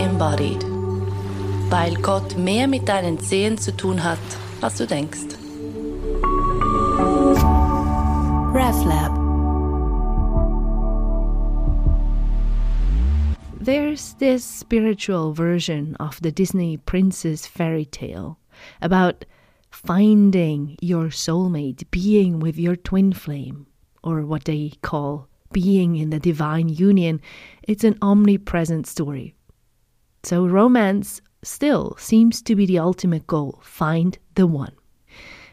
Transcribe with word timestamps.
embodied. 0.00 0.64
Weil 1.70 1.94
Gott 1.96 2.36
mehr 2.36 2.66
mit 2.66 2.88
deinen 2.88 3.18
Zehen 3.20 3.58
zu 3.58 3.76
tun 3.76 4.02
hat, 4.02 4.18
als 4.60 4.76
du 4.76 4.86
denkst. 4.86 5.36
RevLab 8.52 9.20
There's 13.60 14.14
this 14.14 14.44
spiritual 14.44 15.32
version 15.32 15.94
of 16.00 16.20
the 16.22 16.32
Disney 16.32 16.78
princess 16.78 17.46
fairy 17.46 17.84
tale 17.84 18.38
about 18.80 19.26
finding 19.70 20.76
your 20.80 21.10
soulmate, 21.10 21.88
being 21.90 22.40
with 22.40 22.58
your 22.58 22.74
twin 22.74 23.12
flame, 23.12 23.66
or 24.02 24.24
what 24.24 24.46
they 24.46 24.72
call 24.82 25.28
being 25.52 25.96
in 25.96 26.10
the 26.10 26.18
divine 26.18 26.68
union. 26.68 27.20
It's 27.62 27.84
an 27.84 27.98
omnipresent 28.02 28.86
story. 28.86 29.34
So, 30.22 30.46
romance 30.46 31.20
still 31.42 31.96
seems 31.98 32.42
to 32.42 32.54
be 32.54 32.66
the 32.66 32.78
ultimate 32.78 33.26
goal 33.26 33.60
find 33.62 34.18
the 34.34 34.46
one. 34.46 34.72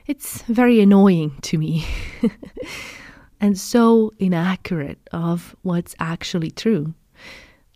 It's 0.05 0.41
very 0.43 0.80
annoying 0.80 1.38
to 1.43 1.57
me 1.57 1.85
and 3.41 3.57
so 3.57 4.13
inaccurate 4.20 4.99
of 5.12 5.55
what's 5.62 5.95
actually 5.99 6.52
true. 6.52 6.93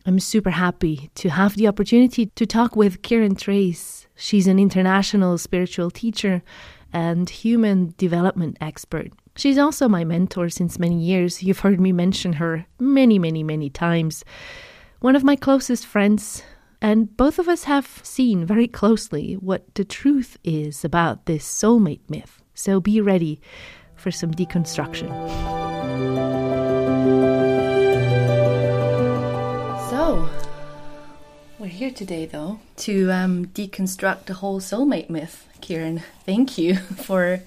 I'm 0.05 0.20
super 0.20 0.50
happy 0.50 1.12
to 1.16 1.30
have 1.30 1.55
the 1.55 1.67
opportunity 1.67 2.26
to 2.26 2.45
talk 2.45 2.76
with 2.76 3.02
Kiran 3.02 3.38
Trace. 3.38 4.08
She's 4.16 4.48
an 4.48 4.59
international 4.59 5.38
spiritual 5.38 5.92
teacher 5.92 6.42
and 6.92 7.30
human 7.30 7.94
development 7.98 8.58
expert. 8.59 9.12
She's 9.36 9.58
also 9.58 9.88
my 9.88 10.03
mentor 10.03 10.50
since 10.50 10.80
many 10.80 11.02
years. 11.02 11.44
You've 11.44 11.59
heard 11.59 11.80
me 11.80 11.92
mention 11.92 12.34
her 12.34 12.66
many, 12.80 13.20
many, 13.20 13.44
many 13.44 13.70
times. 13.70 14.26
One 15.00 15.16
of 15.16 15.23
my 15.23 15.36
closest 15.36 15.86
friends, 15.86 16.44
and 16.82 17.16
both 17.16 17.38
of 17.38 17.48
us 17.48 17.66
have 17.66 18.02
seen 18.04 18.46
very 18.46 18.68
closely 18.68 19.34
what 19.36 19.74
the 19.76 19.86
truth 19.86 20.38
is 20.44 20.84
about 20.84 21.26
this 21.26 21.46
soulmate 21.46 22.10
myth. 22.10 22.42
So 22.56 22.80
be 22.80 23.00
ready 23.00 23.40
for 23.96 24.10
some 24.12 24.32
deconstruction. 24.32 25.09
So, 29.90 30.28
we're 31.59 31.68
here 31.68 31.92
today, 31.92 32.26
though, 32.26 32.59
to 32.78 33.12
um, 33.12 33.46
deconstruct 33.48 34.26
the 34.26 34.34
whole 34.34 34.59
soulmate 34.59 35.09
myth. 35.09 35.48
Kiran, 35.62 36.02
thank 36.26 36.58
you 36.58 36.76
for 37.06 37.42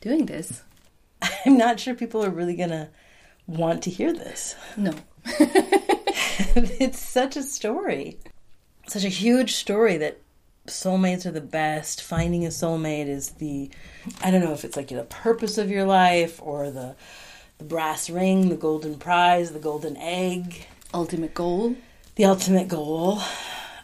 doing 0.00 0.26
this. 0.26 0.62
I'm 1.46 1.56
not 1.56 1.78
sure 1.78 1.94
people 1.94 2.24
are 2.24 2.30
really 2.30 2.56
going 2.56 2.70
to 2.70 2.88
want 3.46 3.82
to 3.84 3.90
hear 3.90 4.12
this. 4.12 4.56
No. 4.76 4.94
it's 5.24 6.98
such 6.98 7.36
a 7.36 7.42
story, 7.44 8.18
such 8.86 9.04
a 9.04 9.08
huge 9.08 9.54
story 9.54 9.96
that 9.98 10.18
soulmates 10.66 11.26
are 11.26 11.30
the 11.30 11.40
best. 11.40 12.02
Finding 12.02 12.44
a 12.44 12.48
soulmate 12.48 13.08
is 13.08 13.30
the, 13.30 13.70
I 14.22 14.30
don't 14.30 14.42
know 14.42 14.52
if 14.52 14.64
it's 14.64 14.76
like 14.76 14.88
the 14.88 15.04
purpose 15.04 15.58
of 15.58 15.70
your 15.70 15.84
life 15.84 16.40
or 16.42 16.70
the, 16.70 16.94
the 17.58 17.64
brass 17.64 18.10
ring, 18.10 18.48
the 18.48 18.56
golden 18.56 18.98
prize, 18.98 19.52
the 19.52 19.58
golden 19.58 19.96
egg. 19.96 20.66
Ultimate 20.94 21.34
goal. 21.34 21.76
The 22.16 22.26
ultimate 22.26 22.68
goal. 22.68 23.20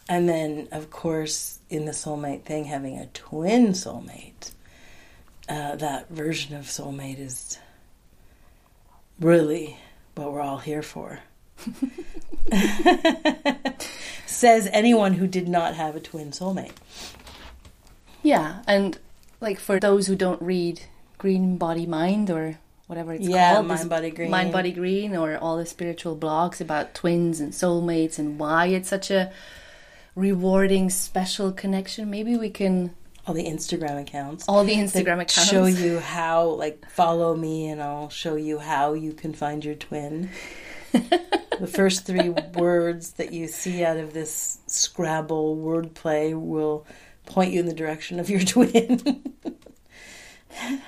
And 0.08 0.28
then, 0.28 0.68
of 0.72 0.90
course, 0.90 1.58
in 1.68 1.84
the 1.84 1.92
soulmate 1.92 2.42
thing, 2.44 2.64
having 2.64 2.98
a 2.98 3.06
twin 3.06 3.68
soulmate. 3.68 4.52
Uh, 5.48 5.76
that 5.76 6.08
version 6.10 6.54
of 6.54 6.66
soulmate 6.66 7.18
is 7.18 7.58
really 9.18 9.78
what 10.14 10.32
we're 10.32 10.42
all 10.42 10.58
here 10.58 10.82
for. 10.82 11.20
Says 14.26 14.68
anyone 14.72 15.14
who 15.14 15.26
did 15.26 15.48
not 15.48 15.74
have 15.74 15.96
a 15.96 16.00
twin 16.00 16.30
soulmate. 16.30 16.72
Yeah, 18.22 18.62
and 18.66 18.98
like 19.40 19.58
for 19.58 19.80
those 19.80 20.06
who 20.06 20.16
don't 20.16 20.40
read 20.42 20.82
Green 21.18 21.56
Body 21.56 21.86
Mind 21.86 22.30
or 22.30 22.58
whatever 22.86 23.12
it's 23.12 23.28
yeah, 23.28 23.54
called, 23.54 23.66
Mind 23.66 23.90
Body 23.90 24.10
Green, 24.10 24.30
Mind 24.30 24.52
Body 24.52 24.72
Green, 24.72 25.16
or 25.16 25.36
all 25.36 25.56
the 25.56 25.66
spiritual 25.66 26.16
blogs 26.16 26.60
about 26.60 26.94
twins 26.94 27.40
and 27.40 27.52
soulmates 27.52 28.18
and 28.18 28.38
why 28.38 28.66
it's 28.66 28.88
such 28.88 29.10
a 29.10 29.32
rewarding, 30.14 30.90
special 30.90 31.52
connection. 31.52 32.10
Maybe 32.10 32.36
we 32.36 32.50
can 32.50 32.94
all 33.28 33.34
the 33.34 33.44
Instagram 33.44 34.00
accounts. 34.00 34.46
All 34.48 34.64
the 34.64 34.74
Instagram 34.74 35.20
accounts 35.20 35.50
show 35.50 35.66
you 35.66 35.98
how, 35.98 36.46
like, 36.46 36.88
follow 36.90 37.36
me, 37.36 37.68
and 37.68 37.82
I'll 37.82 38.08
show 38.08 38.36
you 38.36 38.58
how 38.58 38.94
you 38.94 39.12
can 39.12 39.34
find 39.34 39.62
your 39.62 39.74
twin. 39.74 40.30
the 41.58 41.66
first 41.66 42.06
three 42.06 42.28
words 42.28 43.12
that 43.12 43.32
you 43.32 43.46
see 43.46 43.84
out 43.84 43.96
of 43.96 44.12
this 44.12 44.58
Scrabble 44.66 45.56
wordplay 45.56 46.38
will 46.38 46.86
point 47.26 47.52
you 47.52 47.60
in 47.60 47.66
the 47.66 47.74
direction 47.74 48.20
of 48.20 48.30
your 48.30 48.40
twin. 48.44 49.22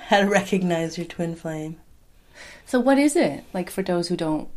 how 0.07 0.19
to 0.19 0.27
recognize 0.27 0.97
your 0.97 1.07
twin 1.07 1.35
flame. 1.35 1.77
So, 2.65 2.79
what 2.79 2.97
is 2.97 3.15
it 3.15 3.43
like 3.53 3.69
for 3.69 3.83
those 3.83 4.07
who 4.07 4.15
don't 4.15 4.49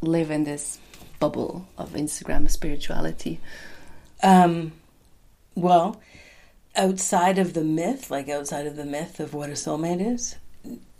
live 0.00 0.30
in 0.30 0.44
this 0.44 0.78
bubble 1.18 1.66
of 1.78 1.92
Instagram 1.92 2.50
spirituality? 2.50 3.40
Um, 4.22 4.72
well, 5.54 6.00
outside 6.74 7.38
of 7.38 7.54
the 7.54 7.64
myth, 7.64 8.10
like 8.10 8.28
outside 8.28 8.66
of 8.66 8.76
the 8.76 8.84
myth 8.84 9.20
of 9.20 9.34
what 9.34 9.50
a 9.50 9.54
soulmate 9.54 10.14
is, 10.14 10.36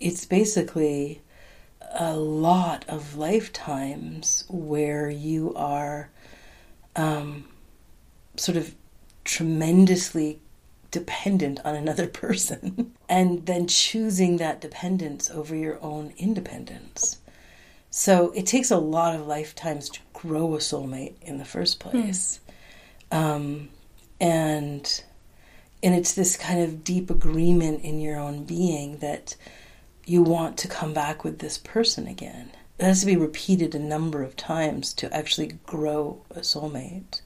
it's 0.00 0.24
basically 0.24 1.20
a 1.94 2.16
lot 2.16 2.84
of 2.88 3.16
lifetimes 3.16 4.44
where 4.48 5.10
you 5.10 5.54
are 5.54 6.10
um, 6.94 7.44
sort 8.36 8.56
of 8.56 8.74
tremendously 9.24 10.40
dependent 10.90 11.60
on 11.64 11.74
another 11.74 12.06
person 12.22 12.92
and 13.08 13.46
then 13.46 13.66
choosing 13.66 14.38
that 14.38 14.60
dependence 14.60 15.30
over 15.30 15.54
your 15.54 15.82
own 15.82 16.12
independence. 16.16 17.18
So 17.90 18.30
it 18.32 18.46
takes 18.46 18.70
a 18.70 18.78
lot 18.78 19.14
of 19.14 19.26
lifetimes 19.26 19.88
to 19.90 20.00
grow 20.12 20.54
a 20.54 20.58
soulmate 20.58 21.14
in 21.22 21.38
the 21.38 21.44
first 21.44 21.80
place. 21.80 22.40
Hmm. 23.10 23.18
Um, 23.18 23.68
and 24.20 25.02
and 25.82 25.94
it's 25.94 26.14
this 26.14 26.36
kind 26.36 26.60
of 26.60 26.82
deep 26.82 27.10
agreement 27.10 27.84
in 27.84 28.00
your 28.00 28.18
own 28.18 28.44
being 28.44 28.98
that 28.98 29.36
you 30.06 30.22
want 30.22 30.56
to 30.58 30.68
come 30.68 30.94
back 30.94 31.24
with 31.24 31.40
this 31.40 31.58
person 31.58 32.06
again. 32.06 32.50
It 32.78 32.84
has 32.84 33.00
to 33.00 33.06
be 33.06 33.16
repeated 33.16 33.74
a 33.74 33.80
number 33.80 34.22
of 34.22 34.36
times 34.36 34.94
to 34.94 35.12
actually 35.14 35.58
grow 35.66 36.22
a 36.30 36.40
soulmate. 36.40 37.20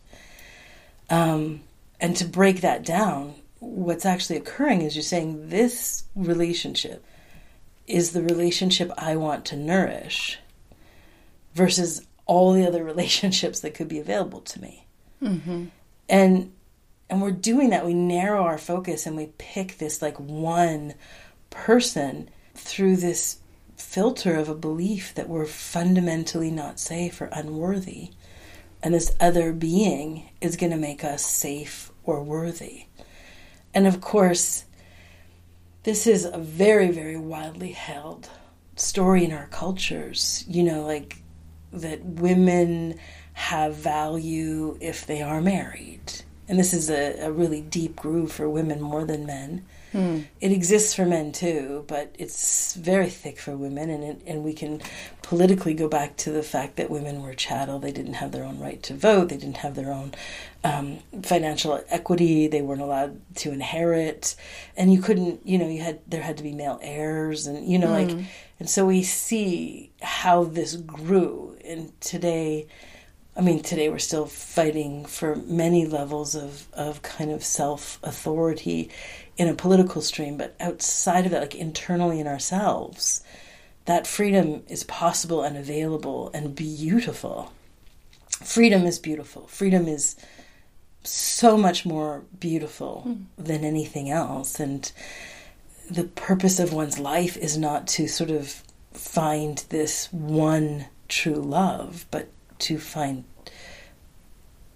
Um, 1.11 1.61
and 2.01 2.17
to 2.17 2.25
break 2.25 2.63
that 2.63 2.85
down, 2.85 3.35
what's 3.59 4.07
actually 4.07 4.37
occurring 4.37 4.81
is 4.81 4.97
you're 4.97 5.03
saying 5.03 5.51
this 5.51 6.05
relationship 6.15 7.05
is 7.87 8.13
the 8.13 8.23
relationship 8.23 8.91
I 8.97 9.17
want 9.17 9.45
to 9.47 9.57
nourish 9.57 10.39
versus 11.55 12.07
all 12.25 12.53
the 12.53 12.67
other 12.67 12.83
relationships 12.93 13.61
that 13.61 13.75
could 13.75 13.89
be 13.89 13.99
available 13.99 14.41
to 14.41 14.61
me. 14.61 14.87
Mm-hmm. 15.23 15.67
And 16.09 16.53
and 17.11 17.21
we're 17.21 17.33
doing 17.33 17.71
that 17.71 17.85
we 17.85 17.93
narrow 17.93 18.45
our 18.45 18.57
focus 18.57 19.05
and 19.05 19.17
we 19.17 19.33
pick 19.37 19.79
this 19.79 20.01
like 20.01 20.19
one 20.19 20.95
person 21.51 22.31
through 22.61 22.97
this 22.97 23.39
filter 23.77 24.37
of 24.37 24.49
a 24.49 24.55
belief 24.55 25.15
that 25.15 25.29
we're 25.29 25.47
fundamentally 25.47 26.51
not 26.51 26.79
safe 26.79 27.21
or 27.21 27.27
unworthy 27.33 28.11
and 28.83 28.95
this 28.95 29.15
other 29.21 29.53
being 29.53 30.29
is 30.41 30.57
going 30.57 30.71
to 30.71 30.77
make 30.77 31.03
us 31.03 31.25
safe 31.25 31.91
or 32.05 32.23
worthy 32.23 32.85
and 33.73 33.87
of 33.87 34.01
course 34.01 34.65
this 35.85 36.07
is 36.07 36.25
a 36.25 36.39
very 36.39 36.91
very 36.91 37.17
widely 37.17 37.73
held 37.73 38.29
story 38.77 39.25
in 39.25 39.33
our 39.33 39.47
cultures 39.47 40.45
you 40.47 40.63
know 40.63 40.85
like 40.85 41.23
that 41.73 42.05
women 42.05 42.99
have 43.33 43.75
value 43.75 44.77
if 44.81 45.07
they 45.07 45.23
are 45.23 45.41
married 45.41 46.23
and 46.51 46.59
this 46.59 46.75
is 46.75 46.91
a, 46.91 47.17
a 47.21 47.31
really 47.31 47.61
deep 47.61 47.95
groove 47.95 48.33
for 48.33 48.51
women 48.51 48.81
more 48.81 49.05
than 49.05 49.25
men. 49.25 49.65
Hmm. 49.93 50.21
It 50.41 50.53
exists 50.53 50.95
for 50.95 51.05
men 51.05 51.33
too, 51.33 51.85
but 51.89 52.15
it's 52.19 52.75
very 52.75 53.11
thick 53.11 53.39
for 53.39 53.57
women, 53.57 53.91
and 53.91 54.05
it, 54.05 54.23
and 54.27 54.45
we 54.45 54.53
can 54.53 54.81
politically 55.23 55.75
go 55.75 55.89
back 55.89 56.17
to 56.19 56.31
the 56.31 56.43
fact 56.43 56.77
that 56.77 56.91
women 56.91 57.23
were 57.23 57.35
chattel. 57.35 57.79
They 57.81 57.91
didn't 57.91 58.15
have 58.15 58.31
their 58.33 58.45
own 58.45 58.61
right 58.61 58.83
to 58.85 58.95
vote. 58.95 59.31
They 59.31 59.37
didn't 59.37 59.59
have 59.59 59.75
their 59.75 59.93
own 59.93 60.15
um, 60.63 60.99
financial 61.23 61.83
equity. 61.89 62.47
They 62.47 62.63
weren't 62.63 62.83
allowed 62.83 63.21
to 63.37 63.53
inherit, 63.53 64.37
and 64.77 64.93
you 64.93 65.03
couldn't. 65.03 65.45
You 65.47 65.59
know, 65.59 65.69
you 65.69 65.83
had 65.83 66.01
there 66.07 66.23
had 66.23 66.37
to 66.37 66.43
be 66.45 66.53
male 66.53 66.79
heirs, 66.83 67.47
and 67.47 67.67
you 67.67 67.79
know, 67.79 67.89
hmm. 67.89 67.93
like, 67.93 68.27
and 68.61 68.71
so 68.71 68.87
we 68.87 69.03
see 69.03 69.91
how 70.03 70.45
this 70.45 70.77
grew, 70.77 71.57
and 71.65 71.99
today 72.01 72.69
I 73.37 73.43
mean, 73.43 73.63
today 73.63 73.89
we're 73.89 73.99
still 73.99 74.27
fighting 74.27 75.07
for 75.07 75.37
many 75.37 75.87
levels 75.87 76.35
of, 76.35 76.67
of 76.73 77.01
kind 77.03 77.31
of 77.31 77.45
self 77.45 77.99
authority 78.03 78.91
in 79.41 79.49
a 79.49 79.55
political 79.55 80.03
stream, 80.03 80.37
but 80.37 80.55
outside 80.61 81.25
of 81.25 81.31
that, 81.31 81.41
like 81.41 81.55
internally 81.55 82.21
in 82.21 82.27
ourselves, 82.27 83.25
that 83.87 84.07
freedom 84.07 84.63
is 84.69 84.85
possible 84.85 85.43
and 85.43 85.57
available 85.57 86.31
and 86.35 86.55
beautiful. 86.55 87.51
freedom 88.45 88.85
is 88.85 88.99
beautiful. 88.99 89.47
Freedom 89.47 89.89
is 89.89 90.15
so 91.05 91.57
much 91.57 91.87
more 91.87 92.23
beautiful 92.39 93.05
mm. 93.09 93.25
than 93.39 93.65
anything 93.65 94.11
else. 94.11 94.61
And 94.61 94.93
the 95.91 96.05
purpose 96.05 96.61
of 96.61 96.75
one's 96.75 96.99
life 96.99 97.39
is 97.39 97.57
not 97.57 97.87
to 97.97 98.09
sort 98.09 98.31
of 98.31 98.63
find 98.93 99.65
this 99.71 100.13
one 100.13 100.85
true 101.09 101.41
love, 101.41 102.05
but 102.11 102.29
to 102.59 102.77
find 102.77 103.25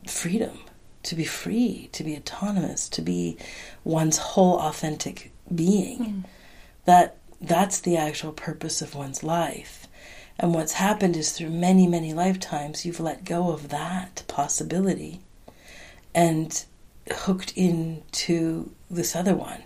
freedom, 0.06 0.58
to 1.04 1.14
be 1.14 1.24
free, 1.24 1.88
to 1.92 2.04
be 2.04 2.16
autonomous, 2.16 2.88
to 2.90 3.02
be 3.02 3.36
one's 3.84 4.18
whole 4.18 4.58
authentic 4.58 5.32
being. 5.54 5.98
Mm. 5.98 6.24
That 6.86 7.16
that's 7.40 7.80
the 7.80 7.96
actual 7.96 8.32
purpose 8.32 8.82
of 8.82 8.94
one's 8.94 9.22
life. 9.22 9.86
And 10.38 10.54
what's 10.54 10.72
happened 10.72 11.16
is 11.16 11.32
through 11.32 11.50
many, 11.50 11.86
many 11.86 12.12
lifetimes, 12.12 12.84
you've 12.84 13.00
let 13.00 13.24
go 13.24 13.50
of 13.50 13.68
that 13.68 14.24
possibility 14.26 15.20
and 16.14 16.64
hooked 17.10 17.52
into 17.56 18.72
this 18.90 19.14
other 19.14 19.34
one. 19.34 19.62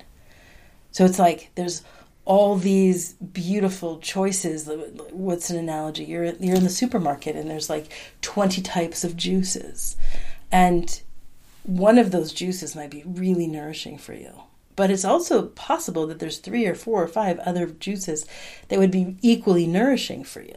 So 0.90 1.04
it's 1.04 1.18
like 1.18 1.50
there's 1.54 1.82
all 2.24 2.56
these 2.56 3.14
beautiful 3.14 3.98
choices. 4.00 4.68
What's 5.12 5.50
an 5.50 5.56
analogy? 5.56 6.04
You're 6.04 6.24
you're 6.24 6.56
in 6.56 6.64
the 6.64 6.68
supermarket 6.68 7.36
and 7.36 7.50
there's 7.50 7.70
like 7.70 7.90
20 8.20 8.60
types 8.62 9.04
of 9.04 9.16
juices. 9.16 9.96
And 10.52 11.00
one 11.68 11.98
of 11.98 12.10
those 12.10 12.32
juices 12.32 12.74
might 12.74 12.90
be 12.90 13.02
really 13.04 13.46
nourishing 13.46 13.98
for 13.98 14.14
you. 14.14 14.32
But 14.74 14.90
it's 14.90 15.04
also 15.04 15.48
possible 15.48 16.06
that 16.06 16.18
there's 16.18 16.38
three 16.38 16.66
or 16.66 16.74
four 16.74 17.02
or 17.02 17.08
five 17.08 17.38
other 17.40 17.66
juices 17.66 18.24
that 18.68 18.78
would 18.78 18.90
be 18.90 19.16
equally 19.20 19.66
nourishing 19.66 20.24
for 20.24 20.40
you. 20.40 20.56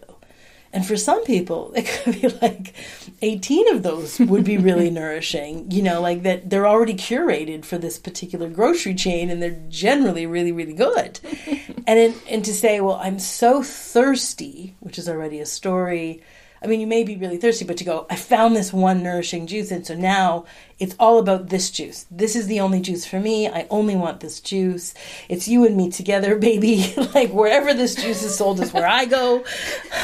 And 0.71 0.85
for 0.85 0.95
some 0.95 1.25
people, 1.25 1.73
it 1.75 1.85
could 1.85 2.21
be 2.21 2.29
like 2.29 2.73
18 3.21 3.75
of 3.75 3.83
those 3.83 4.19
would 4.19 4.45
be 4.45 4.57
really 4.57 4.89
nourishing, 5.01 5.69
you 5.69 5.81
know, 5.81 5.99
like 5.99 6.23
that 6.23 6.49
they're 6.49 6.67
already 6.67 6.93
curated 6.93 7.65
for 7.65 7.77
this 7.77 7.99
particular 7.99 8.47
grocery 8.47 8.95
chain 8.95 9.29
and 9.29 9.43
they're 9.43 9.59
generally 9.67 10.25
really, 10.25 10.53
really 10.53 10.73
good. 10.73 11.19
and, 11.87 11.99
in, 11.99 12.15
and 12.29 12.45
to 12.45 12.53
say, 12.53 12.79
well, 12.79 13.01
I'm 13.03 13.19
so 13.19 13.63
thirsty, 13.63 14.75
which 14.79 14.97
is 14.97 15.09
already 15.09 15.41
a 15.41 15.45
story 15.45 16.21
I 16.63 16.67
mean, 16.67 16.79
you 16.79 16.85
may 16.85 17.03
be 17.03 17.15
really 17.15 17.37
thirsty, 17.37 17.65
but 17.65 17.79
you 17.79 17.85
go, 17.87 18.05
I 18.09 18.15
found 18.15 18.55
this 18.55 18.71
one 18.71 19.01
nourishing 19.01 19.47
juice, 19.47 19.71
and 19.71 19.85
so 19.85 19.95
now 19.95 20.45
it's 20.77 20.95
all 20.99 21.17
about 21.17 21.49
this 21.49 21.71
juice. 21.71 22.05
This 22.11 22.35
is 22.35 22.45
the 22.45 22.59
only 22.59 22.81
juice 22.81 23.03
for 23.03 23.19
me. 23.19 23.47
I 23.47 23.65
only 23.71 23.95
want 23.95 24.19
this 24.19 24.39
juice. 24.39 24.93
It's 25.27 25.47
you 25.47 25.65
and 25.65 25.75
me 25.75 25.89
together, 25.89 26.35
baby. 26.37 26.93
like 27.15 27.31
wherever 27.31 27.73
this 27.73 27.95
juice 27.95 28.21
is 28.21 28.37
sold 28.37 28.59
is 28.59 28.73
where 28.73 28.87
I 28.87 29.05
go. 29.05 29.43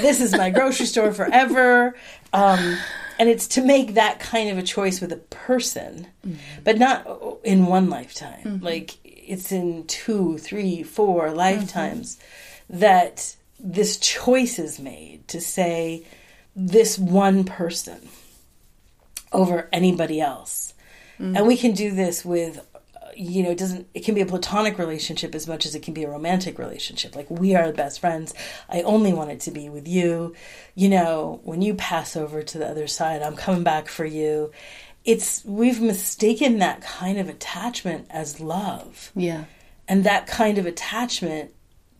this 0.00 0.20
is 0.20 0.32
my 0.32 0.48
grocery 0.48 0.86
store 0.86 1.12
forever. 1.12 1.94
Um, 2.32 2.78
and 3.18 3.28
it's 3.28 3.46
to 3.48 3.62
make 3.62 3.94
that 3.94 4.18
kind 4.18 4.50
of 4.50 4.58
a 4.58 4.62
choice 4.62 5.00
with 5.00 5.12
a 5.12 5.16
person, 5.16 6.06
mm-hmm. 6.26 6.36
but 6.64 6.78
not 6.78 7.06
in 7.44 7.66
one 7.66 7.90
lifetime. 7.90 8.42
Mm-hmm. 8.44 8.64
Like 8.64 8.96
it's 9.04 9.52
in 9.52 9.86
two, 9.86 10.38
three, 10.38 10.82
four 10.82 11.32
lifetimes 11.32 12.16
mm-hmm. 12.16 12.80
that 12.80 13.35
this 13.58 13.96
choice 13.98 14.58
is 14.58 14.78
made 14.78 15.26
to 15.28 15.40
say 15.40 16.04
this 16.54 16.98
one 16.98 17.44
person 17.44 18.08
over 19.32 19.68
anybody 19.72 20.20
else. 20.20 20.74
Mm-hmm. 21.18 21.36
And 21.36 21.46
we 21.46 21.56
can 21.56 21.72
do 21.72 21.92
this 21.92 22.24
with 22.24 22.60
you 23.16 23.42
know, 23.42 23.50
it 23.50 23.58
doesn't 23.58 23.88
it 23.94 24.04
can 24.04 24.14
be 24.14 24.20
a 24.20 24.26
platonic 24.26 24.78
relationship 24.78 25.34
as 25.34 25.48
much 25.48 25.64
as 25.64 25.74
it 25.74 25.82
can 25.82 25.94
be 25.94 26.04
a 26.04 26.10
romantic 26.10 26.58
relationship. 26.58 27.16
Like 27.16 27.30
we 27.30 27.54
are 27.54 27.66
the 27.66 27.72
best 27.72 28.00
friends. 28.00 28.34
I 28.68 28.82
only 28.82 29.12
want 29.12 29.30
it 29.30 29.40
to 29.40 29.50
be 29.50 29.68
with 29.68 29.88
you. 29.88 30.34
You 30.74 30.88
know, 30.90 31.40
when 31.44 31.62
you 31.62 31.74
pass 31.74 32.16
over 32.16 32.42
to 32.42 32.58
the 32.58 32.68
other 32.68 32.86
side, 32.86 33.22
I'm 33.22 33.36
coming 33.36 33.62
back 33.62 33.88
for 33.88 34.04
you. 34.04 34.52
It's 35.04 35.44
we've 35.44 35.80
mistaken 35.80 36.58
that 36.58 36.82
kind 36.82 37.18
of 37.18 37.28
attachment 37.28 38.06
as 38.10 38.40
love. 38.40 39.12
Yeah. 39.14 39.44
And 39.88 40.04
that 40.04 40.26
kind 40.26 40.58
of 40.58 40.66
attachment 40.66 41.52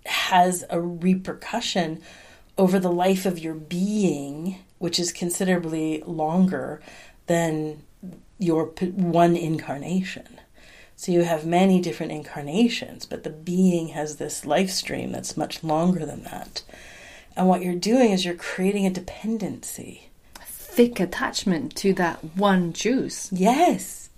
has 0.06 0.64
a 0.70 0.80
repercussion 0.80 2.00
over 2.58 2.78
the 2.78 2.92
life 2.92 3.26
of 3.26 3.38
your 3.38 3.54
being, 3.54 4.58
which 4.78 4.98
is 4.98 5.12
considerably 5.12 6.02
longer 6.06 6.80
than 7.26 7.82
your 8.38 8.66
one 8.66 9.36
incarnation. 9.36 10.40
So 10.96 11.12
you 11.12 11.22
have 11.24 11.44
many 11.44 11.80
different 11.80 12.12
incarnations, 12.12 13.04
but 13.04 13.22
the 13.22 13.30
being 13.30 13.88
has 13.88 14.16
this 14.16 14.46
life 14.46 14.70
stream 14.70 15.12
that's 15.12 15.36
much 15.36 15.62
longer 15.62 16.06
than 16.06 16.22
that. 16.24 16.62
And 17.36 17.48
what 17.48 17.60
you're 17.60 17.74
doing 17.74 18.12
is 18.12 18.24
you're 18.24 18.34
creating 18.34 18.86
a 18.86 18.90
dependency. 18.90 20.08
A 20.36 20.44
thick 20.44 20.98
attachment 20.98 21.76
to 21.76 21.92
that 21.94 22.36
one 22.36 22.72
juice. 22.72 23.30
Yes. 23.30 24.08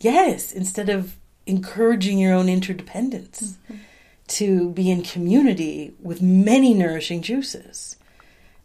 Yes. 0.00 0.52
Instead 0.52 0.88
of 0.88 1.16
encouraging 1.46 2.18
your 2.18 2.32
own 2.32 2.48
interdependence. 2.48 3.58
Mm-hmm 3.70 3.82
to 4.32 4.70
be 4.70 4.90
in 4.90 5.02
community 5.02 5.94
with 6.00 6.22
many 6.22 6.74
nourishing 6.74 7.22
juices. 7.22 7.96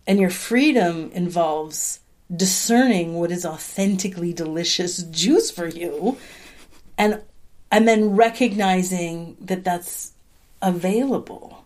And 0.06 0.20
your 0.20 0.30
freedom 0.30 1.12
involves 1.14 2.00
discerning 2.34 3.16
what 3.16 3.32
is 3.32 3.46
authentically 3.46 4.34
delicious 4.34 5.04
juice 5.04 5.50
for 5.50 5.68
you 5.68 6.18
and 6.98 7.22
and 7.72 7.88
then 7.88 8.16
recognizing 8.16 9.36
that 9.42 9.64
that's 9.64 10.14
available. 10.62 11.66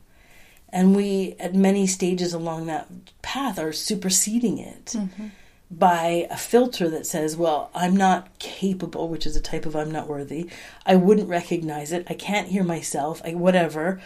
And 0.69 0.95
we 0.95 1.35
at 1.39 1.53
many 1.53 1.85
stages 1.85 2.33
along 2.33 2.65
that 2.67 2.87
path 3.21 3.59
are 3.59 3.73
superseding 3.73 4.57
it. 4.57 4.85
Mm-hmm 4.85 5.27
by 5.71 6.27
a 6.29 6.37
filter 6.37 6.89
that 6.89 7.05
says, 7.05 7.37
well, 7.37 7.71
I'm 7.73 7.95
not 7.95 8.37
capable, 8.39 9.07
which 9.07 9.25
is 9.25 9.37
a 9.37 9.41
type 9.41 9.65
of 9.65 9.75
I'm 9.75 9.89
not 9.89 10.07
worthy. 10.07 10.49
I 10.85 10.97
wouldn't 10.97 11.29
recognize 11.29 11.93
it. 11.93 12.05
I 12.09 12.13
can't 12.13 12.49
hear 12.49 12.63
myself, 12.63 13.21
I, 13.23 13.35
whatever. 13.35 14.01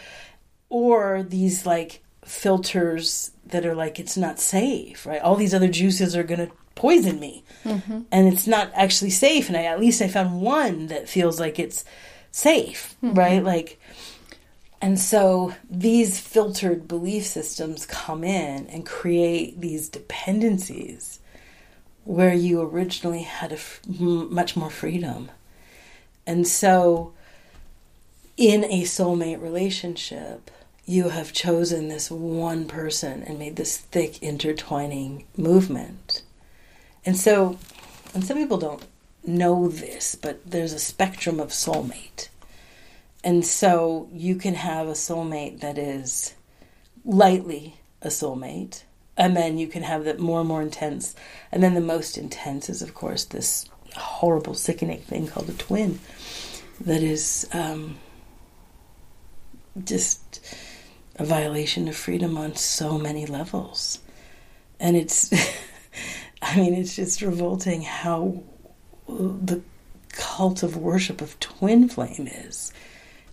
Or 0.68 1.24
these 1.24 1.66
like 1.66 2.02
filters 2.24 3.32
that 3.46 3.66
are 3.66 3.74
like, 3.74 3.98
it's 3.98 4.16
not 4.16 4.38
safe, 4.38 5.04
right? 5.04 5.20
All 5.20 5.34
these 5.34 5.54
other 5.54 5.68
juices 5.68 6.14
are 6.14 6.22
going 6.22 6.46
to 6.46 6.52
poison 6.76 7.18
me. 7.18 7.44
Mm-hmm. 7.64 8.02
And 8.12 8.32
it's 8.32 8.46
not 8.46 8.70
actually 8.74 9.10
safe. 9.10 9.48
And 9.48 9.56
I, 9.56 9.64
at 9.64 9.80
least 9.80 10.00
I 10.00 10.08
found 10.08 10.40
one 10.40 10.86
that 10.86 11.08
feels 11.08 11.40
like 11.40 11.58
it's 11.58 11.84
safe, 12.30 12.94
mm-hmm. 13.02 13.18
right? 13.18 13.42
Like, 13.42 13.80
and 14.80 15.00
so 15.00 15.54
these 15.68 16.20
filtered 16.20 16.86
belief 16.86 17.24
systems 17.24 17.86
come 17.86 18.22
in 18.22 18.68
and 18.68 18.86
create 18.86 19.60
these 19.60 19.88
dependencies 19.88 21.18
where 22.06 22.32
you 22.32 22.62
originally 22.62 23.24
had 23.24 23.50
a 23.50 23.56
f- 23.56 23.80
much 23.86 24.56
more 24.56 24.70
freedom. 24.70 25.30
And 26.26 26.46
so, 26.46 27.12
in 28.36 28.64
a 28.64 28.82
soulmate 28.82 29.42
relationship, 29.42 30.50
you 30.84 31.08
have 31.08 31.32
chosen 31.32 31.88
this 31.88 32.10
one 32.10 32.66
person 32.66 33.22
and 33.24 33.38
made 33.38 33.56
this 33.56 33.76
thick 33.76 34.22
intertwining 34.22 35.24
movement. 35.36 36.22
And 37.04 37.16
so, 37.16 37.58
and 38.14 38.24
some 38.24 38.36
people 38.36 38.58
don't 38.58 38.84
know 39.24 39.68
this, 39.68 40.14
but 40.14 40.48
there's 40.48 40.72
a 40.72 40.78
spectrum 40.78 41.40
of 41.40 41.48
soulmate. 41.48 42.28
And 43.24 43.44
so 43.44 44.08
you 44.12 44.36
can 44.36 44.54
have 44.54 44.86
a 44.86 44.92
soulmate 44.92 45.60
that 45.60 45.76
is 45.76 46.34
lightly 47.04 47.80
a 48.00 48.08
soulmate, 48.08 48.82
and 49.16 49.36
then 49.36 49.58
you 49.58 49.66
can 49.66 49.82
have 49.82 50.04
that 50.04 50.18
more 50.18 50.40
and 50.40 50.48
more 50.48 50.62
intense. 50.62 51.14
And 51.50 51.62
then 51.62 51.74
the 51.74 51.80
most 51.80 52.18
intense 52.18 52.68
is 52.68 52.82
of 52.82 52.94
course 52.94 53.24
this 53.24 53.68
horrible 53.96 54.54
sickening 54.54 55.00
thing 55.00 55.26
called 55.26 55.48
a 55.48 55.54
twin 55.54 55.98
that 56.80 57.02
is 57.02 57.48
um, 57.52 57.96
just 59.84 60.44
a 61.16 61.24
violation 61.24 61.88
of 61.88 61.96
freedom 61.96 62.36
on 62.36 62.54
so 62.54 62.98
many 62.98 63.24
levels. 63.26 64.00
And 64.78 64.96
it's 64.96 65.32
i 66.42 66.56
mean 66.56 66.74
it's 66.74 66.94
just 66.94 67.22
revolting 67.22 67.82
how 67.82 68.42
the 69.08 69.60
cult 70.10 70.62
of 70.62 70.76
worship 70.76 71.20
of 71.20 71.38
twin 71.40 71.88
flame 71.88 72.28
is 72.30 72.72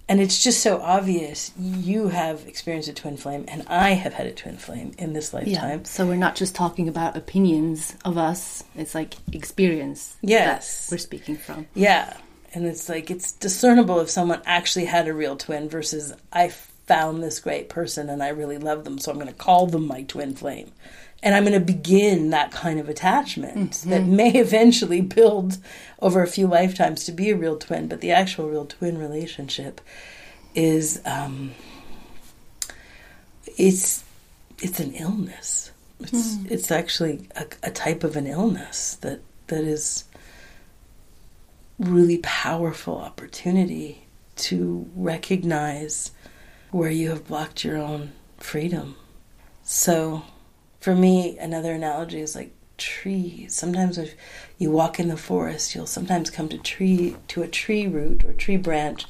and 0.10 0.20
it's 0.20 0.44
just 0.44 0.62
so 0.62 0.82
obvious 0.82 1.52
you 1.58 2.10
have 2.10 2.46
experienced 2.48 2.90
a 2.90 2.94
twin 2.94 3.18
flame 3.18 3.46
and 3.48 3.64
i 3.68 3.92
have 3.92 4.14
had 4.14 4.28
a 4.28 4.32
twin 4.32 4.58
flame 4.58 4.92
in 4.98 5.14
this 5.14 5.34
lifetime 5.34 5.80
yeah. 5.80 5.84
so 5.84 6.06
we're 6.06 6.16
not 6.16 6.36
just 6.36 6.56
talking 6.56 6.88
about 6.88 7.16
opinions 7.16 7.96
of 8.06 8.18
us 8.18 8.64
it's 8.76 8.96
like 8.96 9.16
experience 9.32 10.16
yes 10.22 10.90
we're 10.92 10.98
speaking 10.98 11.38
from 11.38 11.66
yeah 11.74 12.18
and 12.54 12.66
it's 12.66 12.90
like 12.90 13.10
it's 13.10 13.32
discernible 13.34 14.00
if 14.00 14.10
someone 14.10 14.42
actually 14.46 14.86
had 14.86 15.08
a 15.08 15.14
real 15.14 15.36
twin 15.36 15.70
versus 15.70 16.14
i 16.32 16.52
found 16.86 17.24
this 17.24 17.40
great 17.40 17.70
person 17.70 18.10
and 18.10 18.22
i 18.22 18.28
really 18.28 18.58
love 18.58 18.84
them 18.84 18.98
so 18.98 19.12
i'm 19.12 19.18
going 19.18 19.28
to 19.28 19.34
call 19.34 19.68
them 19.68 19.88
my 19.88 20.04
twin 20.04 20.36
flame 20.36 20.72
and 21.24 21.34
I'm 21.34 21.44
going 21.44 21.54
to 21.54 21.66
begin 21.66 22.32
that 22.32 22.52
kind 22.52 22.80
of 22.80 22.90
attachment 22.90 23.72
mm-hmm. 23.72 23.90
that 23.90 24.04
may 24.04 24.32
eventually 24.36 25.02
build 25.02 25.58
over 26.02 26.22
a 26.22 26.28
few 26.28 26.48
lifetimes 26.48 27.06
to 27.06 27.14
be 27.14 27.30
a 27.30 27.36
real 27.36 27.58
twin. 27.58 27.88
But 27.88 28.02
the 28.02 28.12
actual 28.12 28.50
real 28.50 28.66
twin 28.66 28.98
relationship 28.98 29.80
is 30.54 31.02
um, 31.06 31.52
it's 33.58 34.04
it's 34.60 34.80
an 34.80 34.94
illness. 34.94 35.72
It's 36.02 36.36
mm. 36.36 36.52
it's 36.52 36.70
actually 36.70 37.28
a, 37.36 37.46
a 37.64 37.72
type 37.72 38.04
of 38.04 38.18
an 38.18 38.28
illness 38.28 38.96
that 38.98 39.22
that 39.48 39.64
is 39.64 40.04
really 41.80 42.18
powerful 42.18 42.98
opportunity 42.98 44.06
to 44.36 44.90
recognize 44.96 46.12
where 46.74 46.92
you 46.92 47.10
have 47.10 47.28
blocked 47.28 47.64
your 47.64 47.78
own 47.78 48.12
freedom. 48.38 48.96
So, 49.64 50.24
for 50.80 50.96
me, 50.96 51.38
another 51.38 51.74
analogy 51.74 52.20
is 52.20 52.36
like 52.36 52.54
trees. 52.78 53.56
Sometimes 53.56 53.98
if 53.98 54.16
you 54.58 54.72
walk 54.72 55.00
in 55.00 55.08
the 55.08 55.18
forest, 55.18 55.74
you'll 55.74 55.86
sometimes 55.88 56.30
come 56.30 56.50
to 56.50 56.58
tree 56.58 57.16
to 57.30 57.44
a 57.44 57.48
tree 57.48 57.88
root 57.88 58.26
or 58.26 58.34
tree 58.34 58.58
branch 58.58 59.06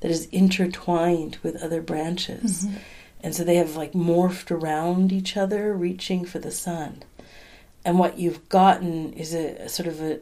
that 0.00 0.10
is 0.10 0.26
intertwined 0.26 1.38
with 1.42 1.62
other 1.62 1.82
branches. 1.82 2.64
Mm-hmm. 2.64 2.76
And 3.20 3.34
so 3.34 3.44
they 3.44 3.56
have 3.56 3.76
like 3.76 3.92
morphed 3.92 4.50
around 4.50 5.12
each 5.12 5.36
other, 5.36 5.74
reaching 5.74 6.24
for 6.24 6.38
the 6.38 6.52
sun. 6.52 7.02
And 7.84 7.98
what 7.98 8.18
you've 8.18 8.48
gotten 8.48 9.12
is 9.12 9.34
a, 9.34 9.56
a 9.56 9.68
sort 9.68 9.88
of 9.88 10.00
a, 10.00 10.20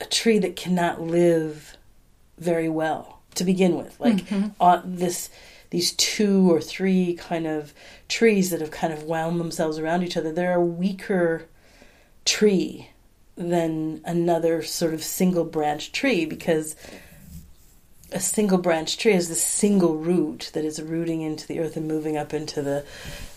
a 0.00 0.04
tree 0.06 0.38
that 0.38 0.56
cannot 0.56 1.00
live 1.00 1.76
very 2.38 2.68
well 2.68 3.20
to 3.36 3.44
begin 3.44 3.76
with. 3.76 3.98
Like 3.98 4.16
mm-hmm. 4.16 4.48
on 4.60 4.82
this 4.84 5.30
these 5.74 5.90
two 5.90 6.52
or 6.52 6.60
three 6.60 7.14
kind 7.14 7.48
of 7.48 7.74
trees 8.06 8.50
that 8.50 8.60
have 8.60 8.70
kind 8.70 8.92
of 8.92 9.02
wound 9.02 9.40
themselves 9.40 9.76
around 9.76 10.04
each 10.04 10.16
other. 10.16 10.30
They're 10.30 10.54
a 10.54 10.64
weaker 10.64 11.48
tree 12.24 12.90
than 13.34 14.00
another 14.04 14.62
sort 14.62 14.94
of 14.94 15.02
single 15.02 15.42
branch 15.42 15.90
tree 15.90 16.26
because 16.26 16.76
a 18.12 18.20
single 18.20 18.58
branch 18.58 18.98
tree 18.98 19.14
is 19.14 19.28
the 19.28 19.34
single 19.34 19.96
root 19.96 20.52
that 20.54 20.64
is 20.64 20.80
rooting 20.80 21.22
into 21.22 21.44
the 21.48 21.58
earth 21.58 21.76
and 21.76 21.88
moving 21.88 22.16
up 22.16 22.32
into 22.32 22.62
the 22.62 22.84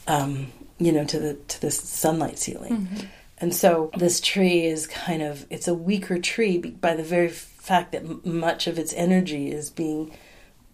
um, 0.05 0.51
you 0.77 0.91
know 0.91 1.05
to 1.05 1.17
the 1.19 1.33
to 1.47 1.59
the 1.59 1.71
sunlight 1.71 2.37
ceiling. 2.37 2.71
Mm-hmm. 2.71 3.05
And 3.39 3.55
so 3.55 3.89
this 3.97 4.21
tree 4.21 4.67
is 4.67 4.85
kind 4.85 5.23
of 5.23 5.47
it's 5.49 5.67
a 5.67 5.73
weaker 5.73 6.19
tree 6.19 6.59
by 6.59 6.93
the 6.93 7.01
very 7.01 7.29
fact 7.29 7.93
that 7.93 8.23
much 8.23 8.67
of 8.67 8.77
its 8.77 8.93
energy 8.93 9.51
is 9.51 9.71
being 9.71 10.15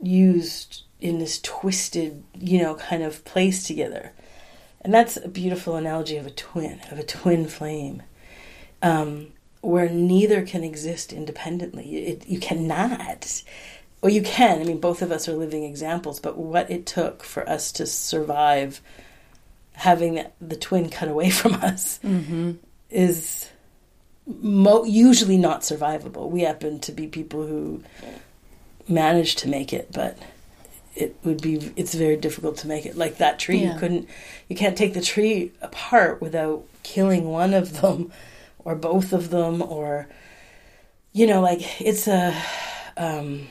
used 0.05 0.83
in 1.01 1.19
this 1.19 1.39
twisted, 1.41 2.24
you 2.39 2.62
know, 2.62 2.75
kind 2.75 3.03
of 3.03 3.24
place 3.25 3.65
together. 3.65 4.13
And 4.81 4.93
that's 4.93 5.17
a 5.17 5.27
beautiful 5.27 5.75
analogy 5.75 6.17
of 6.17 6.25
a 6.25 6.31
twin, 6.31 6.81
of 6.91 7.00
a 7.00 7.03
twin 7.03 7.48
flame, 7.48 8.03
um, 8.81 9.27
where 9.62 9.89
neither 9.89 10.45
can 10.45 10.63
exist 10.63 11.13
independently. 11.13 11.95
It, 12.05 12.27
you 12.27 12.39
cannot. 12.39 13.43
Well, 14.01 14.12
you 14.12 14.22
can. 14.22 14.60
I 14.60 14.65
mean, 14.65 14.79
both 14.79 15.01
of 15.01 15.12
us 15.12 15.29
are 15.29 15.33
living 15.33 15.63
examples, 15.63 16.19
but 16.19 16.38
what 16.38 16.69
it 16.69 16.86
took 16.86 17.24
for 17.24 17.48
us 17.50 17.72
to 17.74 17.86
survive 17.86 18.81
having 19.74 20.15
the, 20.15 20.31
the 20.39 20.55
twin 20.55 20.89
cut 20.89 21.07
away 21.07 21.29
from 21.31 21.53
us 21.55 22.00
mm-hmm. 22.03 22.53
is 22.89 23.50
mo- 24.27 24.83
usually 24.83 25.38
not 25.38 25.62
survivable. 25.62 26.29
We 26.29 26.41
happen 26.41 26.79
to 26.81 26.91
be 26.91 27.07
people 27.07 27.45
who 27.45 27.83
managed 28.87 29.39
to 29.39 29.49
make 29.49 29.73
it, 29.73 29.91
but 29.91 30.17
it 30.95 31.17
would 31.23 31.41
be 31.41 31.71
it's 31.75 31.93
very 31.93 32.17
difficult 32.17 32.57
to 32.57 32.67
make 32.67 32.85
it 32.85 32.95
like 32.95 33.17
that 33.17 33.39
tree 33.39 33.57
yeah. 33.57 33.73
you 33.73 33.79
couldn't 33.79 34.07
you 34.47 34.55
can't 34.55 34.77
take 34.77 34.93
the 34.93 35.01
tree 35.01 35.51
apart 35.61 36.21
without 36.21 36.63
killing 36.83 37.25
one 37.25 37.53
of 37.53 37.81
them 37.81 38.11
or 38.59 38.75
both 38.75 39.11
of 39.11 39.29
them 39.29 39.61
or 39.61 40.07
you 41.11 41.25
know 41.25 41.41
like 41.41 41.81
it's 41.81 42.07
a 42.07 42.35
um 42.97 43.47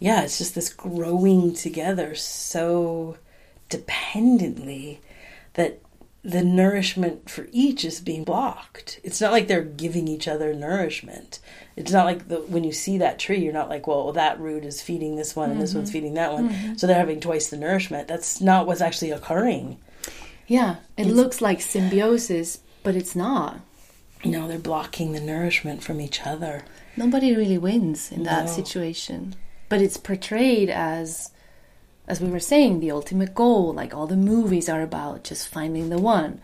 yeah 0.00 0.22
it's 0.22 0.38
just 0.38 0.54
this 0.54 0.72
growing 0.72 1.54
together 1.54 2.14
so 2.14 3.16
dependently 3.68 5.00
that 5.54 5.80
the 6.24 6.42
nourishment 6.42 7.30
for 7.30 7.48
each 7.52 7.84
is 7.84 8.00
being 8.00 8.24
blocked. 8.24 9.00
It's 9.04 9.20
not 9.20 9.32
like 9.32 9.46
they're 9.46 9.62
giving 9.62 10.08
each 10.08 10.26
other 10.26 10.52
nourishment. 10.52 11.38
It's 11.76 11.92
not 11.92 12.06
like 12.06 12.28
the, 12.28 12.40
when 12.40 12.64
you 12.64 12.72
see 12.72 12.98
that 12.98 13.18
tree, 13.18 13.38
you're 13.38 13.52
not 13.52 13.68
like, 13.68 13.86
well, 13.86 14.12
that 14.12 14.40
root 14.40 14.64
is 14.64 14.82
feeding 14.82 15.16
this 15.16 15.36
one 15.36 15.46
and 15.46 15.54
mm-hmm. 15.54 15.60
this 15.60 15.74
one's 15.74 15.88
mm-hmm. 15.88 15.92
feeding 15.92 16.14
that 16.14 16.32
one. 16.32 16.50
Mm-hmm. 16.50 16.74
So 16.74 16.86
they're 16.86 16.96
having 16.96 17.20
twice 17.20 17.48
the 17.48 17.56
nourishment. 17.56 18.08
That's 18.08 18.40
not 18.40 18.66
what's 18.66 18.80
actually 18.80 19.12
occurring. 19.12 19.78
Yeah, 20.48 20.76
it 20.96 21.06
it's, 21.06 21.14
looks 21.14 21.40
like 21.40 21.60
symbiosis, 21.60 22.60
but 22.82 22.96
it's 22.96 23.14
not. 23.14 23.60
No, 24.24 24.48
they're 24.48 24.58
blocking 24.58 25.12
the 25.12 25.20
nourishment 25.20 25.84
from 25.84 26.00
each 26.00 26.26
other. 26.26 26.64
Nobody 26.96 27.36
really 27.36 27.58
wins 27.58 28.10
in 28.10 28.24
that 28.24 28.46
no. 28.46 28.50
situation. 28.50 29.36
But 29.68 29.82
it's 29.82 29.96
portrayed 29.96 30.68
as 30.70 31.30
as 32.08 32.20
we 32.20 32.30
were 32.30 32.40
saying, 32.40 32.80
the 32.80 32.90
ultimate 32.90 33.34
goal, 33.34 33.72
like 33.72 33.94
all 33.94 34.06
the 34.06 34.16
movies 34.16 34.68
are 34.68 34.82
about 34.82 35.24
just 35.24 35.46
finding 35.46 35.90
the 35.90 35.98
one, 35.98 36.40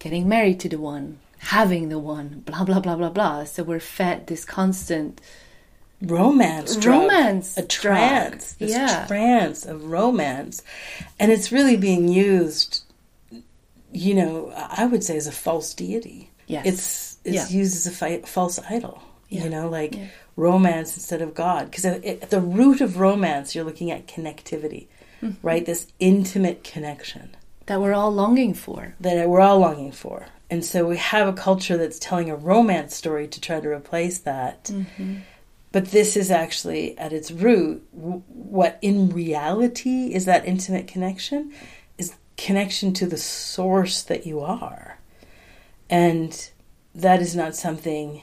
getting 0.00 0.28
married 0.28 0.60
to 0.60 0.68
the 0.68 0.78
one, 0.78 1.20
having 1.38 1.88
the 1.88 1.98
one, 1.98 2.42
blah 2.44 2.64
blah 2.64 2.80
blah 2.80 2.96
blah 2.96 3.08
blah. 3.08 3.44
So 3.44 3.62
we're 3.62 3.80
fed 3.80 4.26
this 4.26 4.44
constant 4.44 5.20
romance 6.02 6.76
drug, 6.76 7.02
romance 7.02 7.56
a 7.56 7.66
trance 7.66 8.54
drug. 8.54 8.58
this 8.58 8.76
yeah. 8.76 9.06
trance 9.06 9.66
of 9.66 9.84
romance 9.90 10.62
and 11.18 11.32
it's 11.32 11.50
really 11.50 11.76
being 11.76 12.06
used 12.06 12.84
you 13.92 14.14
know 14.14 14.52
i 14.54 14.86
would 14.86 15.02
say 15.02 15.16
as 15.16 15.26
a 15.26 15.32
false 15.32 15.74
deity 15.74 16.30
yes. 16.46 16.66
it's 16.66 17.18
it's 17.24 17.52
yeah. 17.52 17.58
used 17.58 17.74
as 17.74 17.86
a 17.86 17.90
fi- 17.90 18.20
false 18.20 18.60
idol 18.70 19.02
yeah. 19.28 19.42
you 19.42 19.50
know 19.50 19.68
like 19.68 19.98
romance 20.38 20.96
instead 20.96 21.20
of 21.20 21.34
god 21.34 21.70
because 21.70 21.84
at 21.84 22.30
the 22.30 22.40
root 22.40 22.80
of 22.80 22.98
romance 22.98 23.54
you're 23.54 23.64
looking 23.64 23.90
at 23.90 24.06
connectivity 24.06 24.86
mm-hmm. 25.20 25.32
right 25.46 25.66
this 25.66 25.88
intimate 25.98 26.62
connection 26.62 27.36
that 27.66 27.80
we're 27.80 27.92
all 27.92 28.12
longing 28.12 28.54
for 28.54 28.94
that 29.00 29.28
we're 29.28 29.40
all 29.40 29.58
longing 29.58 29.92
for 29.92 30.26
and 30.50 30.64
so 30.64 30.86
we 30.86 30.96
have 30.96 31.28
a 31.28 31.32
culture 31.32 31.76
that's 31.76 31.98
telling 31.98 32.30
a 32.30 32.36
romance 32.36 32.94
story 32.94 33.28
to 33.28 33.40
try 33.40 33.60
to 33.60 33.68
replace 33.68 34.18
that. 34.20 34.64
Mm-hmm. 34.64 35.16
But 35.70 35.90
this 35.90 36.16
is 36.16 36.30
actually 36.30 36.96
at 36.96 37.12
its 37.12 37.30
root 37.30 37.86
what 37.92 38.78
in 38.80 39.10
reality 39.10 40.14
is 40.14 40.24
that 40.24 40.46
intimate 40.46 40.86
connection 40.86 41.52
is 41.98 42.14
connection 42.38 42.94
to 42.94 43.06
the 43.06 43.18
source 43.18 44.02
that 44.02 44.24
you 44.24 44.40
are. 44.40 44.98
And 45.90 46.50
that 46.94 47.20
is 47.20 47.36
not 47.36 47.54
something 47.54 48.22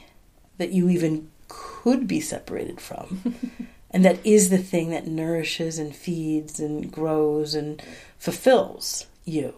that 0.58 0.72
you 0.72 0.88
even 0.88 1.30
could 1.48 2.06
be 2.06 2.20
separated 2.20 2.80
from. 2.80 3.36
and 3.90 4.04
that 4.04 4.24
is 4.24 4.50
the 4.50 4.58
thing 4.58 4.90
that 4.90 5.06
nourishes 5.06 5.78
and 5.78 5.94
feeds 5.94 6.60
and 6.60 6.90
grows 6.90 7.54
and 7.54 7.82
fulfills 8.18 9.06
you. 9.24 9.54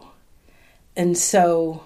And 0.97 1.17
so 1.17 1.85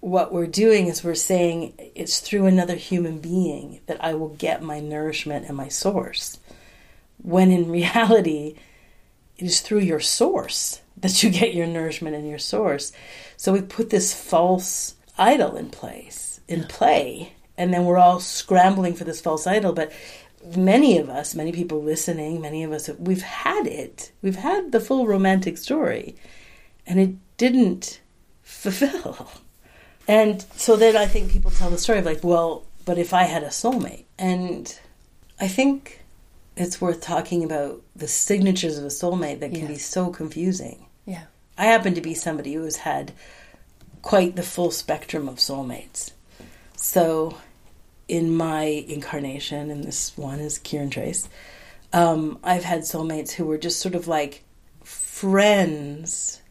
what 0.00 0.32
we're 0.32 0.46
doing 0.46 0.88
is 0.88 1.02
we're 1.02 1.14
saying 1.14 1.72
it's 1.94 2.20
through 2.20 2.46
another 2.46 2.74
human 2.74 3.20
being 3.20 3.80
that 3.86 4.04
I 4.04 4.14
will 4.14 4.28
get 4.28 4.62
my 4.62 4.78
nourishment 4.78 5.46
and 5.46 5.56
my 5.56 5.68
source. 5.68 6.38
When 7.22 7.50
in 7.50 7.70
reality, 7.70 8.56
it 9.38 9.44
is 9.44 9.60
through 9.60 9.80
your 9.80 10.00
source 10.00 10.80
that 10.96 11.22
you 11.22 11.30
get 11.30 11.54
your 11.54 11.66
nourishment 11.66 12.16
and 12.16 12.28
your 12.28 12.38
source. 12.38 12.92
So 13.36 13.52
we 13.52 13.62
put 13.62 13.90
this 13.90 14.14
false 14.14 14.94
idol 15.18 15.56
in 15.56 15.70
place, 15.70 16.40
in 16.48 16.64
play, 16.64 17.33
and 17.56 17.72
then 17.72 17.84
we're 17.84 17.98
all 17.98 18.20
scrambling 18.20 18.94
for 18.94 19.04
this 19.04 19.20
false 19.20 19.46
idol. 19.46 19.72
But 19.72 19.92
many 20.56 20.98
of 20.98 21.08
us, 21.08 21.34
many 21.34 21.52
people 21.52 21.82
listening, 21.82 22.40
many 22.40 22.62
of 22.62 22.72
us, 22.72 22.88
we've 22.98 23.22
had 23.22 23.66
it. 23.66 24.12
We've 24.22 24.36
had 24.36 24.72
the 24.72 24.80
full 24.80 25.06
romantic 25.06 25.58
story, 25.58 26.16
and 26.86 27.00
it 27.00 27.14
didn't 27.36 28.00
fulfill. 28.42 29.30
And 30.06 30.44
so 30.56 30.76
then 30.76 30.96
I 30.96 31.06
think 31.06 31.30
people 31.30 31.50
tell 31.50 31.70
the 31.70 31.78
story 31.78 31.98
of 31.98 32.04
like, 32.04 32.22
well, 32.22 32.64
but 32.84 32.98
if 32.98 33.14
I 33.14 33.24
had 33.24 33.42
a 33.42 33.48
soulmate. 33.48 34.04
And 34.18 34.78
I 35.40 35.48
think 35.48 36.02
it's 36.56 36.80
worth 36.80 37.00
talking 37.00 37.42
about 37.42 37.82
the 37.96 38.08
signatures 38.08 38.78
of 38.78 38.84
a 38.84 38.88
soulmate 38.88 39.40
that 39.40 39.50
can 39.50 39.60
yes. 39.60 39.68
be 39.68 39.78
so 39.78 40.10
confusing. 40.10 40.86
Yeah. 41.06 41.24
I 41.56 41.66
happen 41.66 41.94
to 41.94 42.00
be 42.00 42.14
somebody 42.14 42.54
who 42.54 42.64
has 42.64 42.76
had 42.76 43.12
quite 44.02 44.36
the 44.36 44.42
full 44.42 44.70
spectrum 44.70 45.28
of 45.28 45.36
soulmates. 45.36 46.12
So 46.84 47.38
in 48.08 48.36
my 48.36 48.64
incarnation, 48.64 49.70
and 49.70 49.82
this 49.84 50.16
one 50.18 50.38
is 50.38 50.58
Kiran 50.58 50.90
Trace, 50.90 51.30
um, 51.94 52.38
I've 52.44 52.62
had 52.62 52.80
soulmates 52.80 53.32
who 53.32 53.46
were 53.46 53.56
just 53.56 53.80
sort 53.80 53.94
of 53.94 54.06
like 54.06 54.44
friends 54.82 56.42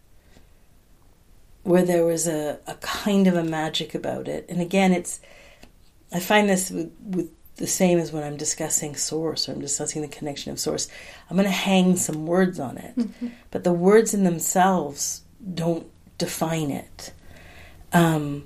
where 1.61 1.83
there 1.83 2.03
was 2.03 2.27
a, 2.27 2.59
a 2.65 2.73
kind 2.81 3.27
of 3.27 3.35
a 3.35 3.43
magic 3.43 3.93
about 3.93 4.27
it. 4.27 4.47
And 4.49 4.59
again, 4.59 4.91
it's 4.91 5.21
I 6.11 6.19
find 6.19 6.49
this 6.49 6.71
with, 6.71 6.91
with 6.99 7.29
the 7.57 7.67
same 7.67 7.99
as 7.99 8.11
when 8.11 8.23
I'm 8.23 8.35
discussing 8.35 8.95
source 8.95 9.47
or 9.47 9.51
I'm 9.51 9.61
discussing 9.61 10.01
the 10.01 10.07
connection 10.07 10.51
of 10.51 10.59
source. 10.59 10.87
I'm 11.29 11.37
going 11.37 11.45
to 11.45 11.51
hang 11.51 11.95
some 11.95 12.25
words 12.25 12.59
on 12.59 12.79
it, 12.79 12.95
mm-hmm. 12.97 13.27
but 13.51 13.63
the 13.63 13.71
words 13.71 14.15
in 14.15 14.23
themselves 14.23 15.21
don't 15.53 15.85
define 16.17 16.71
it. 16.71 17.13
Um, 17.93 18.45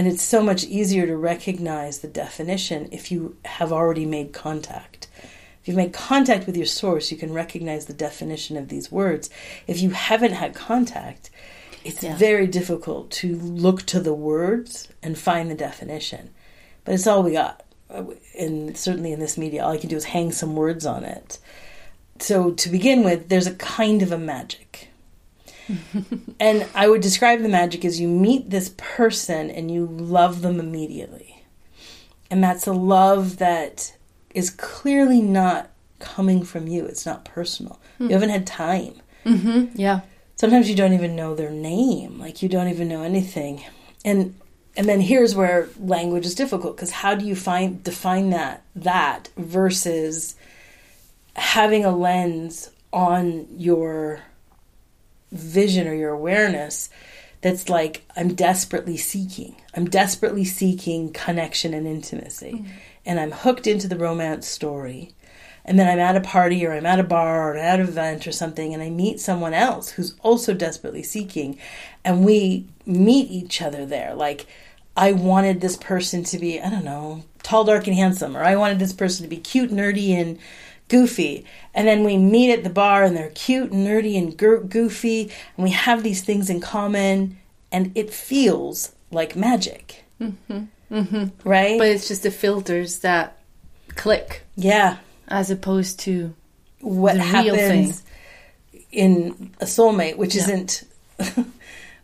and 0.00 0.08
it's 0.08 0.22
so 0.22 0.42
much 0.42 0.64
easier 0.64 1.06
to 1.06 1.14
recognize 1.14 1.98
the 1.98 2.08
definition 2.08 2.88
if 2.90 3.12
you 3.12 3.36
have 3.44 3.70
already 3.70 4.06
made 4.06 4.32
contact. 4.32 5.08
If 5.60 5.68
you've 5.68 5.76
made 5.76 5.92
contact 5.92 6.46
with 6.46 6.56
your 6.56 6.64
source, 6.64 7.12
you 7.12 7.18
can 7.18 7.34
recognize 7.34 7.84
the 7.84 7.92
definition 7.92 8.56
of 8.56 8.68
these 8.68 8.90
words. 8.90 9.28
If 9.66 9.82
you 9.82 9.90
haven't 9.90 10.32
had 10.32 10.54
contact, 10.54 11.28
it's 11.84 12.02
Yeah. 12.02 12.16
very 12.16 12.46
difficult 12.46 13.10
to 13.10 13.36
look 13.36 13.84
to 13.88 14.00
the 14.00 14.14
words 14.14 14.88
and 15.02 15.18
find 15.18 15.50
the 15.50 15.54
definition. 15.54 16.30
But 16.86 16.94
it's 16.94 17.06
all 17.06 17.22
we 17.22 17.32
got. 17.32 17.62
And 18.38 18.74
certainly 18.78 19.12
in 19.12 19.20
this 19.20 19.36
media, 19.36 19.62
all 19.62 19.72
I 19.72 19.76
can 19.76 19.90
do 19.90 19.96
is 19.96 20.04
hang 20.04 20.32
some 20.32 20.56
words 20.56 20.86
on 20.86 21.04
it. 21.04 21.38
So 22.20 22.52
to 22.52 22.70
begin 22.70 23.04
with, 23.04 23.28
there's 23.28 23.46
a 23.46 23.54
kind 23.54 24.00
of 24.00 24.12
a 24.12 24.18
magic. 24.18 24.88
and 26.40 26.66
I 26.74 26.88
would 26.88 27.00
describe 27.00 27.40
the 27.40 27.48
magic 27.48 27.84
as 27.84 28.00
you 28.00 28.08
meet 28.08 28.50
this 28.50 28.74
person 28.76 29.50
and 29.50 29.70
you 29.70 29.86
love 29.86 30.42
them 30.42 30.60
immediately. 30.60 31.42
And 32.30 32.42
that's 32.42 32.66
a 32.66 32.72
love 32.72 33.38
that 33.38 33.96
is 34.34 34.50
clearly 34.50 35.20
not 35.20 35.70
coming 35.98 36.42
from 36.44 36.68
you. 36.68 36.84
It's 36.86 37.04
not 37.04 37.24
personal. 37.24 37.80
You 37.98 38.06
hmm. 38.06 38.12
haven't 38.12 38.30
had 38.30 38.46
time. 38.46 38.94
Mm-hmm. 39.24 39.78
Yeah. 39.78 40.00
Sometimes 40.36 40.70
you 40.70 40.76
don't 40.76 40.94
even 40.94 41.16
know 41.16 41.34
their 41.34 41.50
name. 41.50 42.18
Like 42.18 42.42
you 42.42 42.48
don't 42.48 42.68
even 42.68 42.88
know 42.88 43.02
anything. 43.02 43.62
And 44.04 44.34
and 44.76 44.88
then 44.88 45.00
here's 45.00 45.34
where 45.34 45.68
language 45.78 46.24
is 46.24 46.34
difficult 46.34 46.76
because 46.76 46.90
how 46.90 47.14
do 47.14 47.26
you 47.26 47.36
find 47.36 47.82
define 47.82 48.30
that 48.30 48.62
that 48.74 49.28
versus 49.36 50.36
having 51.36 51.84
a 51.84 51.94
lens 51.94 52.70
on 52.92 53.46
your 53.50 54.20
vision 55.32 55.86
or 55.86 55.94
your 55.94 56.12
awareness 56.12 56.90
that's 57.40 57.68
like 57.68 58.04
I'm 58.16 58.34
desperately 58.34 58.96
seeking. 58.96 59.56
I'm 59.74 59.86
desperately 59.86 60.44
seeking 60.44 61.12
connection 61.12 61.72
and 61.74 61.86
intimacy. 61.86 62.52
Mm-hmm. 62.52 62.72
And 63.06 63.18
I'm 63.20 63.32
hooked 63.32 63.66
into 63.66 63.88
the 63.88 63.96
romance 63.96 64.46
story. 64.46 65.14
And 65.64 65.78
then 65.78 65.88
I'm 65.88 65.98
at 65.98 66.16
a 66.16 66.20
party 66.20 66.66
or 66.66 66.72
I'm 66.72 66.86
at 66.86 67.00
a 67.00 67.04
bar 67.04 67.52
or 67.52 67.56
at 67.56 67.80
an 67.80 67.86
event 67.86 68.26
or 68.26 68.32
something 68.32 68.74
and 68.74 68.82
I 68.82 68.90
meet 68.90 69.20
someone 69.20 69.54
else 69.54 69.90
who's 69.90 70.14
also 70.20 70.54
desperately 70.54 71.02
seeking 71.02 71.58
and 72.04 72.24
we 72.24 72.66
meet 72.86 73.30
each 73.30 73.62
other 73.62 73.86
there. 73.86 74.14
Like 74.14 74.46
I 74.96 75.12
wanted 75.12 75.60
this 75.60 75.76
person 75.76 76.24
to 76.24 76.38
be, 76.38 76.60
I 76.60 76.70
don't 76.70 76.84
know, 76.84 77.24
tall, 77.42 77.64
dark, 77.64 77.86
and 77.86 77.96
handsome, 77.96 78.36
or 78.36 78.42
I 78.42 78.56
wanted 78.56 78.78
this 78.78 78.92
person 78.92 79.22
to 79.24 79.30
be 79.30 79.38
cute, 79.38 79.70
nerdy, 79.70 80.10
and 80.10 80.38
goofy. 80.90 81.46
And 81.72 81.88
then 81.88 82.04
we 82.04 82.18
meet 82.18 82.52
at 82.52 82.64
the 82.64 82.70
bar 82.70 83.04
and 83.04 83.16
they're 83.16 83.30
cute, 83.30 83.70
and 83.70 83.86
nerdy, 83.86 84.18
and 84.18 84.36
goofy, 84.36 85.30
and 85.56 85.64
we 85.64 85.70
have 85.70 86.02
these 86.02 86.20
things 86.20 86.50
in 86.50 86.60
common, 86.60 87.38
and 87.72 87.92
it 87.94 88.12
feels 88.12 88.92
like 89.10 89.34
magic. 89.34 90.04
Mm-hmm. 90.20 91.48
Right? 91.48 91.78
But 91.78 91.88
it's 91.88 92.08
just 92.08 92.24
the 92.24 92.30
filters 92.30 92.98
that 92.98 93.38
click 93.94 94.42
yeah. 94.56 94.98
as 95.28 95.50
opposed 95.50 96.00
to 96.00 96.34
What 96.80 97.16
happens 97.16 98.02
in 98.92 99.54
a 99.60 99.64
soulmate, 99.64 100.16
which 100.16 100.36
isn't. 100.36 100.84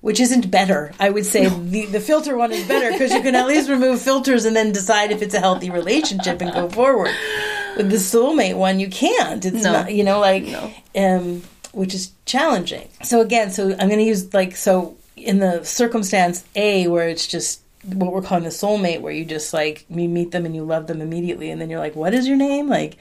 Which 0.03 0.21
isn't 0.21 0.53
better. 0.53 0.93
I 1.01 1.11
would 1.11 1.27
say 1.27 1.49
the, 1.49 1.87
the 1.87 2.01
filter 2.01 2.37
one 2.37 2.53
is 2.53 2.69
better 2.69 2.93
because 2.93 3.13
you 3.13 3.23
can 3.23 3.35
at 3.35 3.49
least 3.49 3.69
remove 3.69 4.01
filters 4.01 4.45
and 4.45 4.55
then 4.55 4.71
decide 4.71 5.11
if 5.11 5.21
it's 5.21 5.35
a 5.35 5.41
healthy 5.41 5.69
relationship 5.69 6.41
and 6.41 6.53
go 6.53 6.69
forward. 6.69 7.11
With 7.77 7.91
the 7.91 7.97
soulmate 7.97 8.57
one, 8.57 8.81
you 8.81 8.89
can't. 8.89 9.45
It's 9.45 9.63
No. 9.63 9.73
not, 9.73 9.93
you 9.93 10.05
know, 10.05 10.21
like, 10.21 10.45
No. 10.45 10.71
um, 10.97 11.43
which 11.73 11.95
is 11.95 12.11
challenging. 12.25 12.89
So 13.03 13.21
again, 13.21 13.51
so 13.51 13.71
I'm 13.79 13.89
going 13.89 13.99
to 13.99 14.05
use 14.05 14.33
like 14.33 14.57
so 14.57 14.97
in 15.17 15.39
the 15.39 15.63
circumstance 15.65 16.45
A 16.55 16.89
where 16.89 17.09
it's 17.09 17.27
just 17.27 17.61
what 17.85 18.13
we're 18.13 18.23
calling 18.23 18.45
the 18.45 18.51
soulmate, 18.51 19.01
where 19.01 19.13
you 19.13 19.25
just 19.25 19.53
like 19.53 19.85
you 19.89 20.09
meet 20.09 20.31
them 20.33 20.45
and 20.47 20.55
you 20.57 20.65
love 20.65 20.87
them 20.87 21.01
immediately, 21.01 21.51
and 21.51 21.61
then 21.61 21.71
you're 21.71 21.79
like, 21.79 21.95
what 21.97 22.15
is 22.15 22.27
your 22.27 22.37
name? 22.37 22.69
Like, 22.69 22.97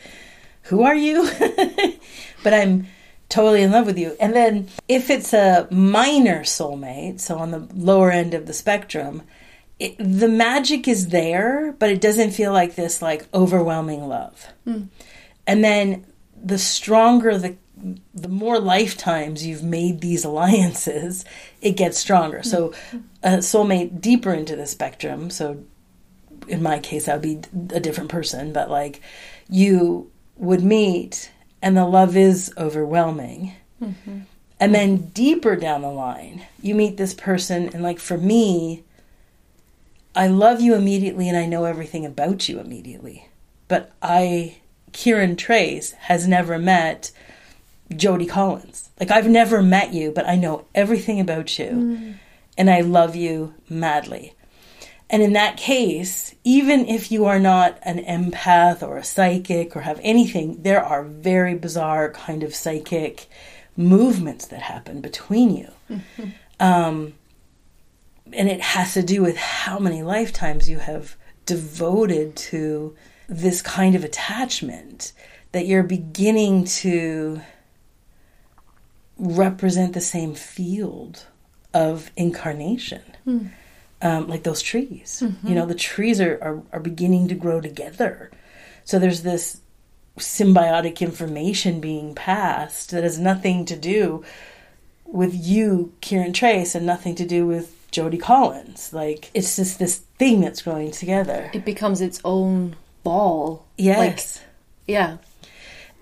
who 0.64 0.84
are 0.84 0.96
you? 0.96 1.30
but 2.44 2.54
I'm 2.54 2.88
totally 3.30 3.64
in 3.64 3.72
love 3.72 3.86
with 3.88 3.98
you. 3.98 4.16
And 4.20 4.36
then 4.36 4.68
if 4.88 5.10
it's 5.10 5.34
a 5.34 5.68
minor 5.72 6.42
soulmate, 6.42 7.20
so 7.20 7.38
on 7.38 7.52
the 7.52 7.68
lower 7.74 8.12
end 8.12 8.34
of 8.34 8.46
the 8.46 8.54
spectrum, 8.54 9.24
it, 9.80 9.96
the 9.98 10.28
magic 10.28 10.88
is 10.88 11.10
there, 11.10 11.76
but 11.80 11.90
it 11.90 12.02
doesn't 12.02 12.32
feel 12.32 12.54
like 12.54 12.76
this 12.76 13.02
like 13.02 13.28
overwhelming 13.34 14.08
love. 14.08 14.48
Hmm. 14.64 14.84
And 15.46 15.64
then 15.64 16.06
the 16.42 16.58
stronger 16.58 17.38
the 17.38 17.58
the 18.14 18.30
more 18.30 18.58
lifetimes 18.58 19.46
you've 19.46 19.64
made 19.64 20.00
these 20.00 20.24
alliances, 20.24 21.26
it 21.62 21.72
gets 21.76 21.98
stronger. 21.98 22.42
So 22.42 22.74
a 23.22 23.38
soulmate 23.38 24.00
deeper 24.00 24.34
into 24.34 24.56
the 24.56 24.66
spectrum, 24.66 25.30
so 25.30 25.64
in 26.48 26.64
my 26.64 26.80
case 26.80 27.06
that 27.06 27.22
would 27.22 27.50
be 27.70 27.76
a 27.76 27.80
different 27.80 28.10
person, 28.10 28.54
but 28.54 28.70
like 28.70 29.02
you 29.50 30.10
would 30.38 30.64
meet 30.64 31.32
and 31.62 31.76
the 31.76 31.86
love 31.86 32.16
is 32.16 32.54
overwhelming. 32.58 33.54
Mm-hmm. 33.82 34.20
And 34.58 34.74
then 34.74 35.08
deeper 35.08 35.58
down 35.58 35.82
the 35.82 35.92
line, 35.92 36.46
you 36.62 36.76
meet 36.76 36.96
this 36.96 37.14
person 37.14 37.70
and 37.74 37.84
like 37.84 38.00
for 38.00 38.18
me, 38.18 38.84
I 40.16 40.28
love 40.28 40.62
you 40.62 40.76
immediately 40.76 41.28
and 41.28 41.38
I 41.38 41.46
know 41.46 41.66
everything 41.66 42.06
about 42.06 42.48
you 42.48 42.60
immediately. 42.60 43.30
But 43.68 43.92
I, 44.02 44.58
Kiran 44.92 45.38
Trace, 45.38 45.92
has 45.94 46.28
never 46.28 46.58
met 46.58 47.12
Jodie 47.92 48.30
Collins. 48.30 48.90
Like, 49.00 49.12
I've 49.12 49.28
never 49.28 49.62
met 49.62 49.94
you, 49.94 50.12
but 50.12 50.28
I 50.28 50.36
know 50.36 50.66
everything 50.74 51.20
about 51.20 51.60
you 51.60 52.16
and 52.58 52.70
I 52.70 52.82
love 52.82 53.16
you 53.16 53.54
madly. 53.70 54.34
And 55.10 55.22
in 55.22 55.34
that 55.34 55.58
case, 55.58 56.34
even 56.44 56.88
if 56.88 57.12
you 57.12 57.26
are 57.26 57.40
not 57.40 57.78
an 57.84 58.00
empath 58.00 58.82
or 58.82 58.98
a 58.98 59.04
psychic 59.04 59.76
or 59.76 59.82
have 59.82 60.00
anything, 60.02 60.64
there 60.64 60.84
are 60.84 61.04
very 61.04 61.54
bizarre 61.54 62.10
kind 62.12 62.42
of 62.42 62.56
psychic 62.56 63.28
movements 63.78 64.48
that 64.48 64.62
happen 64.62 65.02
between 65.02 65.56
you. 65.56 65.72
Um, 66.60 67.14
and 68.36 68.50
it 68.50 68.62
has 68.62 68.94
to 68.94 69.04
do 69.04 69.22
with 69.22 69.38
how 69.38 69.80
many 69.80 70.04
lifetimes 70.04 70.70
you 70.70 70.80
have 70.80 71.16
devoted 71.46 72.36
to 72.36 72.96
this 73.28 73.62
kind 73.62 73.96
of 73.96 74.04
attachment 74.04 75.14
that 75.52 75.66
you're 75.66 75.84
beginning 75.84 76.66
to 76.66 77.42
represent 79.18 79.94
the 79.94 80.02
same 80.02 80.36
field 80.36 81.26
of 81.74 82.12
incarnation. 82.16 83.02
Um, 84.02 84.28
like 84.28 84.44
those 84.44 84.62
trees. 84.62 85.24
You 85.50 85.56
know 85.56 85.66
the 85.66 85.74
trees 85.74 86.20
are, 86.20 86.38
are, 86.42 86.62
are 86.74 86.80
beginning 86.80 87.30
to 87.30 87.36
grow 87.36 87.62
together. 87.62 88.30
So 88.84 89.00
there's 89.00 89.24
this 89.24 89.62
symbiotic 90.20 91.02
information 91.02 91.80
being 91.80 92.14
passed 92.14 92.92
that 92.92 93.04
has 93.04 93.18
nothing 93.18 93.66
to 93.66 93.76
do 93.76 94.24
with 95.06 95.34
you, 95.34 95.94
Kiran 96.02 96.34
Trace, 96.34 96.76
and 96.76 96.86
nothing 96.86 97.16
to 97.16 97.26
do 97.26 97.48
with 97.48 97.75
Jodie 97.96 98.20
Collins. 98.20 98.94
Like 98.94 99.32
it's 99.34 99.56
just 99.56 99.80
this 99.80 99.98
thing 100.20 100.42
that's 100.42 100.62
growing 100.62 100.92
together. 100.92 101.50
it 101.54 101.66
becomes 101.66 102.02
its 102.02 102.20
own 102.24 102.76
ball. 103.04 103.66
Yes. 103.78 104.42
Yeah. 104.88 105.18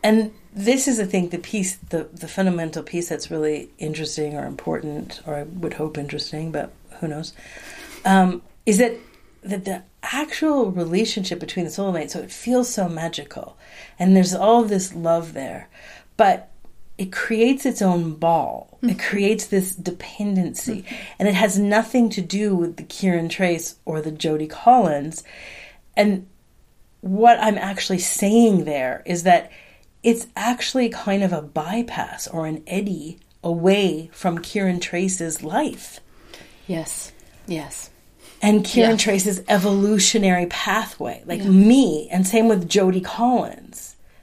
and 0.03 0.31
this 0.53 0.87
is 0.87 0.99
I 0.99 1.05
think 1.05 1.31
the 1.31 1.37
piece 1.39 1.75
the, 1.89 2.09
the 2.13 2.27
fundamental 2.27 2.83
piece 2.83 3.09
that's 3.09 3.31
really 3.31 3.69
interesting 3.79 4.35
or 4.35 4.45
important, 4.45 5.21
or 5.25 5.35
I 5.35 5.43
would 5.43 5.73
hope 5.75 5.97
interesting, 5.97 6.51
but 6.51 6.71
who 6.99 7.07
knows, 7.07 7.33
um, 8.05 8.41
is 8.65 8.77
that 8.77 8.93
that 9.43 9.65
the 9.65 9.83
actual 10.03 10.71
relationship 10.71 11.39
between 11.39 11.65
the 11.65 11.71
soulmates, 11.71 12.11
so 12.11 12.19
it 12.19 12.31
feels 12.31 12.69
so 12.69 12.87
magical. 12.87 13.57
And 13.99 14.15
there's 14.15 14.33
all 14.33 14.63
this 14.63 14.93
love 14.93 15.33
there. 15.33 15.67
But 16.17 16.49
it 17.03 17.11
creates 17.11 17.65
its 17.65 17.81
own 17.81 18.13
ball. 18.13 18.79
It 18.81 18.85
mm-hmm. 18.85 18.99
creates 18.99 19.47
this 19.47 19.75
dependency. 19.75 20.83
Mm-hmm. 20.83 20.95
And 21.19 21.27
it 21.27 21.35
has 21.35 21.59
nothing 21.59 22.09
to 22.11 22.21
do 22.21 22.55
with 22.55 22.77
the 22.77 22.83
Kiran 22.83 23.29
Trace 23.29 23.75
or 23.83 23.99
the 23.99 24.09
Jody 24.09 24.47
Collins. 24.47 25.21
And 25.97 26.27
what 27.01 27.37
I'm 27.41 27.57
actually 27.57 27.99
saying 27.99 28.63
there 28.63 29.03
is 29.05 29.23
that 29.23 29.51
it's 30.01 30.27
actually 30.37 30.87
kind 30.87 31.23
of 31.23 31.33
a 31.33 31.41
bypass 31.41 32.25
or 32.25 32.45
an 32.45 32.63
eddy 32.67 33.19
away 33.43 34.09
from 34.13 34.39
Kiran 34.39 34.79
Trace's 34.79 35.43
life 35.43 35.99
Yes. 36.67 37.11
Yes. 37.47 37.89
and 38.41 38.63
Kiran 38.63 38.91
Yeah. 38.91 38.95
Trace's 38.95 39.41
evolutionary 39.49 40.45
pathway, 40.45 41.21
like 41.25 41.43
me, 41.43 42.07
and 42.09 42.25
same 42.25 42.47
with 42.47 42.69
Jody 42.69 43.01
Collins. 43.01 43.62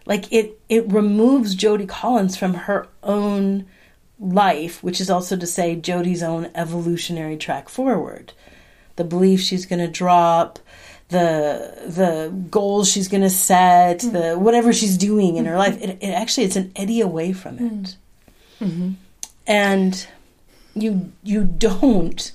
Like 0.07 0.33
it, 0.33 0.59
it 0.69 0.91
removes 0.91 1.55
Jodie 1.55 1.89
Collins 1.89 2.37
from 2.37 2.55
her 2.55 2.89
own 3.03 3.67
life, 4.19 4.83
which 4.83 5.01
is 5.01 5.11
also 5.11 5.37
to 5.37 5.47
say 5.47 5.77
Jodie's 5.77 6.23
own 6.23 6.51
evolutionary 6.55 7.37
track 7.37 7.69
forward. 7.69 8.33
The 8.97 9.05
belief 9.05 9.41
she's 9.41 9.67
going 9.67 9.79
to 9.81 9.89
drop, 9.89 10.59
the 11.09 11.75
the 11.87 12.33
goals 12.51 12.91
she's 12.91 13.09
going 13.09 13.23
to 13.23 13.31
set, 13.31 14.01
mm-hmm. 14.01 14.13
the 14.13 14.39
whatever 14.39 14.73
she's 14.73 14.97
doing 14.97 15.37
in 15.37 15.45
her 15.47 15.57
life. 15.57 15.81
It, 15.81 15.99
it 16.01 16.11
actually 16.11 16.45
it's 16.45 16.57
an 16.57 16.73
eddy 16.77 17.01
away 17.01 17.33
from 17.33 17.59
it, 17.59 17.63
mm. 17.63 17.95
mm-hmm. 18.61 18.91
and 19.47 20.07
you 20.75 21.13
you 21.23 21.45
don't 21.45 22.33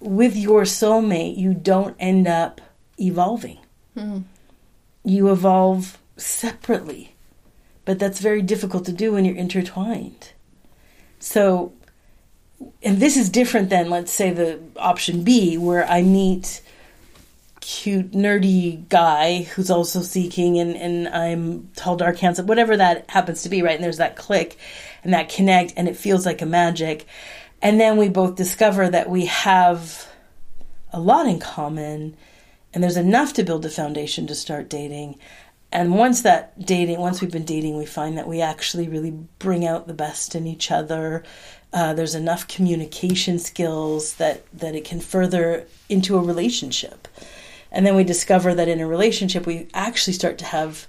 with 0.00 0.36
your 0.36 0.62
soulmate, 0.62 1.36
you 1.36 1.54
don't 1.54 1.96
end 1.98 2.26
up 2.26 2.60
evolving. 2.98 3.58
Mm. 3.96 4.24
You 5.04 5.30
evolve 5.30 5.98
separately. 6.16 7.14
But 7.84 7.98
that's 7.98 8.20
very 8.20 8.42
difficult 8.42 8.84
to 8.86 8.92
do 8.92 9.12
when 9.12 9.24
you're 9.24 9.36
intertwined. 9.36 10.32
So 11.18 11.72
and 12.82 12.98
this 12.98 13.16
is 13.16 13.28
different 13.28 13.70
than 13.70 13.90
let's 13.90 14.12
say 14.12 14.32
the 14.32 14.60
option 14.76 15.24
B 15.24 15.58
where 15.58 15.86
I 15.88 16.02
meet 16.02 16.62
cute 17.60 18.12
nerdy 18.12 18.88
guy 18.88 19.42
who's 19.42 19.70
also 19.70 20.00
seeking 20.00 20.58
and, 20.58 20.76
and 20.76 21.08
I'm 21.08 21.68
tall 21.74 21.96
dark 21.96 22.18
handsome 22.18 22.46
whatever 22.46 22.76
that 22.76 23.10
happens 23.10 23.42
to 23.42 23.48
be 23.48 23.60
right 23.60 23.74
and 23.74 23.82
there's 23.82 23.96
that 23.96 24.16
click 24.16 24.56
and 25.02 25.12
that 25.12 25.28
connect 25.28 25.74
and 25.76 25.88
it 25.88 25.96
feels 25.96 26.24
like 26.24 26.40
a 26.42 26.46
magic 26.46 27.06
and 27.60 27.80
then 27.80 27.96
we 27.96 28.08
both 28.08 28.36
discover 28.36 28.88
that 28.88 29.10
we 29.10 29.26
have 29.26 30.08
a 30.92 31.00
lot 31.00 31.26
in 31.26 31.40
common 31.40 32.16
and 32.72 32.84
there's 32.84 32.96
enough 32.96 33.32
to 33.32 33.42
build 33.42 33.64
a 33.64 33.70
foundation 33.70 34.26
to 34.28 34.34
start 34.34 34.68
dating 34.68 35.18
and 35.72 35.96
once 35.96 36.22
that 36.22 36.58
dating 36.64 37.00
once 37.00 37.20
we've 37.20 37.32
been 37.32 37.44
dating 37.44 37.76
we 37.76 37.86
find 37.86 38.16
that 38.16 38.28
we 38.28 38.40
actually 38.40 38.88
really 38.88 39.12
bring 39.38 39.66
out 39.66 39.86
the 39.86 39.94
best 39.94 40.34
in 40.34 40.46
each 40.46 40.70
other. 40.70 41.22
Uh, 41.72 41.92
there's 41.92 42.14
enough 42.14 42.48
communication 42.48 43.38
skills 43.38 44.14
that 44.14 44.44
that 44.56 44.74
it 44.74 44.84
can 44.84 45.00
further 45.00 45.66
into 45.88 46.16
a 46.16 46.22
relationship. 46.22 47.08
And 47.70 47.84
then 47.84 47.96
we 47.96 48.04
discover 48.04 48.54
that 48.54 48.68
in 48.68 48.80
a 48.80 48.86
relationship 48.86 49.46
we 49.46 49.68
actually 49.74 50.14
start 50.14 50.38
to 50.38 50.44
have 50.44 50.86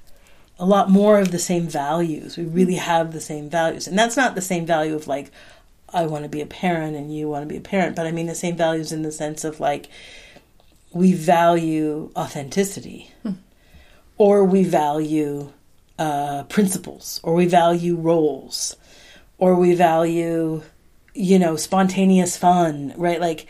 a 0.60 0.66
lot 0.66 0.90
more 0.90 1.20
of 1.20 1.32
the 1.32 1.40
same 1.40 1.68
values. 1.68 2.38
We 2.38 2.46
really 2.46 2.76
have 2.76 3.14
the 3.14 3.22
same 3.22 3.50
values. 3.50 3.88
And 3.88 3.98
that's 3.98 4.18
not 4.18 4.36
the 4.36 4.42
same 4.42 4.66
value 4.66 4.96
of 4.96 5.08
like 5.08 5.32
i 5.94 6.06
want 6.06 6.24
to 6.24 6.30
be 6.30 6.42
a 6.42 6.46
parent 6.46 6.98
and 6.98 7.16
you 7.16 7.30
want 7.30 7.44
to 7.44 7.48
be 7.48 7.56
a 7.56 7.62
parent 7.62 7.96
but 7.96 8.06
i 8.06 8.12
mean 8.12 8.26
the 8.26 8.36
same 8.36 8.58
values 8.58 8.92
in 8.92 9.04
the 9.04 9.12
sense 9.12 9.46
of 9.46 9.62
like 9.62 9.88
we 10.92 11.14
value 11.14 12.12
authenticity. 12.16 13.12
Hmm. 13.24 13.34
Or 14.18 14.44
we 14.44 14.64
value 14.64 15.52
uh, 16.00 16.44
principles 16.44 17.20
or 17.24 17.34
we 17.34 17.46
value 17.46 17.96
roles 17.96 18.76
or 19.38 19.56
we 19.56 19.74
value 19.74 20.62
you 21.14 21.40
know 21.40 21.56
spontaneous 21.56 22.38
fun 22.38 22.94
right? 22.98 23.20
Like 23.22 23.48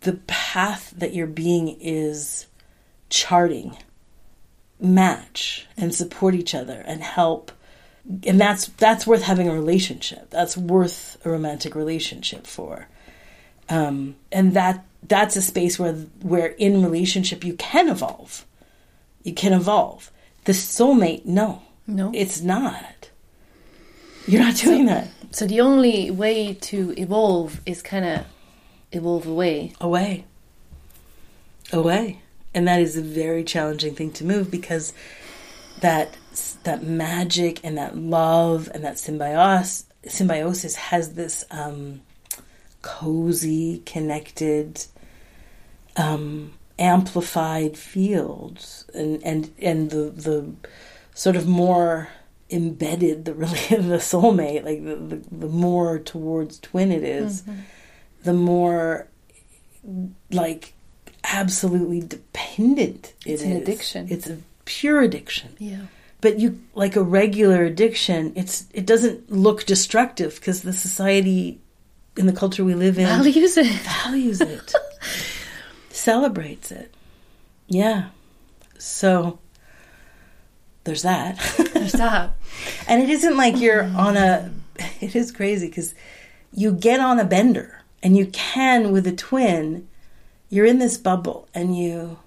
the 0.00 0.14
path 0.26 0.92
that 0.96 1.14
your 1.14 1.26
being 1.26 1.80
is 1.80 2.46
charting 3.10 3.76
match 4.80 5.66
and 5.76 5.94
support 5.94 6.34
each 6.34 6.54
other 6.54 6.82
and 6.86 7.02
help 7.02 7.50
and 8.26 8.40
that's 8.40 8.66
that's 8.66 9.06
worth 9.06 9.22
having 9.22 9.48
a 9.48 9.54
relationship. 9.54 10.30
That's 10.30 10.56
worth 10.56 11.16
a 11.24 11.30
romantic 11.30 11.74
relationship 11.74 12.46
for. 12.46 12.88
Um, 13.68 14.16
and 14.30 14.52
that 14.54 14.84
that's 15.08 15.36
a 15.36 15.42
space 15.42 15.78
where 15.78 15.94
where 16.20 16.48
in 16.48 16.82
relationship 16.82 17.44
you 17.44 17.54
can 17.54 17.88
evolve 17.88 18.44
you 19.24 19.34
can 19.34 19.52
evolve 19.52 20.12
the 20.44 20.52
soulmate 20.52 21.24
no 21.24 21.62
no 21.86 22.12
it's 22.14 22.40
not 22.40 23.10
you're 24.26 24.40
not 24.40 24.56
doing 24.56 24.86
so, 24.86 24.94
that 24.94 25.08
so 25.32 25.46
the 25.46 25.60
only 25.60 26.12
way 26.12 26.54
to 26.54 26.94
evolve 26.96 27.60
is 27.66 27.82
kind 27.82 28.04
of 28.04 28.24
evolve 28.94 29.26
away. 29.26 29.72
Away. 29.80 30.24
Away. 31.72 32.20
And 32.54 32.68
that 32.68 32.80
is 32.80 32.96
a 32.96 33.02
very 33.02 33.42
challenging 33.42 33.94
thing 33.94 34.12
to 34.12 34.24
move 34.24 34.50
because 34.50 34.92
that 35.80 36.16
that 36.62 36.84
magic 36.84 37.60
and 37.64 37.76
that 37.78 37.96
love 37.96 38.70
and 38.72 38.84
that 38.84 38.98
symbiosis 38.98 39.86
symbiosis 40.06 40.76
has 40.76 41.14
this 41.14 41.44
um, 41.50 42.00
cozy, 42.82 43.82
connected, 43.86 44.84
um, 45.96 46.52
amplified 46.78 47.76
fields 47.76 48.84
and 48.94 49.22
and 49.22 49.52
and 49.60 49.90
the 49.90 50.10
the 50.10 50.52
sort 51.14 51.36
of 51.36 51.46
more 51.46 52.08
embedded 52.50 53.24
the 53.24 53.34
really 53.34 53.58
the 53.70 53.98
soulmate 53.98 54.64
like 54.64 54.84
the, 54.84 54.96
the, 54.96 55.36
the 55.36 55.48
more 55.48 55.98
towards 55.98 56.58
twin 56.60 56.92
it 56.92 57.02
is, 57.02 57.42
mm-hmm. 57.42 57.60
the 58.24 58.32
more 58.32 59.08
like 60.30 60.72
absolutely 61.24 62.00
dependent 62.00 63.14
it 63.24 63.32
it's 63.32 63.42
is. 63.42 63.50
an 63.50 63.56
addiction. 63.56 64.06
It's 64.10 64.28
a 64.28 64.38
pure 64.64 65.00
addiction. 65.00 65.56
Yeah. 65.58 65.82
But 66.20 66.38
you 66.38 66.60
like 66.74 66.96
a 66.96 67.02
regular 67.02 67.64
addiction 67.64 68.32
it's 68.34 68.66
it 68.72 68.86
doesn't 68.86 69.30
look 69.30 69.66
destructive 69.66 70.36
because 70.36 70.62
the 70.62 70.72
society 70.72 71.60
in 72.16 72.26
the 72.26 72.32
culture 72.32 72.64
we 72.64 72.74
live 72.74 72.98
in 72.98 73.06
values 73.06 73.56
it. 73.56 73.66
values 73.82 74.40
it 74.40 74.72
celebrates 76.04 76.70
it 76.70 76.94
yeah 77.68 78.08
so 78.78 79.38
there's 80.84 81.02
that. 81.02 81.38
there's 81.72 81.92
that. 81.92 82.36
and 82.88 83.02
it 83.02 83.10
isn't 83.10 83.36
like 83.36 83.58
you're 83.58 83.84
on 83.84 84.16
a. 84.16 84.52
It 85.00 85.14
is 85.14 85.30
crazy 85.30 85.68
because 85.68 85.94
you 86.52 86.72
get 86.72 86.98
on 86.98 87.20
a 87.20 87.24
bender 87.24 87.82
and 88.02 88.16
you 88.16 88.26
can 88.26 88.90
with 88.90 89.06
a 89.06 89.12
twin. 89.12 89.86
You're 90.48 90.66
in 90.66 90.80
this 90.80 90.96
bubble 90.96 91.48
and 91.54 91.78
you 91.78 92.18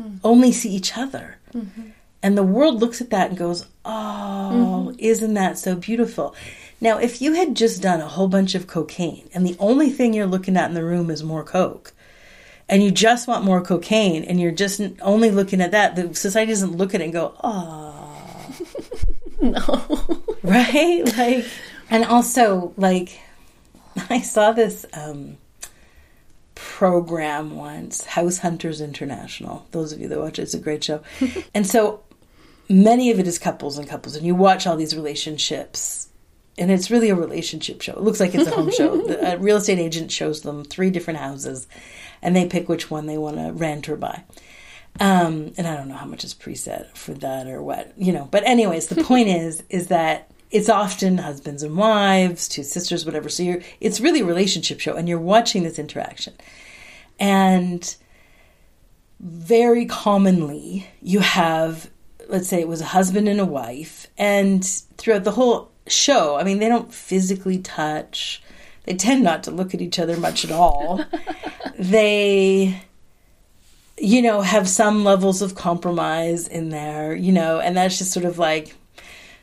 mm. 0.00 0.20
only 0.22 0.52
see 0.52 0.70
each 0.70 0.96
other. 0.96 1.38
Mm-hmm. 1.52 1.88
And 2.22 2.38
the 2.38 2.44
world 2.44 2.80
looks 2.80 3.00
at 3.00 3.10
that 3.10 3.30
and 3.30 3.38
goes, 3.38 3.66
Oh, 3.84 4.86
mm-hmm. 4.88 4.96
isn't 5.00 5.34
that 5.34 5.58
so 5.58 5.74
beautiful? 5.74 6.34
Now, 6.80 6.98
if 6.98 7.20
you 7.20 7.32
had 7.32 7.56
just 7.56 7.82
done 7.82 8.00
a 8.00 8.08
whole 8.08 8.28
bunch 8.28 8.54
of 8.54 8.68
cocaine 8.68 9.28
and 9.34 9.44
the 9.44 9.56
only 9.58 9.90
thing 9.90 10.14
you're 10.14 10.26
looking 10.26 10.56
at 10.56 10.68
in 10.68 10.74
the 10.74 10.84
room 10.84 11.10
is 11.10 11.24
more 11.24 11.42
coke, 11.42 11.92
and 12.68 12.82
you 12.82 12.90
just 12.90 13.28
want 13.28 13.44
more 13.44 13.60
cocaine 13.60 14.24
and 14.24 14.40
you're 14.40 14.50
just 14.50 14.80
only 15.02 15.30
looking 15.30 15.60
at 15.60 15.72
that, 15.72 15.96
the 15.96 16.14
society 16.14 16.50
doesn't 16.50 16.76
look 16.76 16.94
at 16.94 17.00
it 17.00 17.04
and 17.04 17.12
go, 17.12 17.34
oh. 17.42 18.56
no. 19.42 20.22
right? 20.42 21.02
Like, 21.16 21.46
and 21.90 22.04
also, 22.04 22.72
like, 22.76 23.20
I 24.10 24.20
saw 24.22 24.52
this 24.52 24.86
um, 24.94 25.36
program 26.54 27.56
once, 27.56 28.04
House 28.04 28.38
Hunters 28.38 28.80
International. 28.80 29.66
Those 29.70 29.92
of 29.92 30.00
you 30.00 30.08
that 30.08 30.18
watch 30.18 30.38
it, 30.38 30.42
it's 30.42 30.54
a 30.54 30.58
great 30.58 30.82
show. 30.82 31.02
and 31.54 31.66
so 31.66 32.02
many 32.68 33.10
of 33.10 33.18
it 33.18 33.26
is 33.26 33.38
couples 33.38 33.76
and 33.76 33.86
couples, 33.86 34.16
and 34.16 34.26
you 34.26 34.34
watch 34.34 34.66
all 34.66 34.76
these 34.76 34.96
relationships. 34.96 36.08
And 36.56 36.70
it's 36.70 36.90
really 36.90 37.10
a 37.10 37.16
relationship 37.16 37.82
show. 37.82 37.94
It 37.94 38.02
looks 38.02 38.20
like 38.20 38.32
it's 38.32 38.46
a 38.46 38.54
home 38.54 38.70
show. 38.70 38.96
The, 39.08 39.34
a 39.34 39.38
real 39.38 39.56
estate 39.56 39.80
agent 39.80 40.12
shows 40.12 40.42
them 40.42 40.64
three 40.64 40.88
different 40.90 41.18
houses 41.18 41.66
and 42.24 42.34
they 42.34 42.46
pick 42.46 42.68
which 42.68 42.90
one 42.90 43.06
they 43.06 43.18
want 43.18 43.36
to 43.36 43.52
rent 43.52 43.88
or 43.88 43.96
buy. 43.96 44.24
Um, 44.98 45.52
and 45.56 45.66
I 45.66 45.76
don't 45.76 45.88
know 45.88 45.96
how 45.96 46.06
much 46.06 46.24
is 46.24 46.34
preset 46.34 46.96
for 46.96 47.12
that 47.14 47.46
or 47.46 47.62
what, 47.62 47.92
you 47.96 48.12
know. 48.12 48.28
But 48.30 48.44
anyways, 48.44 48.88
the 48.88 49.04
point 49.04 49.28
is, 49.42 49.62
is 49.68 49.88
that 49.88 50.30
it's 50.50 50.68
often 50.68 51.18
husbands 51.18 51.62
and 51.62 51.76
wives, 51.76 52.48
two 52.48 52.62
sisters, 52.62 53.04
whatever. 53.04 53.28
So 53.28 53.42
you're, 53.42 53.60
it's 53.80 54.00
really 54.00 54.20
a 54.20 54.24
relationship 54.24 54.80
show, 54.80 54.94
and 54.94 55.08
you're 55.08 55.18
watching 55.18 55.64
this 55.64 55.78
interaction. 55.78 56.32
And 57.20 57.94
very 59.20 59.86
commonly, 59.86 60.88
you 61.02 61.20
have, 61.20 61.90
let's 62.28 62.48
say 62.48 62.60
it 62.60 62.68
was 62.68 62.80
a 62.80 62.86
husband 62.86 63.28
and 63.28 63.40
a 63.40 63.44
wife, 63.44 64.06
and 64.16 64.64
throughout 64.96 65.24
the 65.24 65.32
whole 65.32 65.72
show, 65.88 66.36
I 66.36 66.44
mean, 66.44 66.58
they 66.58 66.68
don't 66.68 66.92
physically 66.92 67.58
touch 67.58 68.42
they 68.84 68.94
tend 68.94 69.22
not 69.22 69.44
to 69.44 69.50
look 69.50 69.74
at 69.74 69.80
each 69.80 69.98
other 69.98 70.16
much 70.16 70.44
at 70.44 70.50
all. 70.50 71.04
they 71.78 72.82
you 73.98 74.22
know 74.22 74.40
have 74.40 74.68
some 74.68 75.04
levels 75.04 75.42
of 75.42 75.54
compromise 75.54 76.48
in 76.48 76.70
there, 76.70 77.14
you 77.14 77.32
know, 77.32 77.60
and 77.60 77.76
that's 77.76 77.98
just 77.98 78.12
sort 78.12 78.26
of 78.26 78.38
like 78.38 78.74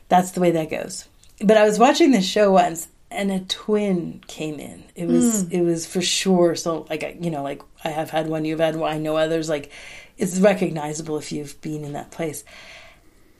that's 0.08 0.32
the 0.32 0.40
way 0.40 0.50
that 0.52 0.70
goes. 0.70 1.06
But 1.40 1.56
I 1.56 1.64
was 1.64 1.78
watching 1.78 2.10
this 2.10 2.26
show 2.26 2.52
once 2.52 2.88
and 3.10 3.30
a 3.30 3.40
twin 3.40 4.22
came 4.26 4.58
in. 4.58 4.84
It 4.94 5.06
was 5.06 5.44
mm. 5.44 5.52
it 5.52 5.62
was 5.62 5.86
for 5.86 6.00
sure 6.00 6.54
so 6.54 6.86
like 6.88 7.18
you 7.20 7.30
know 7.30 7.42
like 7.42 7.62
I 7.84 7.90
have 7.90 8.10
had 8.10 8.28
one, 8.28 8.44
you've 8.44 8.60
had 8.60 8.76
one, 8.76 8.92
I 8.92 8.98
know 8.98 9.16
others 9.16 9.48
like 9.48 9.70
it's 10.18 10.38
recognizable 10.38 11.18
if 11.18 11.32
you've 11.32 11.60
been 11.60 11.84
in 11.84 11.92
that 11.94 12.10
place. 12.10 12.44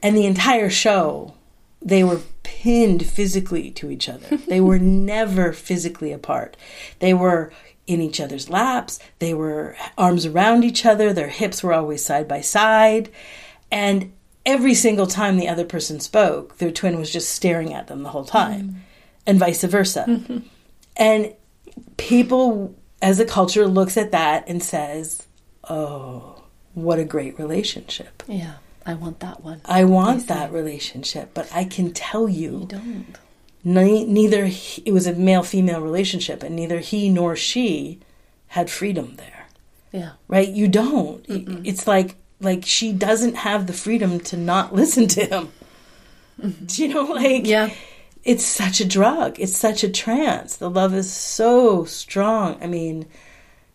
And 0.02 0.16
the 0.16 0.26
entire 0.26 0.70
show 0.70 1.34
they 1.84 2.04
were 2.04 2.20
pinned 2.42 3.06
physically 3.06 3.70
to 3.72 3.90
each 3.90 4.08
other. 4.08 4.38
They 4.46 4.60
were 4.60 4.78
never 4.78 5.52
physically 5.52 6.12
apart. 6.12 6.56
They 6.98 7.14
were 7.14 7.52
in 7.86 8.00
each 8.00 8.20
other's 8.20 8.48
laps, 8.48 9.00
they 9.18 9.34
were 9.34 9.76
arms 9.98 10.24
around 10.24 10.64
each 10.64 10.86
other, 10.86 11.12
their 11.12 11.28
hips 11.28 11.62
were 11.62 11.72
always 11.72 12.04
side 12.04 12.28
by 12.28 12.40
side. 12.40 13.10
And 13.72 14.12
every 14.46 14.74
single 14.74 15.06
time 15.06 15.36
the 15.36 15.48
other 15.48 15.64
person 15.64 15.98
spoke, 15.98 16.58
their 16.58 16.70
twin 16.70 16.98
was 16.98 17.12
just 17.12 17.30
staring 17.30 17.74
at 17.74 17.88
them 17.88 18.02
the 18.02 18.10
whole 18.10 18.24
time, 18.24 18.68
mm. 18.68 18.74
and 19.26 19.38
vice 19.38 19.64
versa. 19.64 20.04
Mm-hmm. 20.08 20.38
And 20.96 21.34
people, 21.96 22.74
as 23.00 23.18
a 23.18 23.24
culture, 23.24 23.66
looks 23.66 23.96
at 23.96 24.12
that 24.12 24.48
and 24.48 24.62
says, 24.62 25.26
oh, 25.68 26.42
what 26.74 26.98
a 26.98 27.04
great 27.04 27.38
relationship. 27.38 28.22
Yeah. 28.28 28.54
I 28.84 28.94
want 28.94 29.20
that 29.20 29.42
one. 29.42 29.60
I 29.64 29.84
want 29.84 30.26
that 30.28 30.52
relationship, 30.52 31.30
but 31.34 31.48
I 31.52 31.64
can 31.64 31.92
tell 31.92 32.28
you, 32.28 32.60
you 32.60 32.66
don't. 32.66 33.18
Ne- 33.64 34.04
neither 34.04 34.46
he, 34.46 34.82
it 34.82 34.92
was 34.92 35.06
a 35.06 35.12
male 35.12 35.42
female 35.42 35.80
relationship, 35.80 36.42
and 36.42 36.56
neither 36.56 36.80
he 36.80 37.08
nor 37.08 37.36
she 37.36 38.00
had 38.48 38.70
freedom 38.70 39.16
there. 39.16 39.46
Yeah. 39.92 40.12
Right. 40.26 40.48
You 40.48 40.68
don't. 40.68 41.26
Mm-mm. 41.28 41.62
It's 41.64 41.86
like 41.86 42.16
like 42.40 42.64
she 42.66 42.92
doesn't 42.92 43.36
have 43.36 43.66
the 43.66 43.72
freedom 43.72 44.20
to 44.20 44.36
not 44.36 44.74
listen 44.80 45.06
to 45.08 45.24
him. 45.24 45.48
Mm-hmm. 46.40 46.64
Do 46.66 46.82
you 46.82 46.94
know? 46.94 47.04
Like 47.12 47.46
yeah. 47.46 47.72
it's 48.24 48.44
such 48.44 48.80
a 48.80 48.84
drug. 48.84 49.38
It's 49.38 49.56
such 49.56 49.84
a 49.84 49.90
trance. 49.90 50.56
The 50.56 50.70
love 50.70 50.94
is 50.94 51.12
so 51.12 51.84
strong. 51.84 52.58
I 52.60 52.66
mean, 52.66 53.06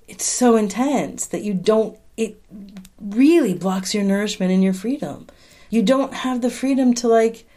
it's 0.07 0.25
so 0.25 0.55
intense 0.55 1.27
that 1.27 1.43
you 1.43 1.53
don't, 1.53 1.97
it 2.17 2.41
really 2.99 3.53
blocks 3.53 3.93
your 3.93 4.03
nourishment 4.03 4.51
and 4.51 4.63
your 4.63 4.73
freedom. 4.73 5.27
You 5.69 5.83
don't 5.83 6.13
have 6.13 6.41
the 6.41 6.49
freedom 6.49 6.93
to, 6.95 7.07
like, 7.07 7.47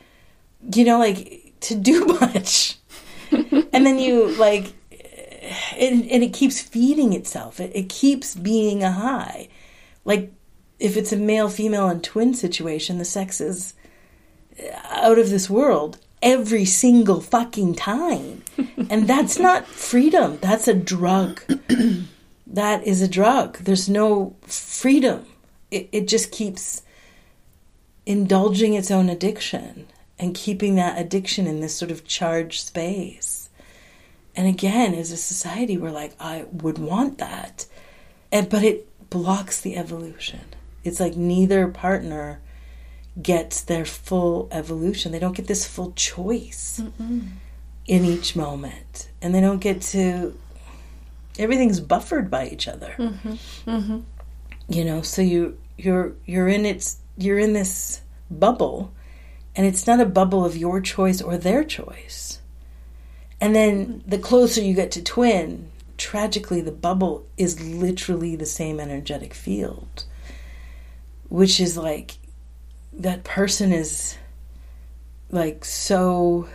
you 0.74 0.84
know, 0.84 0.98
like, 0.98 1.54
to 1.60 1.74
do 1.74 2.04
much. 2.20 2.76
and 3.30 3.86
then 3.86 3.98
you, 3.98 4.28
like, 4.36 4.72
and, 5.76 6.08
and 6.10 6.22
it 6.22 6.32
keeps 6.32 6.60
feeding 6.60 7.12
itself. 7.14 7.58
It, 7.58 7.72
it 7.74 7.88
keeps 7.88 8.34
being 8.34 8.82
a 8.82 8.92
high. 8.92 9.48
Like, 10.04 10.32
if 10.78 10.96
it's 10.96 11.12
a 11.12 11.16
male 11.16 11.48
female 11.48 11.88
and 11.88 12.02
twin 12.02 12.34
situation, 12.34 12.98
the 12.98 13.04
sex 13.04 13.40
is 13.40 13.74
out 14.84 15.18
of 15.18 15.30
this 15.30 15.48
world 15.48 15.98
every 16.22 16.64
single 16.64 17.20
fucking 17.20 17.74
time. 17.74 18.42
and 18.90 19.08
that's 19.08 19.38
not 19.38 19.66
freedom, 19.66 20.38
that's 20.40 20.68
a 20.68 20.74
drug. 20.74 21.42
that 22.50 22.86
is 22.86 23.00
a 23.00 23.08
drug. 23.08 23.58
There's 23.58 23.88
no 23.88 24.36
freedom. 24.42 25.24
It, 25.70 25.88
it 25.92 26.08
just 26.08 26.32
keeps 26.32 26.82
indulging 28.06 28.74
its 28.74 28.90
own 28.90 29.08
addiction 29.08 29.86
and 30.18 30.34
keeping 30.34 30.74
that 30.74 31.00
addiction 31.00 31.46
in 31.46 31.60
this 31.60 31.74
sort 31.74 31.90
of 31.90 32.04
charged 32.04 32.66
space. 32.66 33.48
And 34.34 34.46
again, 34.46 34.94
as 34.94 35.12
a 35.12 35.16
society, 35.16 35.76
we're 35.76 35.90
like, 35.90 36.14
I 36.20 36.46
would 36.52 36.78
want 36.78 37.18
that. 37.18 37.66
And, 38.32 38.48
but 38.48 38.62
it 38.62 38.86
blocks 39.10 39.60
the 39.60 39.76
evolution. 39.76 40.40
It's 40.84 41.00
like 41.00 41.16
neither 41.16 41.68
partner 41.68 42.40
gets 43.20 43.62
their 43.62 43.84
full 43.84 44.48
evolution. 44.50 45.12
They 45.12 45.18
don't 45.18 45.36
get 45.36 45.46
this 45.46 45.66
full 45.66 45.92
choice 45.92 46.80
Mm-mm. 46.80 47.28
in 47.86 48.04
each 48.04 48.36
moment. 48.36 49.08
And 49.20 49.34
they 49.34 49.40
don't 49.40 49.58
get 49.58 49.82
to, 49.82 50.38
everything's 51.38 51.80
buffered 51.80 52.30
by 52.30 52.48
each 52.48 52.68
other. 52.68 52.94
Mm-hmm. 52.98 53.70
Mm-hmm. 53.70 54.00
You 54.68 54.84
know, 54.84 55.02
so 55.02 55.22
you, 55.22 55.58
you're, 55.76 56.12
you're 56.26 56.48
in 56.48 56.64
its, 56.64 56.98
you're 57.16 57.38
in 57.38 57.52
this 57.52 58.02
bubble 58.30 58.92
and 59.56 59.66
it's 59.66 59.86
not 59.86 60.00
a 60.00 60.06
bubble 60.06 60.44
of 60.44 60.56
your 60.56 60.80
choice 60.80 61.20
or 61.20 61.36
their 61.36 61.64
choice. 61.64 62.40
And 63.40 63.54
then 63.54 64.02
the 64.06 64.18
closer 64.18 64.60
you 64.60 64.74
get 64.74 64.90
to 64.92 65.02
twin, 65.02 65.70
tragically, 65.96 66.60
the 66.60 66.72
bubble 66.72 67.26
is 67.36 67.60
literally 67.60 68.36
the 68.36 68.46
same 68.46 68.78
energetic 68.78 69.34
field, 69.34 70.04
which 71.28 71.58
is 71.58 71.76
like 71.76 72.18
that 72.92 73.24
person 73.24 73.72
is 73.72 74.16
like 75.30 75.64
so 75.64 76.48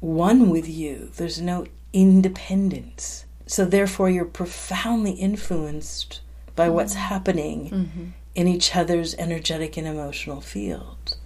one 0.00 0.50
with 0.50 0.68
you. 0.68 1.10
There's 1.16 1.40
no 1.40 1.66
independence. 1.92 3.24
So, 3.46 3.64
therefore, 3.64 4.08
you're 4.08 4.24
profoundly 4.24 5.12
influenced 5.12 6.20
by 6.54 6.66
mm-hmm. 6.66 6.74
what's 6.74 6.94
happening 6.94 7.70
mm-hmm. 7.70 8.04
in 8.34 8.48
each 8.48 8.74
other's 8.74 9.14
energetic 9.16 9.76
and 9.76 9.86
emotional 9.86 10.40
field. 10.40 11.16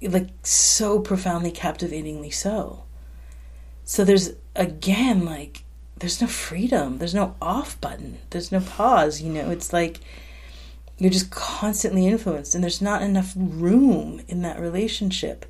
Like, 0.00 0.28
so 0.42 1.00
profoundly, 1.00 1.50
captivatingly 1.50 2.30
so. 2.30 2.84
So, 3.84 4.04
there's 4.04 4.32
again, 4.56 5.24
like, 5.24 5.64
there's 5.98 6.20
no 6.20 6.26
freedom, 6.26 6.98
there's 6.98 7.14
no 7.14 7.34
off 7.40 7.80
button, 7.80 8.18
there's 8.30 8.52
no 8.52 8.60
pause, 8.60 9.20
you 9.20 9.32
know, 9.32 9.50
it's 9.50 9.72
like 9.72 10.00
you're 10.98 11.10
just 11.10 11.30
constantly 11.30 12.06
influenced 12.06 12.54
and 12.54 12.62
there's 12.62 12.82
not 12.82 13.02
enough 13.02 13.32
room 13.36 14.20
in 14.28 14.42
that 14.42 14.60
relationship 14.60 15.46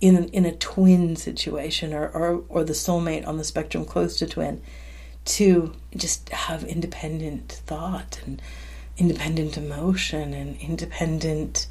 in 0.00 0.28
in 0.28 0.44
a 0.44 0.52
twin 0.52 1.16
situation 1.16 1.92
or, 1.92 2.08
or 2.08 2.42
or 2.48 2.64
the 2.64 2.72
soulmate 2.72 3.26
on 3.26 3.36
the 3.36 3.44
spectrum 3.44 3.84
close 3.84 4.18
to 4.18 4.26
twin 4.26 4.62
to 5.24 5.72
just 5.96 6.28
have 6.30 6.64
independent 6.64 7.60
thought 7.66 8.20
and 8.24 8.40
independent 8.96 9.56
emotion 9.56 10.32
and 10.32 10.56
independent 10.60 11.66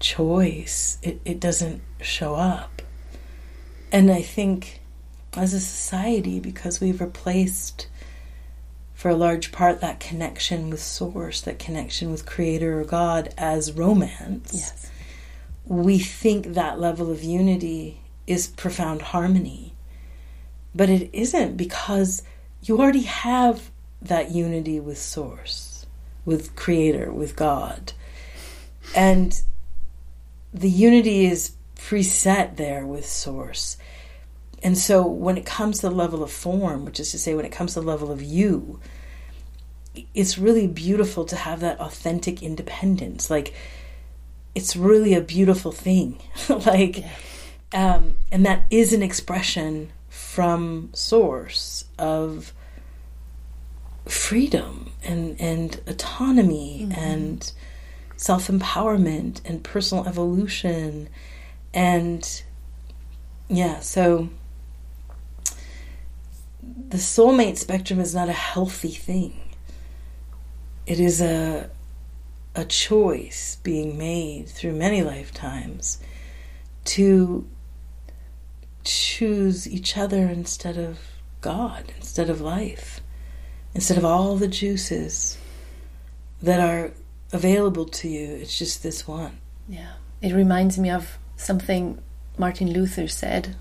choice 0.00 0.98
it, 1.02 1.20
it 1.24 1.40
doesn't 1.40 1.82
show 2.00 2.34
up 2.34 2.82
and 3.90 4.10
i 4.10 4.22
think 4.22 4.80
as 5.36 5.52
a 5.52 5.60
society 5.60 6.40
because 6.40 6.80
we've 6.80 7.00
replaced 7.00 7.86
for 8.98 9.10
a 9.10 9.14
large 9.14 9.52
part 9.52 9.80
that 9.80 10.00
connection 10.00 10.70
with 10.70 10.82
source, 10.82 11.40
that 11.42 11.60
connection 11.60 12.10
with 12.10 12.26
creator 12.26 12.80
or 12.80 12.84
God 12.84 13.32
as 13.38 13.70
romance. 13.70 14.52
Yes. 14.52 14.90
We 15.68 15.98
think 15.98 16.54
that 16.54 16.80
level 16.80 17.12
of 17.12 17.22
unity 17.22 18.00
is 18.26 18.48
profound 18.48 19.02
harmony. 19.02 19.74
But 20.74 20.90
it 20.90 21.10
isn't 21.12 21.56
because 21.56 22.22
you 22.62 22.78
already 22.78 23.02
have 23.02 23.70
that 24.02 24.30
unity 24.30 24.80
with 24.80 24.98
source, 24.98 25.86
with 26.24 26.56
creator, 26.56 27.12
with 27.12 27.36
God. 27.36 27.92
And 28.96 29.40
the 30.52 30.70
unity 30.70 31.26
is 31.26 31.52
preset 31.76 32.56
there 32.56 32.86
with 32.86 33.06
source. 33.06 33.76
And 34.62 34.76
so 34.76 35.06
when 35.06 35.36
it 35.36 35.46
comes 35.46 35.80
to 35.80 35.88
the 35.88 35.94
level 35.94 36.22
of 36.22 36.32
form, 36.32 36.84
which 36.84 36.98
is 36.98 37.10
to 37.12 37.18
say, 37.18 37.34
when 37.34 37.44
it 37.44 37.52
comes 37.52 37.74
to 37.74 37.80
the 37.80 37.86
level 37.86 38.10
of 38.10 38.22
you, 38.22 38.80
it's 40.14 40.38
really 40.38 40.66
beautiful 40.66 41.24
to 41.26 41.36
have 41.36 41.60
that 41.60 41.80
authentic 41.80 42.42
independence. 42.42 43.30
Like, 43.30 43.54
it's 44.54 44.76
really 44.76 45.14
a 45.14 45.20
beautiful 45.20 45.72
thing. 45.72 46.20
like, 46.48 47.04
um, 47.72 48.16
and 48.32 48.44
that 48.46 48.64
is 48.70 48.92
an 48.92 49.02
expression 49.02 49.90
from 50.08 50.90
source 50.92 51.84
of 51.98 52.52
freedom 54.06 54.92
and, 55.02 55.40
and 55.40 55.80
autonomy 55.86 56.86
mm-hmm. 56.88 56.98
and 56.98 57.52
self 58.16 58.48
empowerment 58.48 59.40
and 59.44 59.62
personal 59.62 60.06
evolution. 60.06 61.08
And 61.72 62.42
yeah, 63.48 63.80
so 63.80 64.28
the 66.88 66.98
soulmate 66.98 67.58
spectrum 67.58 68.00
is 68.00 68.14
not 68.14 68.28
a 68.28 68.32
healthy 68.32 68.90
thing. 68.90 69.40
It 70.86 71.00
is 71.00 71.20
a 71.20 71.70
a 72.54 72.64
choice 72.64 73.58
being 73.62 73.96
made 73.96 74.48
through 74.48 74.72
many 74.72 75.02
lifetimes 75.02 75.98
to 76.84 77.46
choose 78.84 79.68
each 79.68 79.96
other 79.96 80.26
instead 80.26 80.78
of 80.78 80.98
God, 81.40 81.92
instead 81.96 82.30
of 82.30 82.40
life, 82.40 83.00
instead 83.74 83.98
of 83.98 84.04
all 84.04 84.36
the 84.36 84.48
juices 84.48 85.38
that 86.42 86.60
are 86.60 86.92
available 87.32 87.84
to 87.84 88.08
you. 88.08 88.26
It's 88.26 88.58
just 88.58 88.82
this 88.82 89.06
one. 89.06 89.38
Yeah. 89.68 89.92
It 90.22 90.32
reminds 90.32 90.78
me 90.78 90.90
of 90.90 91.18
something 91.36 91.98
Martin 92.36 92.72
Luther 92.72 93.08
said, 93.08 93.56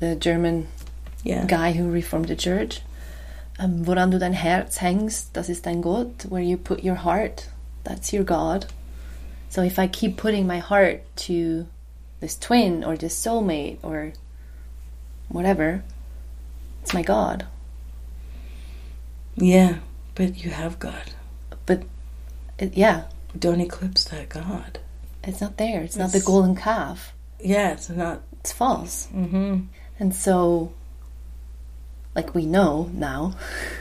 the 0.00 0.16
German 0.16 0.68
yeah. 1.22 1.46
guy 1.46 1.72
who 1.72 1.90
reformed 1.90 2.28
the 2.28 2.36
church. 2.36 2.82
Um, 3.58 3.84
woran 3.84 4.10
du 4.10 4.18
dein 4.18 4.32
Herz 4.32 4.78
hängst, 4.78 5.32
das 5.32 5.48
ist 5.48 5.66
dein 5.66 5.82
Gott. 5.82 6.26
Where 6.28 6.42
you 6.42 6.56
put 6.56 6.82
your 6.82 6.96
heart, 6.96 7.48
that's 7.84 8.12
your 8.12 8.24
God. 8.24 8.66
So 9.48 9.62
if 9.62 9.78
I 9.78 9.86
keep 9.86 10.16
putting 10.16 10.46
my 10.46 10.58
heart 10.58 11.02
to 11.16 11.66
this 12.20 12.36
twin 12.36 12.84
or 12.84 12.96
this 12.96 13.14
soulmate 13.14 13.78
or 13.82 14.12
whatever, 15.28 15.82
it's 16.82 16.94
my 16.94 17.02
God. 17.02 17.46
Yeah, 19.34 19.78
but 20.14 20.42
you 20.42 20.50
have 20.50 20.78
God. 20.78 21.12
But 21.66 21.82
it, 22.58 22.76
yeah, 22.76 23.04
don't 23.38 23.60
eclipse 23.60 24.04
that 24.04 24.28
God. 24.28 24.78
It's 25.24 25.40
not 25.40 25.56
there. 25.56 25.82
It's, 25.82 25.96
it's 25.96 25.96
not 25.96 26.12
the 26.12 26.24
golden 26.24 26.56
calf. 26.56 27.12
Yeah, 27.40 27.72
it's 27.72 27.88
not. 27.88 28.22
It's 28.40 28.52
false. 28.52 29.08
Mm-hmm. 29.12 29.60
And 29.98 30.14
so 30.14 30.72
like 32.14 32.34
we 32.34 32.46
know 32.46 32.90
now, 32.92 33.34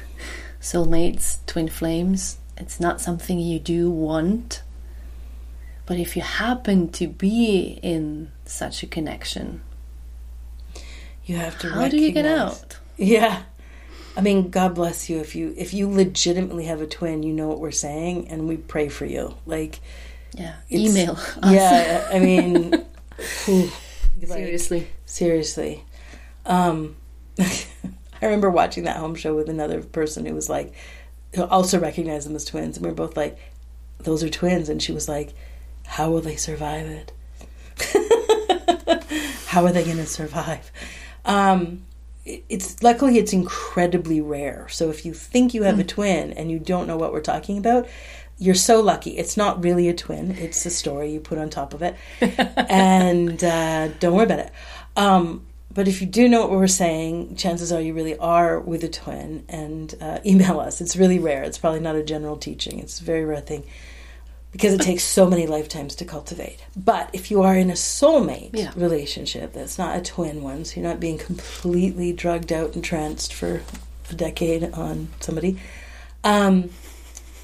soulmates, 0.61 1.37
twin 1.45 1.67
flames, 1.67 2.37
it's 2.61 2.79
not 2.79 3.01
something 3.01 3.39
you 3.39 3.59
do 3.59 3.89
want. 3.89 4.61
But 5.87 5.97
if 5.97 6.15
you 6.15 6.21
happen 6.21 6.89
to 6.89 7.07
be 7.07 7.79
in 7.81 8.31
such 8.45 8.83
a 8.83 8.87
connection, 8.87 9.61
you 11.25 11.37
have 11.37 11.57
to. 11.59 11.71
How 11.71 11.87
do 11.87 11.97
you 11.97 12.11
get 12.11 12.25
out? 12.25 12.77
Yeah, 12.97 13.43
I 14.15 14.21
mean, 14.21 14.51
God 14.51 14.75
bless 14.75 15.09
you 15.09 15.17
if 15.17 15.35
you 15.35 15.53
if 15.57 15.73
you 15.73 15.89
legitimately 15.89 16.65
have 16.65 16.81
a 16.81 16.87
twin. 16.87 17.23
You 17.23 17.33
know 17.33 17.47
what 17.47 17.59
we're 17.59 17.71
saying, 17.71 18.29
and 18.29 18.47
we 18.47 18.57
pray 18.57 18.89
for 18.89 19.05
you. 19.05 19.35
Like, 19.45 19.79
yeah, 20.33 20.55
email. 20.71 21.13
Us. 21.43 21.51
Yeah, 21.51 22.07
I 22.13 22.19
mean, 22.19 22.73
whew, 23.45 23.71
seriously, 24.23 24.79
like, 24.81 24.93
seriously. 25.05 25.83
Um, 26.45 26.95
I 27.39 28.25
remember 28.25 28.51
watching 28.51 28.83
that 28.83 28.97
home 28.97 29.15
show 29.15 29.35
with 29.35 29.49
another 29.49 29.81
person 29.81 30.27
who 30.27 30.35
was 30.35 30.47
like, 30.47 30.73
also 31.37 31.79
recognized 31.79 32.27
them 32.27 32.35
as 32.35 32.45
twins, 32.45 32.77
and 32.77 32.85
we 32.85 32.91
were 32.91 32.95
both 32.95 33.17
like, 33.17 33.37
"Those 33.99 34.23
are 34.23 34.29
twins," 34.29 34.69
and 34.69 34.81
she 34.81 34.91
was 34.91 35.07
like, 35.07 35.33
"How 35.85 36.09
will 36.09 36.21
they 36.21 36.35
survive 36.35 36.87
it?" 36.87 37.11
How 39.47 39.65
are 39.65 39.71
they 39.71 39.83
going 39.83 39.97
to 39.97 40.05
survive? 40.05 40.71
Um, 41.25 41.83
it's 42.25 42.81
luckily 42.83 43.17
it's 43.17 43.33
incredibly 43.33 44.21
rare. 44.21 44.67
So 44.69 44.89
if 44.89 45.05
you 45.05 45.13
think 45.13 45.53
you 45.53 45.63
have 45.63 45.79
a 45.79 45.83
twin 45.83 46.31
and 46.33 46.51
you 46.51 46.59
don't 46.59 46.87
know 46.87 46.97
what 46.97 47.11
we're 47.11 47.21
talking 47.21 47.57
about, 47.57 47.87
you're 48.37 48.55
so 48.55 48.81
lucky. 48.81 49.17
It's 49.17 49.37
not 49.37 49.63
really 49.63 49.89
a 49.89 49.93
twin. 49.93 50.31
It's 50.31 50.65
a 50.65 50.69
story 50.69 51.11
you 51.11 51.19
put 51.19 51.37
on 51.37 51.49
top 51.49 51.73
of 51.73 51.81
it, 51.81 51.95
and 52.69 53.43
uh, 53.43 53.89
don't 53.99 54.15
worry 54.15 54.25
about 54.25 54.39
it. 54.39 54.51
Um, 54.95 55.45
but 55.73 55.87
if 55.87 56.01
you 56.01 56.07
do 56.07 56.27
know 56.27 56.41
what 56.41 56.51
we're 56.51 56.67
saying, 56.67 57.35
chances 57.35 57.71
are 57.71 57.79
you 57.81 57.93
really 57.93 58.17
are 58.17 58.59
with 58.59 58.83
a 58.83 58.89
twin. 58.89 59.45
And 59.49 59.93
uh, 60.01 60.19
email 60.25 60.59
us. 60.59 60.81
It's 60.81 60.95
really 60.95 61.19
rare. 61.19 61.43
It's 61.43 61.57
probably 61.57 61.79
not 61.79 61.95
a 61.95 62.03
general 62.03 62.37
teaching. 62.37 62.79
It's 62.79 62.99
a 62.99 63.03
very 63.03 63.23
rare 63.25 63.41
thing 63.41 63.63
because 64.51 64.73
it 64.73 64.81
takes 64.81 65.03
so 65.03 65.29
many 65.29 65.47
lifetimes 65.47 65.95
to 65.95 66.03
cultivate. 66.05 66.59
But 66.75 67.09
if 67.13 67.31
you 67.31 67.41
are 67.41 67.55
in 67.55 67.69
a 67.69 67.73
soulmate 67.73 68.49
Yeah. 68.53 68.71
relationship, 68.75 69.53
that's 69.53 69.77
not 69.77 69.95
a 69.97 70.01
twin 70.01 70.43
one, 70.43 70.65
so 70.65 70.79
you're 70.79 70.89
not 70.89 70.99
being 70.99 71.17
completely 71.17 72.11
drugged 72.11 72.51
out 72.51 72.75
and 72.75 72.83
tranced 72.83 73.33
for 73.33 73.61
a 74.09 74.13
decade 74.13 74.73
on 74.73 75.07
somebody. 75.21 75.57
Um, 76.25 76.69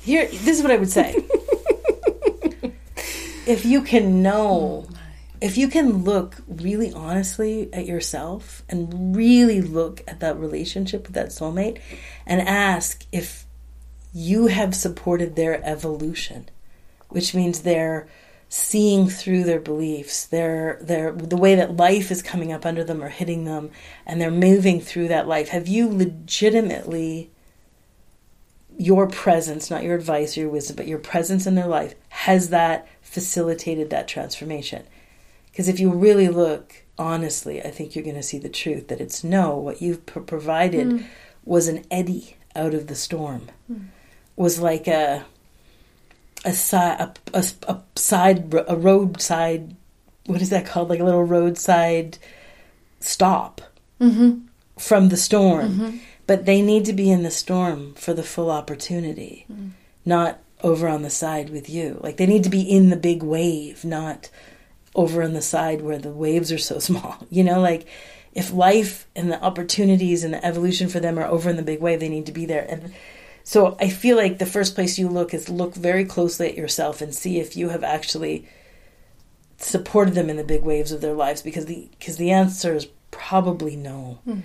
here, 0.02 0.26
this 0.28 0.58
is 0.58 0.62
what 0.62 0.72
I 0.72 0.76
would 0.76 0.92
say. 0.92 1.16
if 3.46 3.64
you 3.66 3.82
can 3.84 4.22
know, 4.22 4.88
if 5.42 5.58
you 5.58 5.68
can 5.68 6.04
look 6.04 6.38
really 6.48 6.92
honestly 6.94 7.70
at 7.74 7.86
yourself 7.86 8.64
and 8.70 9.16
really 9.16 9.62
look 9.62 10.04
at 10.08 10.20
that 10.20 10.38
relationship 10.38 11.04
with 11.04 11.14
that 11.14 11.28
soulmate 11.28 11.80
and 12.26 12.42
ask 12.42 13.06
if 13.12 13.46
you 14.14 14.48
have 14.48 14.76
supported 14.76 15.36
their 15.36 15.64
evolution 15.66 16.50
which 17.10 17.34
means 17.34 17.62
they're 17.62 18.08
seeing 18.50 19.10
through 19.10 19.44
their 19.44 19.60
beliefs 19.60 20.26
they're 20.26 20.80
they're 20.82 21.12
the 21.12 21.38
way 21.38 21.56
that 21.56 21.76
life 21.76 22.10
is 22.12 22.22
coming 22.22 22.52
up 22.52 22.66
under 22.66 22.84
them 22.84 23.04
or 23.04 23.10
hitting 23.10 23.44
them 23.44 23.70
and 24.06 24.22
they're 24.22 24.32
moving 24.32 24.80
through 24.80 25.10
that 25.10 25.28
life. 25.28 25.50
Have 25.50 25.68
you 25.68 25.90
legitimately 25.90 27.30
your 28.78 29.08
presence 29.08 29.70
not 29.70 29.84
your 29.84 29.96
advice 29.96 30.38
or 30.38 30.42
your 30.42 30.50
wisdom 30.50 30.76
but 30.76 30.88
your 30.88 31.00
presence 31.00 31.46
in 31.46 31.56
their 31.56 31.68
life 31.68 31.96
has 32.10 32.50
that 32.50 32.88
facilitated 33.02 33.90
that 33.90 34.08
transformation 34.08 34.84
because 35.58 35.68
if 35.68 35.80
you 35.80 35.92
really 35.92 36.30
look 36.30 36.84
honestly 37.00 37.64
i 37.64 37.70
think 37.70 37.96
you're 37.96 38.04
going 38.04 38.16
to 38.16 38.24
see 38.24 38.38
the 38.40 38.48
truth 38.50 38.88
that 38.90 39.02
it's 39.02 39.24
no 39.24 39.58
what 39.58 39.82
you've 39.82 40.06
pro- 40.06 40.22
provided 40.22 40.88
hmm. 40.88 41.06
was 41.46 41.68
an 41.68 41.84
eddy 41.90 42.38
out 42.58 42.74
of 42.74 42.88
the 42.88 42.96
storm. 42.96 43.50
Hmm. 43.68 43.86
Was 44.36 44.60
like 44.60 44.88
a 44.88 45.26
a 46.44 46.54
side 46.54 47.00
a, 47.34 47.38
a, 47.38 47.46
a 47.68 47.82
side 47.96 48.54
a 48.68 48.76
roadside 48.76 49.76
what 50.26 50.42
is 50.42 50.50
that 50.50 50.66
called? 50.66 50.90
Like 50.90 51.00
a 51.00 51.06
little 51.06 51.24
roadside 51.24 52.18
stop 53.00 53.62
mm-hmm. 54.02 54.40
from 54.78 55.08
the 55.08 55.16
storm. 55.16 55.70
Mm-hmm. 55.70 55.98
But 56.26 56.46
they 56.46 56.62
need 56.62 56.84
to 56.86 56.94
be 56.94 57.10
in 57.10 57.24
the 57.24 57.32
storm 57.32 57.94
for 57.94 58.14
the 58.14 58.24
full 58.24 58.52
opportunity 58.52 59.46
hmm. 59.48 59.70
not 60.04 60.40
over 60.64 60.88
on 60.88 61.04
the 61.04 61.10
side 61.10 61.50
with 61.50 61.70
you. 61.70 62.00
Like 62.02 62.18
they 62.18 62.26
need 62.26 62.44
to 62.44 62.50
be 62.50 62.62
in 62.62 62.90
the 62.90 62.98
big 62.98 63.24
wave 63.24 63.86
not 63.86 64.30
over 64.98 65.24
on 65.24 65.32
the 65.34 65.42
side 65.42 65.82
where 65.82 66.00
the 66.00 66.12
waves 66.12 66.52
are 66.52 66.58
so 66.58 66.80
small 66.90 67.16
you 67.30 67.44
know 67.44 67.62
like 67.62 67.88
if 68.34 68.52
life 68.52 69.08
and 69.16 69.32
the 69.32 69.42
opportunities 69.42 70.24
and 70.24 70.34
the 70.34 70.46
evolution 70.46 70.90
for 70.90 71.00
them 71.00 71.18
are 71.18 71.26
over 71.26 71.50
in 71.50 71.56
the 71.56 71.64
big 71.64 71.80
wave 71.80 72.02
they 72.02 72.10
need 72.10 72.26
to 72.26 72.32
be 72.34 72.46
there 72.46 72.66
and 72.70 72.94
so 73.48 73.78
I 73.80 73.88
feel 73.88 74.18
like 74.18 74.40
the 74.40 74.46
first 74.46 74.76
place 74.76 75.00
you 75.00 75.08
look 75.08 75.34
is 75.34 75.48
look 75.48 75.74
very 75.74 76.04
closely 76.04 76.50
at 76.50 76.58
yourself 76.58 77.00
and 77.00 77.16
see 77.16 77.40
if 77.40 77.56
you 77.56 77.70
have 77.70 77.82
actually 77.82 78.46
supported 79.58 80.16
them 80.16 80.30
in 80.30 80.36
the 80.36 80.44
big 80.44 80.64
waves 80.64 80.92
of 80.92 81.00
their 81.00 81.14
lives 81.14 81.42
because 81.42 81.66
the 81.66 81.88
because 81.98 82.18
the 82.18 82.30
answer 82.30 82.76
is 82.76 82.88
probably 83.10 83.78
no. 83.78 84.20
Hmm. 84.26 84.40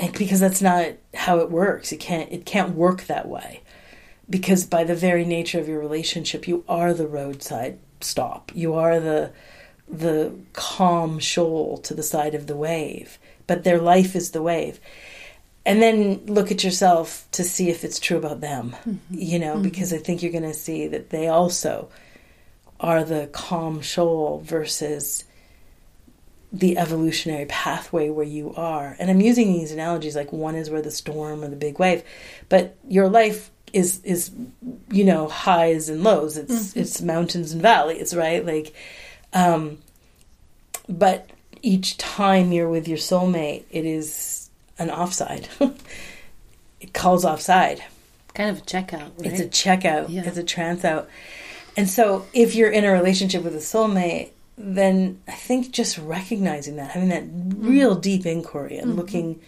And 0.00 0.12
because 0.18 0.40
that's 0.40 0.60
not 0.60 0.94
how 1.14 1.38
it 1.38 1.48
works. 1.48 1.92
It 1.92 2.00
can't 2.00 2.30
it 2.32 2.44
can't 2.44 2.74
work 2.74 3.04
that 3.04 3.28
way. 3.28 3.62
Because 4.28 4.64
by 4.64 4.82
the 4.82 4.96
very 4.96 5.24
nature 5.24 5.60
of 5.60 5.68
your 5.68 5.78
relationship, 5.78 6.48
you 6.48 6.64
are 6.68 6.92
the 6.92 7.06
roadside 7.06 7.78
stop. 8.00 8.50
You 8.52 8.74
are 8.74 8.98
the 8.98 9.30
the 9.88 10.34
calm 10.52 11.18
shoal 11.18 11.78
to 11.78 11.94
the 11.94 12.02
side 12.02 12.34
of 12.34 12.46
the 12.46 12.56
wave. 12.56 13.18
But 13.46 13.64
their 13.64 13.80
life 13.80 14.16
is 14.16 14.30
the 14.30 14.42
wave. 14.42 14.80
And 15.66 15.80
then 15.80 16.24
look 16.26 16.50
at 16.50 16.64
yourself 16.64 17.26
to 17.32 17.44
see 17.44 17.70
if 17.70 17.84
it's 17.84 17.98
true 17.98 18.18
about 18.18 18.42
them 18.42 18.76
mm-hmm. 18.86 18.98
you 19.10 19.38
know 19.38 19.58
because 19.58 19.92
mm-hmm. 19.92 20.00
i 20.00 20.04
think 20.04 20.22
you're 20.22 20.30
going 20.30 20.44
to 20.44 20.52
see 20.52 20.86
that 20.88 21.08
they 21.08 21.28
also 21.28 21.88
are 22.78 23.02
the 23.02 23.30
calm 23.32 23.80
shoal 23.80 24.42
versus 24.44 25.24
the 26.52 26.76
evolutionary 26.76 27.46
pathway 27.46 28.10
where 28.10 28.26
you 28.26 28.54
are. 28.54 28.94
And 28.98 29.10
i'm 29.10 29.22
using 29.22 29.54
these 29.54 29.72
analogies 29.72 30.14
like 30.14 30.32
one 30.32 30.54
is 30.54 30.68
where 30.68 30.82
the 30.82 30.90
storm 30.90 31.42
or 31.42 31.48
the 31.48 31.56
big 31.56 31.78
wave 31.78 32.02
but 32.50 32.76
your 32.86 33.08
life 33.08 33.50
is 33.74 34.00
is 34.04 34.30
you 34.90 35.04
know 35.04 35.28
highs 35.28 35.88
and 35.88 36.02
lows. 36.02 36.38
It's 36.38 36.70
mm-hmm. 36.70 36.80
it's 36.80 37.02
mountains 37.02 37.52
and 37.52 37.60
valleys 37.60 38.14
right? 38.14 38.46
Like 38.46 38.72
um 39.34 39.78
but 40.88 41.28
each 41.60 41.96
time 41.98 42.52
you're 42.52 42.68
with 42.68 42.88
your 42.88 42.98
soulmate 42.98 43.64
it 43.70 43.84
is 43.84 44.44
an 44.78 44.90
offside. 44.90 45.48
it 46.80 46.92
calls 46.92 47.24
offside. 47.24 47.82
Kind 48.34 48.50
of 48.50 48.58
a 48.58 48.62
checkout, 48.62 49.10
right? 49.18 49.32
It's 49.32 49.40
a 49.40 49.46
checkout. 49.46 50.06
Yeah. 50.08 50.24
It's 50.24 50.38
a 50.38 50.42
trance 50.42 50.84
out. 50.84 51.08
And 51.76 51.88
so 51.88 52.26
if 52.32 52.54
you're 52.54 52.70
in 52.70 52.84
a 52.84 52.92
relationship 52.92 53.42
with 53.42 53.54
a 53.54 53.58
soulmate, 53.58 54.30
then 54.56 55.20
I 55.26 55.32
think 55.32 55.72
just 55.72 55.98
recognizing 55.98 56.76
that, 56.76 56.92
having 56.92 57.08
that 57.08 57.24
real 57.56 57.96
deep 57.96 58.26
inquiry 58.26 58.76
and 58.78 58.96
looking 58.96 59.40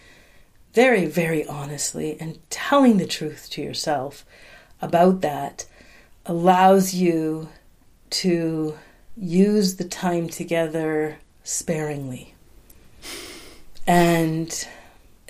very, 0.73 1.05
very 1.05 1.45
honestly 1.45 2.17
and 2.19 2.39
telling 2.49 2.97
the 2.97 3.07
truth 3.07 3.49
to 3.51 3.61
yourself 3.61 4.25
about 4.81 5.21
that 5.21 5.65
allows 6.25 6.93
you 6.93 7.49
to 8.09 8.77
use 9.17 9.75
the 9.75 9.85
time 9.85 10.29
together 10.29 11.17
sparingly 11.43 12.33
and 13.85 14.67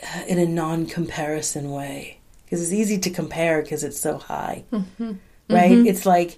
uh, 0.03 0.23
in 0.27 0.39
a 0.39 0.45
non-comparison 0.45 1.71
way. 1.71 2.19
Because 2.45 2.61
it's 2.61 2.73
easy 2.73 2.97
to 2.99 3.09
compare 3.09 3.61
because 3.61 3.83
it's 3.83 3.99
so 3.99 4.17
high. 4.17 4.63
Right? 5.49 5.71
It's 5.87 6.05
like 6.05 6.37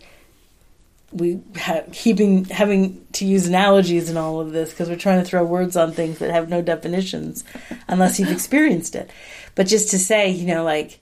we 1.11 1.41
have 1.55 1.91
keeping 1.91 2.45
having 2.45 3.05
to 3.13 3.25
use 3.25 3.47
analogies 3.47 4.09
in 4.09 4.17
all 4.17 4.39
of 4.39 4.51
this 4.51 4.69
because 4.69 4.89
we're 4.89 4.95
trying 4.95 5.23
to 5.23 5.27
throw 5.27 5.43
words 5.43 5.75
on 5.75 5.91
things 5.91 6.19
that 6.19 6.29
have 6.29 6.49
no 6.49 6.61
definitions 6.61 7.43
unless 7.87 8.19
you've 8.19 8.31
experienced 8.31 8.95
it. 8.95 9.09
But 9.55 9.67
just 9.67 9.89
to 9.91 9.99
say 9.99 10.29
you 10.29 10.45
know 10.45 10.63
like 10.63 10.99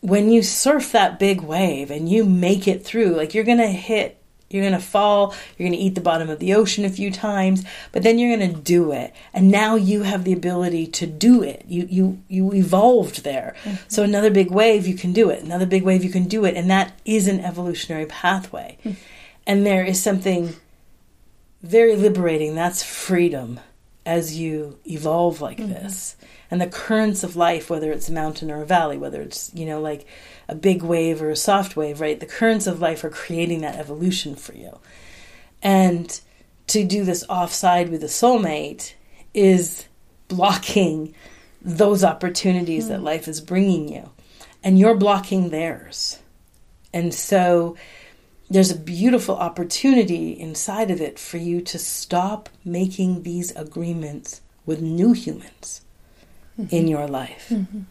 when 0.00 0.30
you 0.30 0.42
surf 0.42 0.92
that 0.92 1.18
big 1.18 1.40
wave 1.40 1.90
and 1.90 2.08
you 2.08 2.24
make 2.24 2.68
it 2.68 2.84
through 2.84 3.16
like 3.16 3.34
you're 3.34 3.44
gonna 3.44 3.66
hit 3.66 4.21
you're 4.52 4.64
gonna 4.64 4.80
fall 4.80 5.34
you're 5.56 5.68
gonna 5.68 5.80
eat 5.80 5.94
the 5.94 6.00
bottom 6.00 6.30
of 6.30 6.38
the 6.38 6.54
ocean 6.54 6.84
a 6.84 6.90
few 6.90 7.10
times 7.10 7.64
but 7.92 8.02
then 8.02 8.18
you're 8.18 8.36
gonna 8.36 8.52
do 8.52 8.92
it. 8.92 9.14
And 9.32 9.50
now 9.50 9.76
you 9.76 10.02
have 10.02 10.24
the 10.24 10.32
ability 10.32 10.86
to 10.88 11.06
do 11.06 11.42
it. 11.42 11.64
You 11.68 11.86
you 11.90 12.22
you 12.28 12.52
evolved 12.54 13.24
there. 13.24 13.54
Mm-hmm. 13.64 13.76
So 13.88 14.02
another 14.02 14.30
big 14.30 14.50
wave 14.50 14.86
you 14.86 14.94
can 14.94 15.12
do 15.12 15.30
it. 15.30 15.42
Another 15.42 15.66
big 15.66 15.82
wave 15.82 16.04
you 16.04 16.10
can 16.10 16.24
do 16.24 16.44
it. 16.44 16.56
And 16.56 16.70
that 16.70 16.98
is 17.04 17.28
an 17.28 17.40
evolutionary 17.40 18.06
pathway. 18.06 18.78
Mm-hmm. 18.84 18.98
And 19.46 19.66
there 19.66 19.84
is 19.84 20.02
something 20.02 20.54
very 21.62 21.96
liberating. 21.96 22.54
That's 22.54 22.82
freedom 22.82 23.60
as 24.04 24.38
you 24.38 24.78
evolve 24.84 25.40
like 25.40 25.58
mm-hmm. 25.58 25.72
this. 25.72 26.16
And 26.50 26.60
the 26.60 26.66
currents 26.66 27.24
of 27.24 27.36
life 27.36 27.70
whether 27.70 27.92
it's 27.92 28.08
a 28.08 28.12
mountain 28.12 28.50
or 28.50 28.62
a 28.62 28.66
valley 28.66 28.98
whether 28.98 29.22
it's 29.22 29.50
you 29.54 29.64
know 29.64 29.80
like 29.80 30.06
a 30.52 30.54
big 30.54 30.82
wave 30.82 31.22
or 31.22 31.30
a 31.30 31.36
soft 31.36 31.76
wave 31.76 31.98
right? 32.00 32.20
The 32.20 32.26
currents 32.26 32.66
of 32.66 32.80
life 32.80 33.02
are 33.04 33.10
creating 33.10 33.62
that 33.62 33.76
evolution 33.76 34.36
for 34.36 34.54
you. 34.54 34.78
And 35.62 36.20
to 36.66 36.84
do 36.84 37.04
this 37.04 37.24
offside 37.28 37.88
with 37.88 38.04
a 38.04 38.08
soulmate 38.08 38.92
is 39.32 39.86
blocking 40.28 41.14
those 41.62 42.04
opportunities 42.04 42.88
that 42.88 42.98
hmm. 42.98 43.04
life 43.04 43.26
is 43.26 43.40
bringing 43.40 43.88
you. 43.88 44.10
And 44.62 44.78
you're 44.78 44.94
blocking 44.94 45.48
theirs. 45.48 46.20
And 46.92 47.14
so 47.14 47.76
there's 48.50 48.70
a 48.70 48.78
beautiful 48.78 49.36
opportunity 49.36 50.32
inside 50.38 50.90
of 50.90 51.00
it 51.00 51.18
for 51.18 51.38
you 51.38 51.62
to 51.62 51.78
stop 51.78 52.50
making 52.62 53.22
these 53.22 53.56
agreements 53.56 54.42
with 54.66 54.82
new 54.82 55.12
humans 55.12 55.80
mm-hmm. 56.60 56.74
in 56.74 56.88
your 56.88 57.08
life. 57.08 57.48
Mm-hmm. 57.50 57.82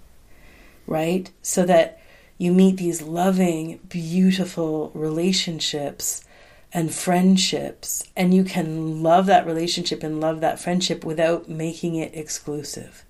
Right? 0.86 1.32
So 1.42 1.66
that 1.66 2.01
you 2.42 2.52
meet 2.52 2.78
these 2.78 3.04
loving, 3.04 3.80
beautiful 3.88 4.90
relationships 4.96 6.24
and 6.74 6.92
friendships, 6.92 8.04
and 8.18 8.34
you 8.34 8.44
can 8.44 9.04
love 9.04 9.28
that 9.28 9.46
relationship 9.46 10.02
and 10.02 10.20
love 10.20 10.42
that 10.42 10.60
friendship 10.60 11.06
without 11.06 11.48
making 11.48 11.96
it 11.96 12.16
exclusive, 12.16 13.06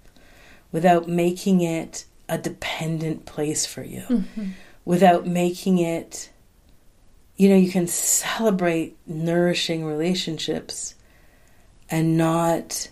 without 0.74 1.08
making 1.08 1.62
it 1.62 2.04
a 2.28 2.38
dependent 2.38 3.26
place 3.26 3.66
for 3.66 3.84
you, 3.84 4.02
mm-hmm. 4.02 4.50
without 4.84 5.26
making 5.26 5.80
it 5.80 6.30
you 7.38 7.50
know, 7.50 7.56
you 7.56 7.72
can 7.72 7.88
celebrate 7.88 8.98
nourishing 9.08 9.86
relationships 9.86 10.94
and 11.90 12.18
not 12.18 12.90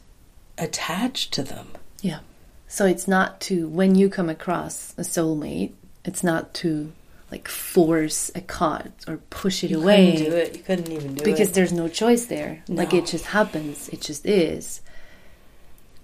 attached 0.57 1.33
to 1.33 1.43
them. 1.43 1.67
Yeah. 2.01 2.21
So 2.67 2.85
it's 2.85 3.07
not 3.07 3.41
to 3.41 3.67
when 3.67 3.95
you 3.95 4.09
come 4.09 4.29
across 4.29 4.93
a 4.97 5.01
soulmate, 5.01 5.73
it's 6.09 6.23
not 6.23 6.53
to 6.55 6.91
like 7.31 7.47
force 7.47 8.31
a 8.33 8.41
card 8.41 8.91
or 9.07 9.17
push 9.29 9.63
it 9.63 9.69
You 9.69 9.81
away 9.81 10.11
couldn't 10.11 10.31
do 10.31 10.37
it. 10.37 10.57
You 10.57 10.63
couldn't 10.63 10.91
even 10.91 11.13
do 11.13 11.13
because 11.13 11.21
it. 11.21 11.23
Because 11.25 11.51
there's 11.51 11.73
no 11.73 11.87
choice 11.87 12.25
there. 12.25 12.63
Like 12.67 12.93
it 12.93 13.05
just 13.05 13.25
happens. 13.25 13.87
It 13.89 14.01
just 14.01 14.25
is. 14.25 14.81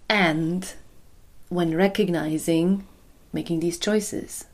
And 0.07 0.71
when 1.49 1.75
recognizing 1.75 2.85
making 3.33 3.59
these 3.59 3.77
choices. 3.77 4.45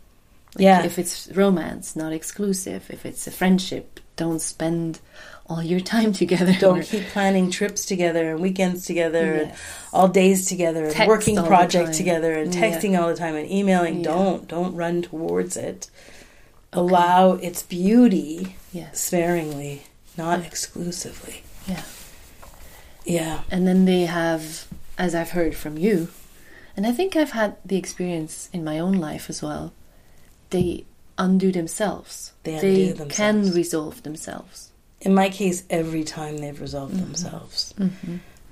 Like 0.55 0.63
Yeah. 0.63 0.83
If 0.83 0.99
it's 0.99 1.29
romance, 1.33 1.95
not 1.95 2.11
exclusive. 2.11 2.89
If 2.89 3.05
it's 3.05 3.27
a 3.27 3.31
friendship, 3.31 3.99
don't 4.15 4.41
spend 4.41 4.99
all 5.51 5.61
your 5.63 5.79
time 5.81 6.13
together. 6.13 6.53
Don't 6.59 6.81
keep 6.83 7.05
planning 7.07 7.51
trips 7.51 7.85
together 7.85 8.31
and 8.31 8.39
weekends 8.39 8.85
together 8.85 9.33
and 9.33 9.53
all 9.91 10.07
days 10.07 10.45
together 10.45 10.85
and 10.85 11.07
working 11.07 11.35
projects 11.35 11.97
together 11.97 12.33
and 12.33 12.53
Yeah. 12.55 12.61
texting 12.61 12.97
all 12.99 13.09
the 13.09 13.15
time 13.15 13.35
and 13.35 13.49
emailing. 13.51 13.97
Yeah. 13.97 14.11
Don't 14.11 14.47
don't 14.47 14.73
run 14.75 15.01
towards 15.01 15.57
it. 15.57 15.89
Allow 16.73 17.33
its 17.33 17.63
beauty 17.63 18.55
Yes. 18.71 19.01
sparingly, 19.01 19.83
not 20.17 20.39
exclusively. 20.45 21.43
Yeah. 21.67 21.83
Yeah. 23.05 23.41
And 23.51 23.67
then 23.67 23.83
they 23.85 24.03
have, 24.05 24.67
as 24.97 25.13
I've 25.13 25.31
heard 25.31 25.53
from 25.55 25.77
you, 25.77 26.07
and 26.77 26.87
I 26.87 26.93
think 26.93 27.15
I've 27.17 27.31
had 27.31 27.57
the 27.65 27.75
experience 27.75 28.47
in 28.53 28.63
my 28.63 28.79
own 28.79 28.93
life 28.93 29.29
as 29.29 29.41
well, 29.41 29.73
they 30.51 30.85
undo 31.17 31.51
themselves. 31.51 32.31
They 32.43 32.53
undo 32.55 32.93
can 33.09 33.41
themselves. 33.41 33.55
resolve 33.57 34.03
themselves. 34.03 34.70
In 35.01 35.13
my 35.13 35.29
case, 35.29 35.63
every 35.69 36.03
time 36.03 36.37
they've 36.37 36.59
resolved 36.61 36.93
Mm-hmm. 36.93 37.03
themselves. 37.05 37.73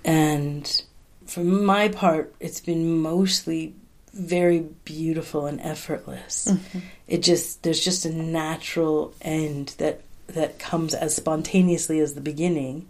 And 0.05 0.83
for 1.25 1.41
my 1.41 1.89
part, 1.89 2.33
it's 2.39 2.59
been 2.59 2.99
mostly 3.01 3.73
very 4.13 4.59
beautiful 4.85 5.45
and 5.45 5.61
effortless. 5.61 6.47
Mm-hmm. 6.49 6.79
It 7.07 7.21
just 7.21 7.61
there's 7.63 7.83
just 7.83 8.05
a 8.05 8.11
natural 8.11 9.13
end 9.21 9.75
that 9.77 10.01
that 10.27 10.57
comes 10.59 10.93
as 10.93 11.15
spontaneously 11.15 11.99
as 11.99 12.13
the 12.15 12.21
beginning 12.21 12.87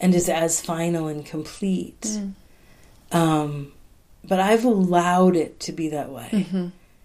and 0.00 0.14
is 0.14 0.28
as 0.28 0.60
final 0.60 1.06
and 1.08 1.24
complete. 1.26 2.00
Mm. 2.02 2.32
Um, 3.12 3.72
but 4.24 4.40
I've 4.40 4.64
allowed 4.64 5.36
it 5.36 5.60
to 5.60 5.72
be 5.72 5.88
that 5.90 6.10
way 6.10 6.46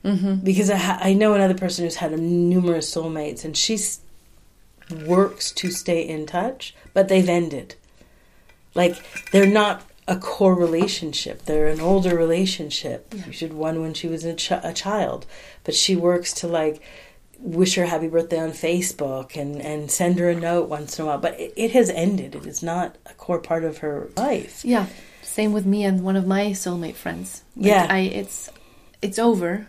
Mm-hmm. 0.06 0.36
because 0.44 0.70
I, 0.70 0.76
ha- 0.78 1.00
I 1.02 1.14
know 1.14 1.34
another 1.34 1.56
person 1.56 1.84
who's 1.84 1.96
had 1.96 2.12
numerous 2.20 2.94
soulmates 2.94 3.44
and 3.44 3.58
she 3.58 3.74
s- 3.74 4.00
works 5.06 5.52
to 5.54 5.72
stay 5.72 6.02
in 6.08 6.26
touch, 6.26 6.76
but 6.94 7.08
they've 7.08 7.28
ended. 7.30 7.76
Like 8.74 8.96
they're 9.32 9.46
not 9.48 9.84
a 10.08 10.18
core 10.18 10.54
relationship; 10.56 11.44
they're 11.46 11.68
an 11.68 11.80
older 11.82 12.16
relationship. 12.16 13.14
She 13.32 13.46
had 13.46 13.54
one 13.54 13.82
when 13.82 13.94
she 13.94 14.08
was 14.08 14.24
a, 14.26 14.34
ch- 14.36 14.52
a 14.52 14.74
child, 14.74 15.26
but 15.64 15.74
she 15.76 15.96
works 15.96 16.34
to 16.36 16.48
like 16.48 16.82
wish 17.40 17.76
her 17.76 17.86
happy 17.86 18.08
birthday 18.08 18.40
on 18.40 18.52
Facebook 18.52 19.36
and 19.40 19.62
and 19.62 19.90
send 19.90 20.20
her 20.20 20.30
a 20.30 20.36
note 20.36 20.68
once 20.70 21.00
in 21.00 21.04
a 21.04 21.08
while. 21.08 21.18
But 21.20 21.40
it, 21.40 21.54
it 21.56 21.72
has 21.72 21.90
ended. 21.90 22.36
It 22.36 22.46
is 22.46 22.62
not 22.62 22.98
a 23.06 23.14
core 23.14 23.40
part 23.40 23.64
of 23.64 23.80
her 23.80 24.10
life. 24.18 24.64
Yeah. 24.66 24.88
Same 25.22 25.52
with 25.54 25.66
me 25.66 25.84
and 25.84 26.02
one 26.04 26.16
of 26.16 26.26
my 26.28 26.48
soulmate 26.52 26.96
friends. 26.96 27.44
Like, 27.58 27.66
Yeah. 27.68 27.88
I 27.90 28.00
it's 28.00 28.50
it's 29.02 29.20
over. 29.20 29.68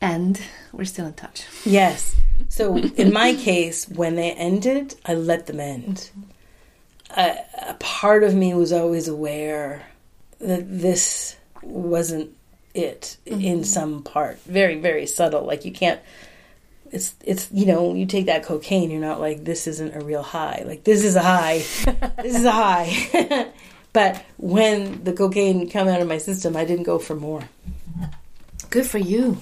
And 0.00 0.40
we're 0.72 0.84
still 0.84 1.06
in 1.06 1.14
touch. 1.14 1.44
Yes. 1.64 2.14
So 2.48 2.76
in 2.76 3.12
my 3.12 3.34
case, 3.34 3.88
when 3.88 4.16
they 4.16 4.32
ended, 4.32 4.94
I 5.04 5.14
let 5.14 5.46
them 5.46 5.60
end. 5.60 6.10
A, 7.16 7.36
a 7.68 7.74
part 7.74 8.22
of 8.22 8.34
me 8.34 8.54
was 8.54 8.72
always 8.72 9.08
aware 9.08 9.86
that 10.40 10.64
this 10.68 11.36
wasn't 11.62 12.30
it 12.74 13.16
in 13.24 13.38
mm-hmm. 13.38 13.62
some 13.62 14.02
part. 14.02 14.40
Very, 14.42 14.80
very 14.80 15.06
subtle. 15.06 15.44
Like 15.44 15.64
you 15.64 15.72
can't. 15.72 16.00
It's 16.90 17.14
it's 17.24 17.48
you 17.50 17.66
know 17.66 17.94
you 17.94 18.06
take 18.06 18.26
that 18.26 18.44
cocaine, 18.44 18.90
you're 18.90 19.00
not 19.00 19.20
like 19.20 19.44
this 19.44 19.66
isn't 19.66 19.96
a 19.96 20.04
real 20.04 20.22
high. 20.22 20.62
Like 20.66 20.84
this 20.84 21.04
is 21.04 21.16
a 21.16 21.22
high. 21.22 21.58
this 22.22 22.36
is 22.36 22.44
a 22.44 22.52
high. 22.52 23.52
but 23.92 24.24
when 24.36 25.02
the 25.02 25.12
cocaine 25.12 25.68
came 25.68 25.88
out 25.88 26.00
of 26.00 26.08
my 26.08 26.18
system, 26.18 26.56
I 26.56 26.64
didn't 26.64 26.84
go 26.84 26.98
for 26.98 27.16
more. 27.16 27.42
Good 28.70 28.86
for 28.86 28.98
you. 28.98 29.38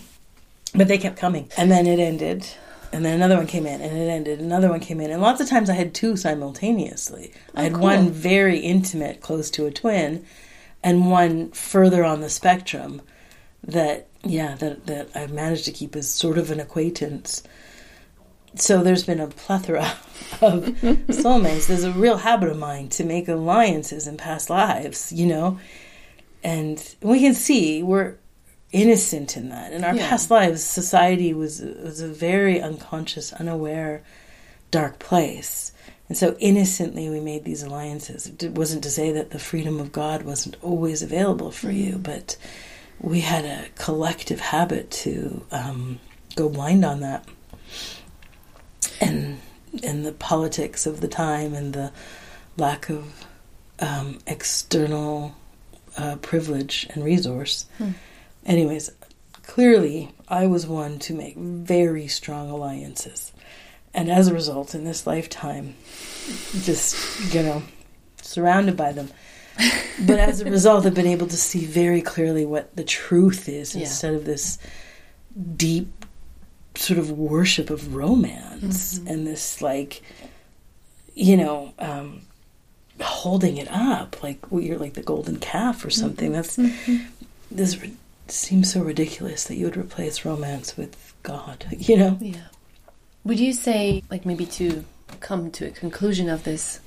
But 0.75 0.89
they 0.89 0.99
kept 0.99 1.19
coming. 1.19 1.51
And 1.57 1.71
then 1.71 1.87
it 1.87 1.99
ended. 1.99 2.47
And 2.93 3.05
then 3.05 3.15
another 3.15 3.37
one 3.37 3.47
came 3.47 3.67
in 3.67 3.81
and 3.81 3.97
it 3.97 4.11
ended. 4.11 4.41
Another 4.41 4.69
one 4.69 4.81
came 4.81 5.01
in. 5.01 5.11
And 5.11 5.23
lots 5.23 5.41
of 5.41 5.49
times 5.49 5.71
I 5.71 5.75
had 5.75 5.95
two 5.95 6.17
simultaneously. 6.17 7.33
I 7.55 7.63
had 7.63 7.73
oh, 7.73 7.77
cool. 7.77 7.85
one 7.85 8.11
very 8.11 8.59
intimate, 8.59 9.21
close 9.21 9.51
to 9.51 9.67
a 9.67 9.71
twin, 9.71 10.27
and 10.83 11.11
one 11.11 11.51
further 11.53 12.05
on 12.05 12.21
the 12.21 12.29
spectrum 12.29 13.01
that, 13.65 14.09
yeah, 14.23 14.57
that, 14.57 14.87
that 14.87 15.09
I've 15.15 15.33
managed 15.33 15.65
to 15.65 15.73
keep 15.73 15.97
as 15.97 16.11
sort 16.11 16.37
of 16.37 16.51
an 16.51 16.61
acquaintance. 16.61 17.43
So 18.57 18.83
there's 18.83 19.05
been 19.05 19.21
a 19.21 19.29
plethora 19.29 19.85
of 20.43 20.65
soulmates. 21.09 21.69
There's 21.69 21.85
a 21.85 21.93
real 21.93 22.19
habit 22.19 22.51
of 22.51 22.59
mine 22.59 22.91
to 22.91 23.05
make 23.05 23.27
alliances 23.27 24.07
in 24.07 24.19
past 24.19 24.51
lives, 24.51 25.13
you 25.13 25.27
know? 25.27 25.59
And 26.45 26.95
we 27.01 27.21
can 27.21 27.35
see 27.35 27.83
we're 27.83 28.17
innocent 28.73 29.37
in 29.37 29.51
that. 29.51 29.73
In 29.73 29.85
our 29.85 29.95
Yeah. 29.95 30.09
past 30.09 30.31
lives, 30.31 30.63
society 30.63 31.33
was 31.35 31.61
was 31.61 32.01
a 32.01 32.09
very 32.09 32.61
unconscious, 32.61 33.33
unaware, 33.35 34.03
dark 34.71 34.99
place. 34.99 35.73
And 36.09 36.19
so 36.19 36.37
innocently 36.41 37.09
we 37.09 37.21
made 37.21 37.45
these 37.45 37.63
alliances. 37.63 38.27
It 38.27 38.53
wasn't 38.53 38.83
to 38.83 38.91
say 38.91 39.13
that 39.13 39.31
the 39.31 39.39
freedom 39.39 39.81
of 39.81 39.93
God 39.93 40.23
wasn't 40.23 40.57
always 40.63 41.03
available 41.03 41.51
for 41.51 41.71
you, 41.71 41.99
but 41.99 42.37
we 43.01 43.21
had 43.21 43.45
a 43.45 43.67
collective 43.77 44.41
habit 44.41 44.91
to 44.91 45.45
um, 45.51 46.01
go 46.37 46.49
blind 46.49 46.85
on 46.85 47.01
that. 47.01 47.25
And 49.01 49.39
and 49.83 50.05
the 50.05 50.13
politics 50.13 50.87
of 50.87 51.01
the 51.01 51.09
time 51.09 51.55
and 51.55 51.73
the 51.73 51.93
lack 52.59 52.91
of 52.91 53.27
um, 53.81 54.19
external 54.27 55.35
uh, 55.97 56.17
privilege 56.17 56.87
and 56.91 57.03
resource. 57.05 57.67
Anyways, 58.45 58.91
clearly 59.43 60.11
I 60.29 60.47
was 60.47 60.67
one 60.67 60.99
to 61.01 61.15
make 61.15 61.37
very 61.37 62.09
strong 62.09 62.51
alliances. 62.51 63.33
And 63.95 64.11
as 64.11 64.29
a 64.29 64.35
result, 64.35 64.75
in 64.75 64.85
this 64.85 65.07
lifetime, 65.07 65.75
just, 66.63 67.35
you 67.35 67.43
know, 67.43 67.63
surrounded 68.23 68.77
by 68.77 68.93
them. 68.93 69.11
But 70.07 70.19
as 70.19 70.41
a 70.41 70.47
result, 70.47 70.87
I've 70.87 70.95
been 70.95 71.07
able 71.07 71.27
to 71.27 71.37
see 71.37 71.67
very 71.67 72.01
clearly 72.01 72.47
what 72.47 72.75
the 72.75 72.83
truth 72.83 73.49
is 73.51 73.75
Yeah. 73.75 73.83
instead 73.83 74.15
of 74.15 74.25
this 74.25 74.57
deep 75.57 76.07
sort 76.75 76.99
of 76.99 77.11
worship 77.11 77.69
of 77.69 77.95
romance 77.95 78.99
mm-hmm. 78.99 79.09
and 79.09 79.27
this, 79.27 79.61
like, 79.61 80.03
you 81.15 81.37
know, 81.37 81.75
um, 81.79 82.23
holding 83.03 83.57
it 83.57 83.69
up 83.71 84.23
like 84.23 84.51
well, 84.51 84.63
you're 84.63 84.79
like 84.79 84.95
the 84.95 85.03
golden 85.03 85.37
calf 85.37 85.85
or 85.85 85.91
something. 85.91 86.33
Mm-hmm. 86.33 86.35
That's 86.35 86.57
mm-hmm. 86.57 87.05
this 87.51 87.81
ri- 87.81 87.97
seems 88.33 88.73
so 88.73 88.83
ridiculous 88.83 89.45
that 89.45 89.57
you 89.57 89.67
would 89.67 89.77
replace 89.77 90.25
romance 90.25 90.77
with 90.77 91.15
God. 91.23 91.67
You 91.79 91.97
know? 91.97 92.19
Yeah. 92.21 92.49
Would 93.25 93.39
you 93.39 93.53
say, 93.53 94.03
like, 94.11 94.27
maybe 94.27 94.47
to 94.47 94.85
come 95.21 95.51
to 95.53 95.67
a 95.67 95.71
conclusion 95.71 96.29
of 96.29 96.45
this, 96.45 96.81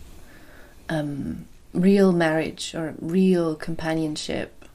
um, 0.89 1.46
real 1.74 2.12
marriage 2.12 2.74
or 2.76 2.96
real 3.00 3.56
companionship? 3.56 4.66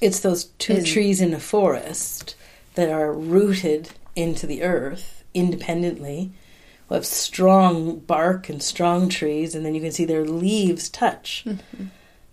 It's 0.00 0.20
those 0.20 0.44
two 0.58 0.74
Is- 0.74 0.90
trees 0.92 1.20
in 1.20 1.34
a 1.34 1.40
forest 1.40 2.34
that 2.74 2.88
are 2.90 3.12
rooted 3.12 3.90
into 4.14 4.46
the 4.46 4.62
earth 4.62 5.24
independently. 5.34 6.32
Who 6.88 6.94
have 6.94 7.04
strong 7.06 7.98
bark 7.98 8.48
and 8.48 8.62
strong 8.62 9.08
trees, 9.08 9.54
and 9.54 9.66
then 9.66 9.74
you 9.74 9.80
can 9.80 9.90
see 9.90 10.04
their 10.04 10.24
leaves 10.24 10.88
touch. 10.88 11.44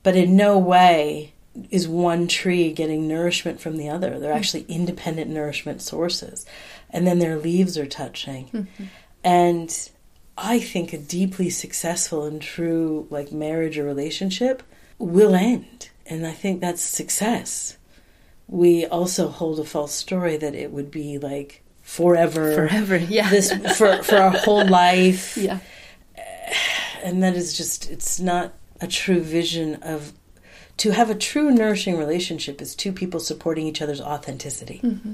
But 0.03 0.15
in 0.15 0.35
no 0.35 0.59
way 0.59 1.32
is 1.69 1.87
one 1.87 2.27
tree 2.27 2.71
getting 2.71 3.07
nourishment 3.07 3.61
from 3.61 3.77
the 3.77 3.89
other. 3.89 4.19
They're 4.19 4.31
hmm. 4.31 4.37
actually 4.37 4.65
independent 4.67 5.29
nourishment 5.29 5.81
sources. 5.81 6.45
And 6.89 7.05
then 7.05 7.19
their 7.19 7.37
leaves 7.37 7.77
are 7.77 7.85
touching. 7.85 8.47
Hmm. 8.47 8.83
And 9.23 9.89
I 10.37 10.59
think 10.59 10.93
a 10.93 10.97
deeply 10.97 11.49
successful 11.49 12.25
and 12.25 12.41
true 12.41 13.07
like 13.09 13.31
marriage 13.31 13.77
or 13.77 13.83
relationship 13.83 14.63
will 14.97 15.35
end. 15.35 15.89
And 16.05 16.25
I 16.25 16.31
think 16.31 16.59
that's 16.59 16.81
success. 16.81 17.77
We 18.47 18.85
also 18.85 19.29
hold 19.29 19.59
a 19.59 19.63
false 19.63 19.93
story 19.93 20.37
that 20.37 20.55
it 20.55 20.71
would 20.71 20.91
be 20.91 21.17
like 21.17 21.63
forever 21.81 22.55
Forever, 22.55 22.97
yeah. 22.97 23.29
this 23.29 23.51
for 23.77 24.01
for 24.03 24.15
our 24.15 24.31
whole 24.31 24.65
life 24.65 25.37
Yeah. 25.37 25.59
and 27.03 27.21
that 27.21 27.35
is 27.35 27.55
just 27.55 27.89
it's 27.89 28.19
not 28.19 28.53
a 28.81 28.87
true 28.87 29.21
vision 29.21 29.75
of 29.75 30.13
to 30.77 30.91
have 30.91 31.09
a 31.09 31.15
true 31.15 31.51
nourishing 31.51 31.97
relationship 31.97 32.61
is 32.61 32.75
two 32.75 32.91
people 32.91 33.19
supporting 33.19 33.67
each 33.67 33.81
other's 33.81 34.01
authenticity 34.01 34.79
mm-hmm. 34.83 35.13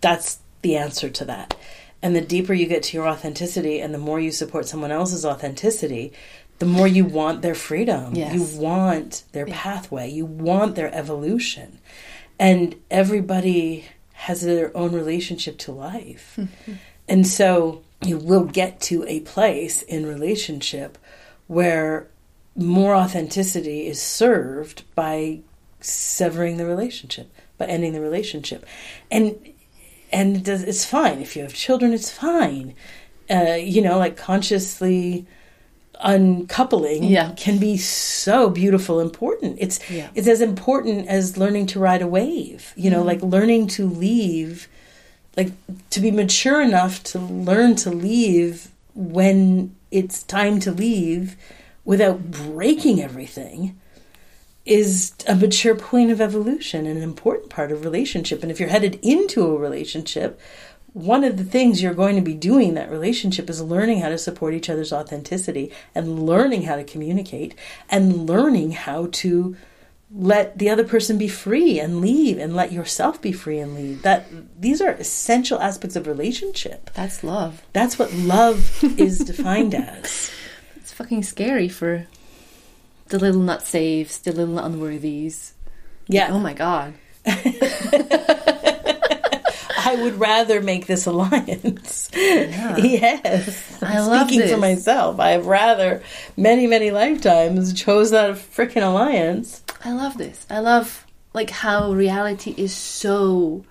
that's 0.00 0.38
the 0.62 0.76
answer 0.76 1.10
to 1.10 1.24
that 1.24 1.56
and 2.02 2.14
the 2.14 2.20
deeper 2.20 2.52
you 2.52 2.66
get 2.66 2.82
to 2.82 2.96
your 2.96 3.08
authenticity 3.08 3.80
and 3.80 3.94
the 3.94 3.98
more 3.98 4.20
you 4.20 4.30
support 4.30 4.66
someone 4.68 4.90
else's 4.92 5.24
authenticity 5.24 6.12
the 6.58 6.66
more 6.66 6.86
you 6.86 7.04
want 7.04 7.42
their 7.42 7.54
freedom. 7.54 8.14
Yes. 8.14 8.34
You 8.34 8.60
want 8.60 9.24
their 9.32 9.46
pathway. 9.46 10.10
You 10.10 10.24
want 10.24 10.76
their 10.76 10.94
evolution. 10.94 11.78
And 12.38 12.76
everybody 12.90 13.86
has 14.12 14.42
their 14.42 14.76
own 14.76 14.92
relationship 14.92 15.58
to 15.58 15.72
life. 15.72 16.34
Mm-hmm. 16.38 16.72
and 17.08 17.26
so 17.26 17.82
you 18.02 18.18
will 18.18 18.44
get 18.44 18.80
to 18.80 19.04
a 19.06 19.20
place 19.20 19.82
in 19.82 20.06
relationship 20.06 20.98
where 21.46 22.08
more 22.56 22.94
authenticity 22.94 23.86
is 23.86 24.00
served 24.00 24.84
by 24.94 25.40
severing 25.80 26.56
the 26.56 26.64
relationship, 26.66 27.30
by 27.58 27.66
ending 27.66 27.92
the 27.92 28.00
relationship. 28.00 28.64
And 29.10 29.36
and 30.12 30.36
it 30.36 30.44
does, 30.44 30.62
it's 30.62 30.84
fine 30.84 31.18
if 31.20 31.34
you 31.34 31.42
have 31.42 31.52
children 31.54 31.92
it's 31.92 32.10
fine 32.10 32.74
uh, 33.30 33.54
you 33.58 33.82
know 33.82 33.98
like 33.98 34.16
consciously 34.16 35.26
uncoupling 36.00 37.04
Yeah. 37.04 37.32
can 37.36 37.58
be 37.58 37.76
so 37.76 38.50
beautiful 38.50 39.00
important 39.00 39.56
it's 39.60 39.78
Yeah. 39.90 40.08
it's 40.14 40.28
as 40.28 40.40
important 40.40 41.08
as 41.08 41.36
learning 41.36 41.66
to 41.68 41.80
ride 41.80 42.02
a 42.02 42.06
wave 42.06 42.72
you 42.76 42.90
know 42.90 43.02
like 43.02 43.22
learning 43.22 43.66
to 43.68 43.86
leave 43.88 44.68
like 45.36 45.50
to 45.90 46.00
be 46.00 46.10
mature 46.10 46.60
enough 46.60 47.02
to 47.04 47.18
learn 47.18 47.74
to 47.76 47.90
leave 47.90 48.68
when 48.94 49.74
it's 49.90 50.22
time 50.22 50.60
to 50.60 50.70
leave 50.70 51.36
without 51.84 52.30
breaking 52.30 53.02
everything 53.02 53.78
is 54.64 55.12
a 55.28 55.34
mature 55.34 55.74
point 55.74 56.10
of 56.10 56.20
evolution 56.20 56.86
and 56.86 56.96
an 56.96 57.02
important 57.02 57.50
part 57.50 57.70
of 57.70 57.84
relationship. 57.84 58.42
And 58.42 58.50
if 58.50 58.58
you're 58.58 58.70
headed 58.70 58.98
into 59.02 59.44
a 59.44 59.58
relationship, 59.58 60.40
one 60.94 61.24
of 61.24 61.36
the 61.36 61.44
things 61.44 61.82
you're 61.82 61.92
going 61.92 62.16
to 62.16 62.22
be 62.22 62.34
doing 62.34 62.70
in 62.70 62.74
that 62.76 62.90
relationship 62.90 63.50
is 63.50 63.60
learning 63.60 64.00
how 64.00 64.08
to 64.08 64.16
support 64.16 64.54
each 64.54 64.70
other's 64.70 64.92
authenticity 64.92 65.72
and 65.94 66.24
learning 66.24 66.62
how 66.62 66.76
to 66.76 66.84
communicate 66.84 67.54
and 67.90 68.26
learning 68.26 68.70
how 68.70 69.08
to 69.10 69.56
let 70.16 70.56
the 70.58 70.70
other 70.70 70.84
person 70.84 71.18
be 71.18 71.26
free 71.26 71.80
and 71.80 72.00
leave 72.00 72.38
and 72.38 72.54
let 72.54 72.70
yourself 72.70 73.20
be 73.20 73.32
free 73.32 73.58
and 73.58 73.74
leave. 73.74 74.02
That 74.02 74.26
these 74.58 74.80
are 74.80 74.90
essential 74.90 75.60
aspects 75.60 75.96
of 75.96 76.06
relationship. 76.06 76.90
That's 76.94 77.24
love. 77.24 77.62
That's 77.72 77.98
what 77.98 78.12
love 78.14 78.82
is 78.98 79.18
defined 79.18 79.74
as. 79.74 80.30
Fucking 80.94 81.24
scary 81.24 81.68
for 81.68 82.06
the 83.08 83.18
little 83.18 83.40
nut 83.40 83.62
saves, 83.62 84.20
the 84.20 84.30
little 84.30 84.58
unworthies. 84.58 85.50
Yeah. 86.06 86.28
Oh 86.30 86.38
my 86.38 86.54
god. 86.54 86.94
I 87.26 87.32
would 90.00 90.20
rather 90.20 90.60
make 90.60 90.86
this 90.86 91.06
alliance. 91.06 92.10
yes. 92.14 93.82
I 93.82 93.98
love 93.98 94.28
Speaking 94.28 94.48
for 94.48 94.56
myself, 94.56 95.18
I've 95.18 95.46
rather 95.46 96.00
many, 96.36 96.68
many 96.68 96.92
lifetimes 96.92 97.74
chose 97.74 98.12
that 98.12 98.36
freaking 98.36 98.86
alliance. 98.86 99.64
I 99.84 99.90
love 99.90 100.16
this. 100.16 100.46
I 100.48 100.60
love 100.60 101.04
like 101.32 101.50
how 101.50 101.92
reality 101.92 102.54
is 102.56 102.72
so 102.72 103.64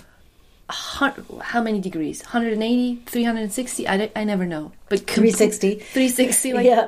how 1.52 1.62
many 1.62 1.80
degrees 1.80 2.22
180 2.22 3.02
360 3.06 3.88
I, 3.88 3.98
don't- 3.98 4.12
I 4.16 4.24
never 4.24 4.46
know 4.46 4.72
but 4.89 5.00
360. 5.08 5.76
360 5.76 6.54
like 6.54 6.66
Yeah. 6.66 6.88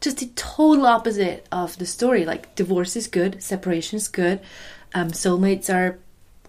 just 0.00 0.18
the 0.18 0.26
total 0.36 0.86
opposite 0.86 1.46
of 1.52 1.76
the 1.78 1.86
story 1.86 2.24
like 2.24 2.54
divorce 2.54 2.96
is 2.96 3.06
good 3.06 3.42
separation 3.42 3.96
is 3.96 4.08
good 4.08 4.40
um, 4.94 5.10
soulmates 5.10 5.68
are 5.72 5.98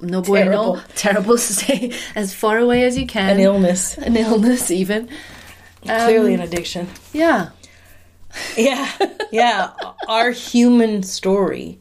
no 0.01 0.21
bueno 0.21 0.51
Terrible. 0.51 0.81
terrible 0.95 1.37
stay 1.37 1.91
as 2.15 2.33
far 2.33 2.57
away 2.59 2.83
as 2.83 2.97
you 2.97 3.05
can 3.07 3.29
An 3.29 3.39
illness. 3.39 3.97
an 3.97 4.15
illness 4.15 4.71
even 4.71 5.09
Clearly 5.83 6.33
an 6.33 6.41
addiction. 6.41 6.87
yeah 7.13 7.49
Yeah. 8.57 8.89
Yeah. 9.31 9.71
Our 10.09 10.31
human 10.31 11.03
story 11.03 11.79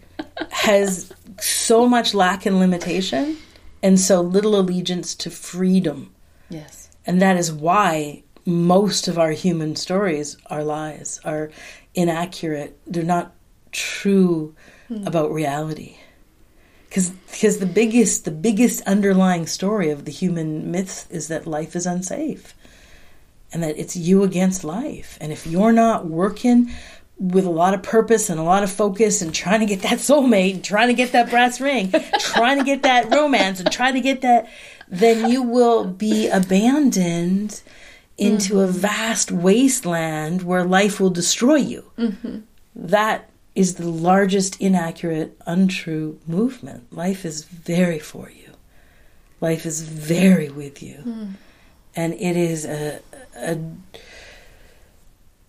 has 0.51 1.13
so 1.41 1.89
much 1.89 2.15
lack 2.15 2.47
and 2.47 2.59
limitation 2.61 3.37
and 3.85 4.01
so 4.01 4.23
little 4.23 4.59
allegiance 4.59 5.15
to 5.15 5.31
freedom. 5.31 6.13
yes 6.49 6.89
And 7.07 7.21
that 7.21 7.37
is 7.37 7.53
why 7.53 8.23
most 8.47 9.09
of 9.09 9.19
our 9.19 9.33
human 9.33 9.77
stories 9.77 10.39
are 10.47 10.65
lies, 10.65 11.21
are 11.23 11.51
inaccurate. 11.95 12.79
They're 12.87 13.03
not 13.03 13.35
true 13.73 14.55
hmm. 14.89 15.07
about 15.07 15.31
reality. 15.31 15.99
Because 16.89 17.59
the 17.59 17.67
biggest 17.67 18.25
the 18.25 18.31
biggest 18.31 18.81
underlying 18.83 19.47
story 19.47 19.91
of 19.91 20.05
the 20.07 20.13
human 20.13 20.71
myth 20.71 21.07
is 21.11 21.29
that 21.29 21.47
life 21.47 21.77
is 21.77 21.87
unsafe. 21.87 22.55
And 23.53 23.63
that 23.63 23.79
it's 23.79 23.97
you 23.97 24.23
against 24.23 24.65
life. 24.65 25.19
And 25.21 25.31
if 25.31 25.47
you're 25.47 25.73
not 25.73 26.07
working 26.07 26.71
with 27.19 27.45
a 27.45 27.51
lot 27.51 27.75
of 27.75 27.83
purpose 27.83 28.29
and 28.29 28.41
a 28.41 28.43
lot 28.43 28.63
of 28.63 28.71
focus 28.71 29.23
and 29.23 29.35
trying 29.35 29.61
to 29.61 29.67
get 29.67 29.83
that 29.83 29.99
soulmate 29.99 30.55
and 30.55 30.65
trying 30.65 30.89
to 30.89 30.95
get 30.95 31.13
that 31.13 31.31
brass 31.31 31.61
ring, 31.61 31.93
trying 32.19 32.59
to 32.59 32.65
get 32.65 32.83
that 32.83 33.11
romance 33.11 33.61
and 33.61 33.71
trying 33.71 33.95
to 33.95 34.01
get 34.01 34.21
that, 34.23 34.49
then 34.89 35.31
you 35.31 35.43
will 35.43 35.85
be 35.85 36.29
abandoned 36.29 37.63
into 38.17 38.61
a 38.61 38.67
mm-hmm. 38.67 38.79
vast 38.79 39.33
wasteland 39.33 40.43
where 40.43 40.65
life 40.65 41.01
will 41.01 41.11
destroy 41.11 41.57
you. 41.57 41.85
Mm-hmm. 41.99 42.41
That 42.77 43.29
is 43.55 43.77
the 43.77 43.89
largest 43.89 44.61
inaccurate, 44.61 45.37
untrue 45.47 46.19
movement. 46.27 46.93
Life 46.93 47.25
is 47.25 47.45
very 47.45 47.99
for 47.99 48.31
you. 48.31 48.51
Life 49.41 49.67
is 49.67 49.83
very 49.83 50.49
with 50.49 50.83
you. 50.83 50.97
Hmm. 50.97 51.27
And 51.95 52.15
it 52.15 52.37
is 52.37 52.65
a, 52.65 53.01
a 53.37 53.59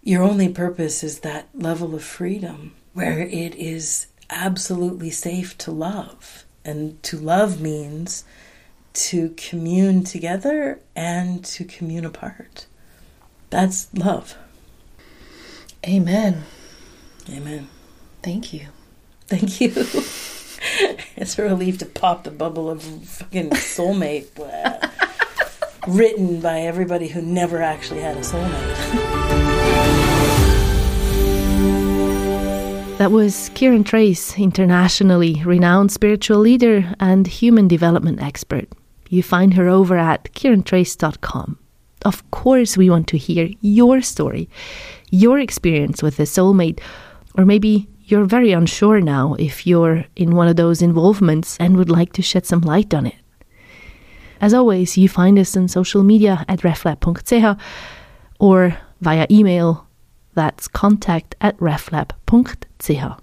your 0.05 0.23
only 0.23 0.47
purpose 0.47 1.03
is 1.03 1.19
that 1.19 1.49
level 1.53 1.93
of 1.93 2.03
freedom 2.03 2.73
where 2.93 3.19
it 3.19 3.53
is 3.55 4.07
absolutely 4.29 5.09
safe 5.09 5.57
to 5.57 5.71
love. 5.71 6.45
And 6.63 7.03
to 7.03 7.17
love 7.17 7.59
means 7.59 8.23
to 8.93 9.31
commune 9.35 10.05
together 10.05 10.79
and 10.95 11.43
to 11.45 11.65
commune 11.65 12.05
apart. 12.05 12.65
That's 13.49 13.93
love. 13.93 14.35
amen 15.87 16.43
Amen. 17.29 17.67
thank 18.23 18.53
you 18.53 18.67
Thank 19.27 19.59
you. 19.59 19.69
it's 21.15 21.39
a 21.39 21.43
relief 21.43 21.79
to 21.79 21.85
pop 21.85 22.23
the 22.23 22.31
bubble 22.31 22.69
of 22.69 22.83
fucking 22.83 23.49
soulmate 23.51 24.27
uh, 24.39 24.87
written 25.87 26.41
by 26.41 26.61
everybody 26.61 27.07
who 27.07 27.21
never 27.21 27.61
actually 27.61 28.01
had 28.01 28.17
a 28.17 28.21
soulmate. 28.21 29.11
That 32.97 33.11
was 33.11 33.49
Kiran 33.49 33.85
Trace, 33.85 34.39
internationally 34.39 35.43
renowned 35.43 35.91
spiritual 35.91 36.39
leader 36.39 36.93
and 36.97 37.27
human 37.27 37.67
development 37.67 38.21
expert. 38.21 38.69
You 39.09 39.21
find 39.21 39.53
her 39.55 39.67
over 39.67 39.97
at 39.97 40.31
kirantrace.com. 40.33 41.59
Of 42.05 42.31
course, 42.31 42.77
we 42.77 42.89
want 42.89 43.07
to 43.09 43.17
hear 43.17 43.49
your 43.59 44.01
story, 44.01 44.49
your 45.11 45.39
experience 45.39 46.01
with 46.01 46.21
a 46.21 46.23
soulmate, 46.23 46.79
or 47.37 47.45
maybe 47.45 47.89
you're 48.05 48.23
very 48.23 48.53
unsure 48.53 49.01
now 49.01 49.35
if 49.37 49.67
you're 49.67 50.05
in 50.15 50.33
one 50.33 50.47
of 50.47 50.55
those 50.55 50.81
involvements 50.81 51.57
and 51.59 51.75
would 51.75 51.89
like 51.89 52.13
to 52.13 52.21
shed 52.21 52.45
some 52.45 52.61
light 52.61 52.93
on 52.93 53.07
it. 53.07 53.15
As 54.39 54.53
always, 54.53 54.97
you 54.97 55.09
find 55.09 55.37
us 55.37 55.57
on 55.57 55.67
social 55.67 56.01
media 56.01 56.45
at 56.47 56.59
reflab.ch 56.59 57.61
or 58.39 58.77
via 59.01 59.27
email 59.29 59.84
That's 60.35 60.71
contact 60.71 61.35
at 61.39 61.55
reflab.ch. 61.61 63.17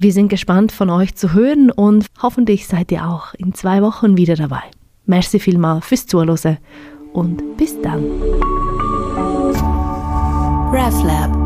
Wir 0.00 0.12
sind 0.12 0.28
gespannt 0.28 0.72
von 0.72 0.90
euch 0.90 1.14
zu 1.16 1.32
hören 1.32 1.70
und 1.70 2.06
hoffentlich 2.22 2.66
seid 2.66 2.92
ihr 2.92 3.06
auch 3.06 3.34
in 3.34 3.52
zwei 3.54 3.82
Wochen 3.82 4.16
wieder 4.16 4.36
dabei. 4.36 4.62
Merci 5.06 5.38
vielmal 5.40 5.80
fürs 5.80 6.06
Zuhören 6.06 6.58
und 7.12 7.56
bis 7.56 7.80
dann. 7.80 8.04
RefLab 10.72 11.37